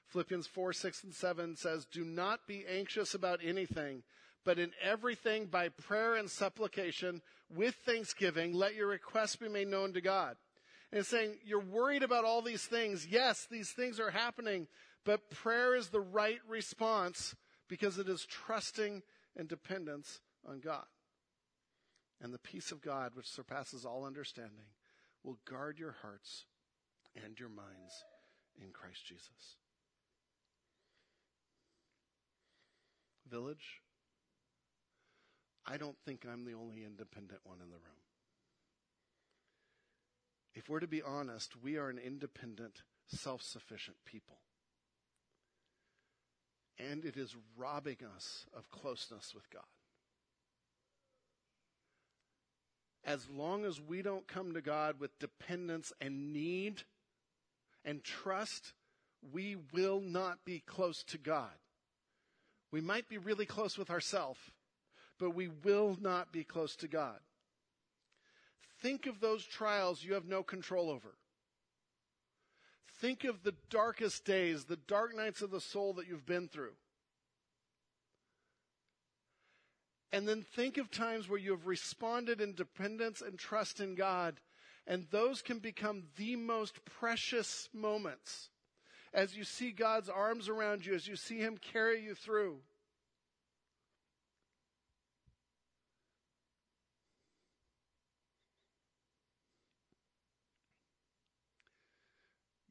Philippians 0.09 0.47
4, 0.47 0.73
6, 0.73 1.05
and 1.05 1.15
7 1.15 1.57
says, 1.57 1.87
Do 1.87 2.05
not 2.05 2.47
be 2.47 2.67
anxious 2.69 3.15
about 3.15 3.41
anything, 3.43 4.03
but 4.45 4.59
in 4.59 4.73
everything 4.83 5.47
by 5.47 5.69
prayer 5.71 6.17
and 6.17 6.29
supplication 6.29 7.23
with 7.55 7.75
thanksgiving, 7.87 8.53
let 8.53 8.75
your 8.75 8.89
requests 8.89 9.37
be 9.37 9.49
made 9.49 9.69
known 9.69 9.93
to 9.95 10.01
God. 10.01 10.37
And 10.93 11.07
saying, 11.07 11.37
You're 11.45 11.61
worried 11.61 12.03
about 12.03 12.25
all 12.25 12.43
these 12.43 12.65
things. 12.65 13.07
Yes, 13.07 13.47
these 13.51 13.71
things 13.71 13.99
are 13.99 14.11
happening, 14.11 14.67
but 15.05 15.31
prayer 15.31 15.75
is 15.75 15.89
the 15.89 16.01
right 16.01 16.41
response 16.47 17.35
because 17.69 17.99
it 17.99 18.09
is 18.09 18.27
trusting 18.27 19.03
and 19.37 19.49
dependence 19.49 20.21
on 20.47 20.61
God. 20.61 20.85
And 22.21 22.33
the 22.33 22.39
peace 22.39 22.71
of 22.71 22.83
God, 22.83 23.13
which 23.15 23.27
surpasses 23.27 23.85
all 23.85 24.05
understanding, 24.05 24.67
will 25.25 25.39
guard 25.49 25.79
your 25.79 25.97
hearts 26.03 26.45
and 27.25 27.39
your 27.39 27.49
minds 27.49 28.05
in 28.63 28.71
Christ 28.71 29.07
Jesus. 29.07 29.57
Village, 33.29 33.82
I 35.67 35.77
don't 35.77 35.97
think 36.05 36.27
I'm 36.31 36.45
the 36.45 36.55
only 36.55 36.85
independent 36.85 37.41
one 37.45 37.59
in 37.63 37.71
the 37.71 37.77
room. 37.77 38.03
If 40.55 40.69
we're 40.69 40.81
to 40.81 40.87
be 40.87 41.03
honest, 41.03 41.63
we 41.63 41.77
are 41.77 41.89
an 41.89 41.99
independent, 41.99 42.83
self 43.07 43.43
sufficient 43.43 43.97
people. 44.05 44.39
And 46.79 47.05
it 47.05 47.17
is 47.17 47.37
robbing 47.57 47.99
us 48.15 48.47
of 48.57 48.71
closeness 48.71 49.35
with 49.35 49.49
God. 49.51 49.63
As 53.05 53.29
long 53.29 53.65
as 53.65 53.81
we 53.81 54.03
don't 54.03 54.27
come 54.29 54.55
to 54.55 54.61
God 54.61 55.01
with 55.01 55.19
dependence 55.19 55.93
and 56.01 56.33
need 56.33 56.83
and 57.85 58.03
trust, 58.05 58.73
we 59.33 59.57
will 59.73 60.01
not 60.01 60.45
be 60.45 60.61
close 60.61 61.03
to 61.05 61.19
God. 61.19 61.51
We 62.71 62.81
might 62.81 63.09
be 63.09 63.19
really 63.19 63.47
close 63.47 63.77
with 63.77 63.91
ourselves, 63.91 64.41
but 65.23 65.37
we 65.37 65.47
will 65.47 65.97
not 66.01 66.33
be 66.33 66.43
close 66.43 66.75
to 66.75 66.89
God. 66.89 67.21
Think 68.81 69.07
of 69.07 69.21
those 69.21 69.45
trials 69.45 70.03
you 70.03 70.15
have 70.15 70.27
no 70.27 70.43
control 70.43 70.91
over. 70.91 71.15
Think 73.01 73.23
of 73.23 73.45
the 73.45 73.55
darkest 73.71 74.25
days, 74.25 74.65
the 74.65 74.81
dark 74.89 75.15
nights 75.17 75.41
of 75.41 75.53
the 75.53 75.61
soul 75.61 75.93
that 75.93 76.09
you've 76.09 76.27
been 76.27 76.49
through. 76.49 76.73
And 80.11 80.27
then 80.27 80.43
think 80.57 80.77
of 80.77 80.91
times 80.91 81.29
where 81.29 81.39
you 81.39 81.53
have 81.53 81.69
responded 81.69 82.41
in 82.41 82.57
dependence 82.57 83.23
and 83.23 83.39
trust 83.39 83.79
in 83.79 83.95
God. 83.95 84.41
And 84.89 85.07
those 85.13 85.41
can 85.41 85.61
become 85.61 86.03
the 86.17 86.35
most 86.35 86.85
precious 86.85 87.69
moments 87.73 88.51
as 89.15 89.37
you 89.37 89.45
see 89.45 89.71
God's 89.71 90.09
arms 90.09 90.49
around 90.49 90.85
you, 90.85 90.95
as 90.95 91.07
you 91.07 91.15
see 91.15 91.39
Him 91.39 91.59
carry 91.59 92.03
you 92.03 92.17
through. 92.17 92.59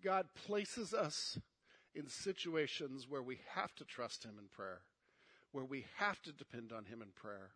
God 0.04 0.28
places 0.46 0.94
us 0.94 1.40
in 1.94 2.08
situations 2.08 3.08
where 3.10 3.22
we 3.22 3.40
have 3.54 3.74
to 3.76 3.86
trust 3.86 4.24
Him 4.24 4.36
in 4.40 4.48
prayer, 4.48 4.82
where 5.52 5.66
we 5.66 5.86
have 5.98 6.22
to 6.24 6.32
depend 6.32 6.72
on 6.72 6.86
Him 6.86 7.02
in 7.02 7.10
prayer, 7.16 7.52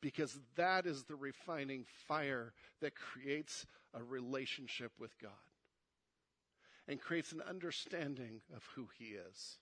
because 0.00 0.38
that 0.56 0.86
is 0.86 1.04
the 1.04 1.16
refining 1.16 1.84
fire 2.06 2.52
that 2.80 2.94
creates 2.94 3.66
a 3.94 4.02
relationship 4.02 4.92
with 4.98 5.18
God 5.18 5.30
and 6.88 7.00
creates 7.00 7.32
an 7.32 7.42
understanding 7.48 8.40
of 8.54 8.62
who 8.74 8.88
He 8.98 9.06
is. 9.06 9.58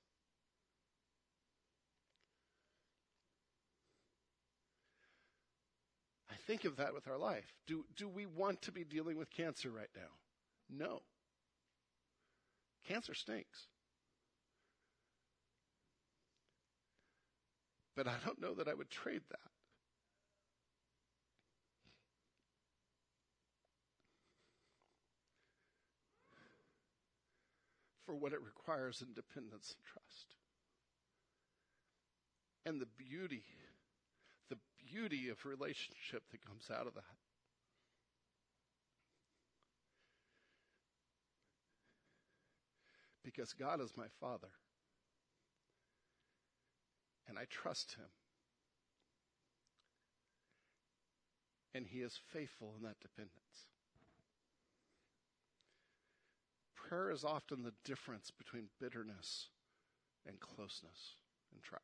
I 6.30 6.34
think 6.46 6.64
of 6.64 6.76
that 6.76 6.92
with 6.92 7.08
our 7.08 7.16
life. 7.16 7.54
Do, 7.66 7.84
do 7.96 8.08
we 8.08 8.26
want 8.26 8.60
to 8.62 8.72
be 8.72 8.84
dealing 8.84 9.16
with 9.16 9.30
cancer 9.30 9.70
right 9.70 9.88
now? 9.96 10.10
No. 10.68 11.02
Cancer 12.86 13.14
stinks. 13.14 13.66
But 17.96 18.06
I 18.06 18.16
don't 18.24 18.40
know 18.40 18.54
that 18.54 18.68
I 18.68 18.74
would 18.74 18.90
trade 18.90 19.22
that. 19.30 19.38
For 28.04 28.14
what 28.14 28.32
it 28.32 28.42
requires 28.42 29.00
in 29.00 29.14
dependence 29.14 29.74
and 29.74 29.84
trust. 29.84 30.34
And 32.66 32.80
the 32.80 32.86
beauty, 32.86 33.44
the 34.50 34.58
beauty 34.90 35.30
of 35.30 35.46
relationship 35.46 36.22
that 36.30 36.44
comes 36.44 36.68
out 36.70 36.86
of 36.86 36.94
that. 36.94 37.23
Because 43.24 43.52
God 43.52 43.80
is 43.80 43.96
my 43.96 44.06
Father. 44.20 44.50
And 47.26 47.38
I 47.38 47.44
trust 47.48 47.96
Him. 47.96 48.06
And 51.74 51.86
He 51.86 52.00
is 52.00 52.20
faithful 52.32 52.74
in 52.76 52.84
that 52.84 53.00
dependence. 53.00 53.68
Prayer 56.76 57.10
is 57.10 57.24
often 57.24 57.62
the 57.62 57.72
difference 57.84 58.30
between 58.30 58.68
bitterness 58.80 59.48
and 60.28 60.38
closeness 60.38 61.16
in 61.52 61.60
trials. 61.62 61.82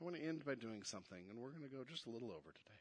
I 0.00 0.04
want 0.04 0.16
to 0.16 0.22
end 0.24 0.44
by 0.44 0.54
doing 0.54 0.82
something, 0.82 1.24
and 1.30 1.38
we're 1.38 1.50
going 1.50 1.62
to 1.62 1.68
go 1.68 1.84
just 1.84 2.06
a 2.06 2.10
little 2.10 2.30
over 2.30 2.50
today. 2.50 2.80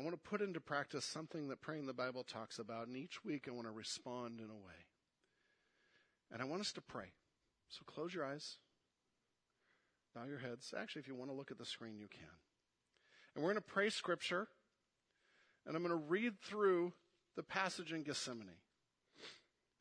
I 0.00 0.02
want 0.02 0.14
to 0.14 0.30
put 0.30 0.40
into 0.40 0.60
practice 0.60 1.04
something 1.04 1.48
that 1.48 1.60
praying 1.60 1.84
the 1.86 1.92
Bible 1.92 2.24
talks 2.24 2.58
about, 2.58 2.86
and 2.86 2.96
each 2.96 3.22
week 3.22 3.46
I 3.46 3.50
want 3.50 3.66
to 3.66 3.70
respond 3.70 4.40
in 4.40 4.46
a 4.46 4.54
way. 4.54 4.86
And 6.32 6.40
I 6.40 6.46
want 6.46 6.62
us 6.62 6.72
to 6.72 6.80
pray. 6.80 7.12
So 7.68 7.82
close 7.84 8.14
your 8.14 8.24
eyes, 8.24 8.56
bow 10.14 10.24
your 10.24 10.38
heads. 10.38 10.72
Actually, 10.74 11.00
if 11.00 11.08
you 11.08 11.14
want 11.14 11.30
to 11.30 11.36
look 11.36 11.50
at 11.50 11.58
the 11.58 11.66
screen, 11.66 11.98
you 11.98 12.08
can. 12.08 12.22
And 13.34 13.44
we're 13.44 13.50
going 13.50 13.62
to 13.62 13.72
pray 13.72 13.90
scripture, 13.90 14.48
and 15.66 15.76
I'm 15.76 15.82
going 15.82 15.90
to 15.90 16.06
read 16.08 16.40
through 16.40 16.94
the 17.36 17.42
passage 17.42 17.92
in 17.92 18.02
Gethsemane. 18.02 18.48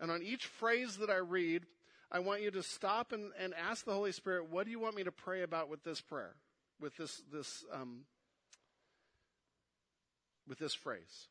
And 0.02 0.12
on 0.12 0.22
each 0.22 0.48
phrase 0.48 0.98
that 0.98 1.10
I 1.10 1.18
read, 1.18 1.66
I 2.12 2.20
want 2.20 2.42
you 2.42 2.52
to 2.52 2.62
stop 2.62 3.14
and, 3.14 3.32
and 3.40 3.54
ask 3.54 3.86
the 3.86 3.94
Holy 3.94 4.12
Spirit, 4.12 4.52
what 4.52 4.66
do 4.66 4.72
you 4.72 4.82
want 4.82 4.98
me 4.98 5.06
to 5.06 5.14
pray 5.14 5.44
about 5.44 5.70
with 5.70 5.86
this 5.86 6.02
prayer, 6.02 6.36
with 6.78 6.98
this, 6.98 7.22
this 7.32 7.64
um, 7.74 8.02
with 10.50 10.60
this 10.60 10.74
phrase 10.74 11.28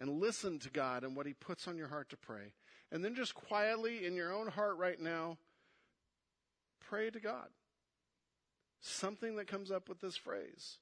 and 0.00 0.20
listen 0.20 0.58
to 0.60 0.70
God 0.70 1.02
and 1.02 1.16
what 1.16 1.26
He 1.26 1.34
puts 1.34 1.68
on 1.68 1.76
your 1.76 1.88
heart 1.88 2.08
to 2.10 2.16
pray. 2.16 2.52
And 2.92 3.04
then 3.04 3.14
just 3.14 3.34
quietly 3.34 4.06
in 4.06 4.14
your 4.14 4.32
own 4.32 4.46
heart 4.46 4.78
right 4.78 5.00
now, 5.00 5.38
pray 6.88 7.10
to 7.10 7.20
God. 7.20 7.48
Something 8.80 9.36
that 9.36 9.48
comes 9.48 9.70
up 9.70 9.88
with 9.88 10.00
this 10.00 10.16
phrase. 10.16 10.78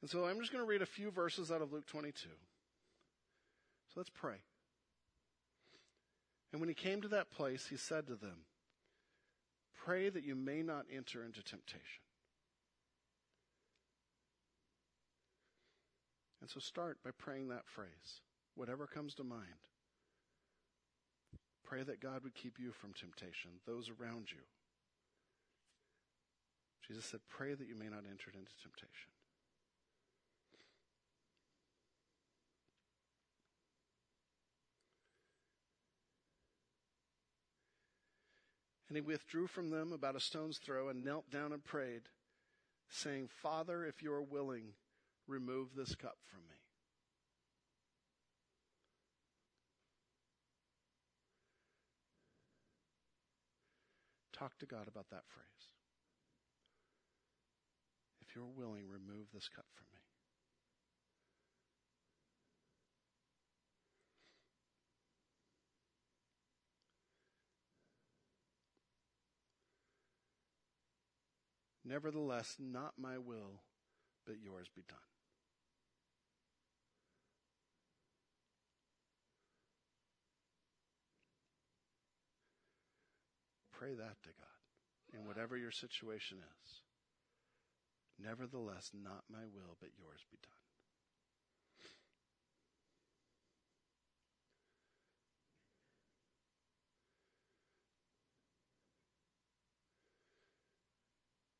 And 0.00 0.10
so 0.10 0.26
I'm 0.26 0.40
just 0.40 0.52
going 0.52 0.64
to 0.64 0.68
read 0.68 0.82
a 0.82 0.86
few 0.86 1.10
verses 1.10 1.52
out 1.52 1.62
of 1.62 1.72
Luke 1.72 1.86
22. 1.86 2.28
So 2.28 3.94
let's 3.96 4.10
pray. 4.10 4.36
And 6.52 6.60
when 6.60 6.68
he 6.68 6.74
came 6.74 7.02
to 7.02 7.08
that 7.08 7.30
place, 7.30 7.66
he 7.68 7.76
said 7.76 8.06
to 8.06 8.14
them, 8.14 8.44
Pray 9.84 10.08
that 10.08 10.24
you 10.24 10.34
may 10.34 10.62
not 10.62 10.86
enter 10.94 11.24
into 11.24 11.42
temptation. 11.42 12.02
And 16.40 16.48
so 16.48 16.60
start 16.60 16.98
by 17.04 17.10
praying 17.16 17.48
that 17.48 17.66
phrase, 17.66 18.22
whatever 18.54 18.86
comes 18.86 19.14
to 19.14 19.24
mind. 19.24 19.68
Pray 21.64 21.82
that 21.82 22.00
God 22.00 22.22
would 22.24 22.34
keep 22.34 22.58
you 22.58 22.72
from 22.72 22.92
temptation, 22.94 23.50
those 23.66 23.90
around 23.90 24.30
you. 24.30 24.38
Jesus 26.86 27.04
said, 27.04 27.20
Pray 27.28 27.54
that 27.54 27.68
you 27.68 27.74
may 27.74 27.88
not 27.88 28.04
enter 28.08 28.30
into 28.32 28.52
temptation. 28.62 29.10
And 38.88 38.96
he 38.96 39.02
withdrew 39.02 39.46
from 39.46 39.68
them 39.68 39.92
about 39.92 40.16
a 40.16 40.20
stone's 40.20 40.56
throw 40.56 40.88
and 40.88 41.04
knelt 41.04 41.30
down 41.30 41.52
and 41.52 41.62
prayed, 41.62 42.02
saying, 42.88 43.28
Father, 43.28 43.84
if 43.84 44.02
you 44.02 44.10
are 44.10 44.22
willing, 44.22 44.72
remove 45.28 45.68
this 45.76 45.94
cup 45.94 46.16
from 46.24 46.40
me. 46.48 46.56
Talk 54.32 54.58
to 54.58 54.66
God 54.66 54.88
about 54.88 55.10
that 55.10 55.24
phrase. 55.28 55.44
If 58.20 58.34
you're 58.34 58.44
willing, 58.44 58.84
remove 58.88 59.26
this 59.34 59.48
cup 59.48 59.66
from 59.74 59.86
me. 59.92 60.00
Nevertheless, 71.84 72.56
not 72.60 72.92
my 72.98 73.16
will, 73.18 73.62
but 74.26 74.36
yours 74.42 74.68
be 74.74 74.82
done. 74.86 74.98
Pray 83.78 83.94
that 83.94 84.22
to 84.24 84.30
God 84.30 85.14
in 85.14 85.24
whatever 85.24 85.56
your 85.56 85.70
situation 85.70 86.38
is. 86.38 86.82
Nevertheless, 88.18 88.90
not 88.92 89.22
my 89.30 89.44
will, 89.54 89.76
but 89.78 89.90
yours 89.96 90.24
be 90.32 90.38
done. 90.42 90.50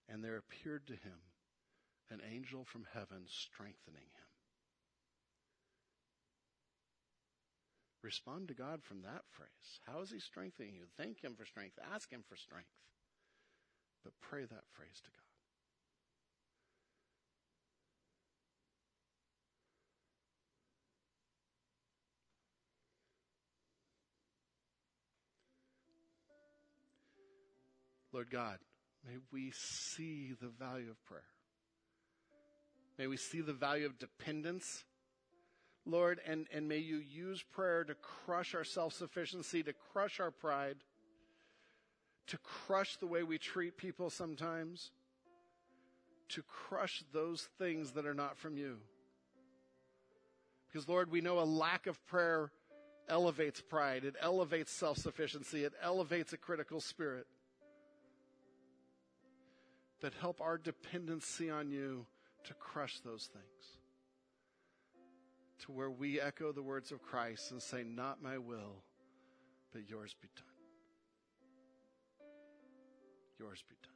And 0.09 0.25
there 0.25 0.39
appeared 0.39 0.89
to 0.89 0.95
him 0.95 1.21
an 2.11 2.21
angel 2.29 2.65
from 2.65 2.85
heaven 2.93 3.27
strengthening 3.29 4.03
him. 4.03 4.28
Respond 8.09 8.49
to 8.49 8.55
God 8.55 8.83
from 8.83 9.03
that 9.03 9.21
phrase. 9.33 9.81
How 9.87 10.01
is 10.01 10.11
he 10.11 10.19
strengthening 10.19 10.73
you? 10.75 10.85
Thank 10.97 11.21
him 11.23 11.35
for 11.37 11.45
strength. 11.45 11.79
Ask 11.93 12.11
him 12.11 12.25
for 12.27 12.37
strength. 12.37 12.71
But 14.03 14.15
pray 14.23 14.47
that 14.47 14.65
phrase 14.73 15.03
to 15.05 15.11
God. 15.11 15.27
Lord 28.11 28.31
God, 28.31 28.57
may 29.07 29.19
we 29.31 29.53
see 29.55 30.33
the 30.41 30.49
value 30.49 30.89
of 30.89 31.05
prayer. 31.05 31.21
May 32.97 33.07
we 33.07 33.19
see 33.19 33.43
the 33.43 33.53
value 33.53 33.85
of 33.85 33.99
dependence. 33.99 34.85
Lord, 35.89 36.21
and, 36.27 36.47
and 36.53 36.69
may 36.69 36.79
you 36.79 36.99
use 36.99 37.43
prayer 37.43 37.83
to 37.83 37.95
crush 37.95 38.55
our 38.55 38.65
self 38.65 38.93
sufficiency, 38.93 39.63
to 39.63 39.73
crush 39.93 40.21
our 40.21 40.31
pride, 40.31 40.77
to 42.27 42.39
crush 42.39 42.97
the 42.97 43.07
way 43.07 43.23
we 43.23 43.39
treat 43.39 43.79
people 43.79 44.11
sometimes, 44.11 44.91
to 46.29 46.43
crush 46.43 47.03
those 47.13 47.49
things 47.59 47.93
that 47.93 48.05
are 48.05 48.15
not 48.15 48.37
from 48.37 48.59
you. 48.59 48.77
Because, 50.67 50.87
Lord, 50.87 51.11
we 51.11 51.23
know 51.23 51.41
a 51.41 51.45
lack 51.45 51.87
of 51.87 52.05
prayer 52.07 52.53
elevates 53.09 53.63
pride, 53.63 54.05
it 54.05 54.15
elevates 54.21 54.71
self 54.71 54.99
sufficiency, 54.99 55.65
it 55.65 55.73
elevates 55.83 56.35
a 56.35 56.37
critical 56.37 56.83
spirit. 56.83 57.27
But 60.03 60.13
help 60.21 60.43
our 60.43 60.59
dependency 60.59 61.49
on 61.49 61.71
you 61.71 62.07
to 62.45 62.55
crush 62.55 63.01
those 63.01 63.31
things. 63.33 63.78
To 65.67 65.73
where 65.73 65.91
we 65.91 66.21
echo 66.21 66.53
the 66.53 66.63
words 66.63 66.93
of 66.93 67.03
Christ 67.03 67.51
and 67.51 67.61
say, 67.61 67.83
Not 67.83 68.23
my 68.23 68.39
will, 68.39 68.83
but 69.73 69.89
yours 69.89 70.15
be 70.21 70.29
done. 70.37 70.45
Yours 73.39 73.63
be 73.69 73.77
done. 73.83 73.93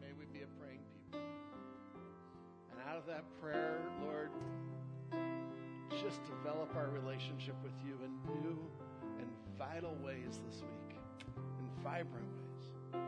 May 0.00 0.12
we 0.18 0.26
be 0.26 0.42
a 0.42 0.48
praying 0.60 0.80
people. 0.92 1.20
And 2.70 2.80
out 2.88 2.96
of 2.96 3.06
that 3.06 3.24
prayer, 3.40 3.80
Lord, 4.02 4.30
just 5.90 6.20
develop 6.24 6.74
our 6.76 6.88
relationship 6.88 7.54
with 7.62 7.72
you 7.86 7.98
in 8.04 8.42
new 8.42 8.70
and 9.18 9.28
vital 9.56 9.96
ways 10.04 10.40
this 10.46 10.62
week, 10.62 10.96
in 11.36 11.82
vibrant 11.82 12.26
ways. 12.26 13.00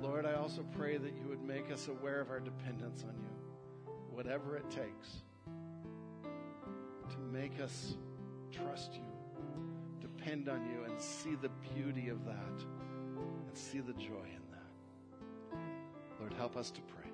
Lord, 0.00 0.26
I 0.26 0.34
also 0.34 0.64
pray 0.76 0.96
that 0.96 1.12
you 1.14 1.28
would 1.28 1.42
make 1.42 1.70
us 1.72 1.88
aware 1.88 2.20
of 2.20 2.30
our 2.30 2.40
dependence 2.40 3.02
on 3.02 3.14
you, 3.20 3.36
whatever 4.18 4.56
it 4.56 4.68
takes, 4.68 5.22
to 7.08 7.18
make 7.32 7.60
us 7.60 7.94
trust 8.50 8.94
you, 8.94 10.00
depend 10.00 10.48
on 10.48 10.60
you, 10.72 10.82
and 10.90 11.00
see 11.00 11.36
the 11.36 11.48
beauty 11.72 12.08
of 12.08 12.24
that, 12.24 12.34
and 13.46 13.56
see 13.56 13.78
the 13.78 13.92
joy 13.92 14.26
in 14.34 14.42
that. 14.50 15.60
Lord, 16.18 16.32
help 16.32 16.56
us 16.56 16.72
to 16.72 16.80
pray. 16.80 17.07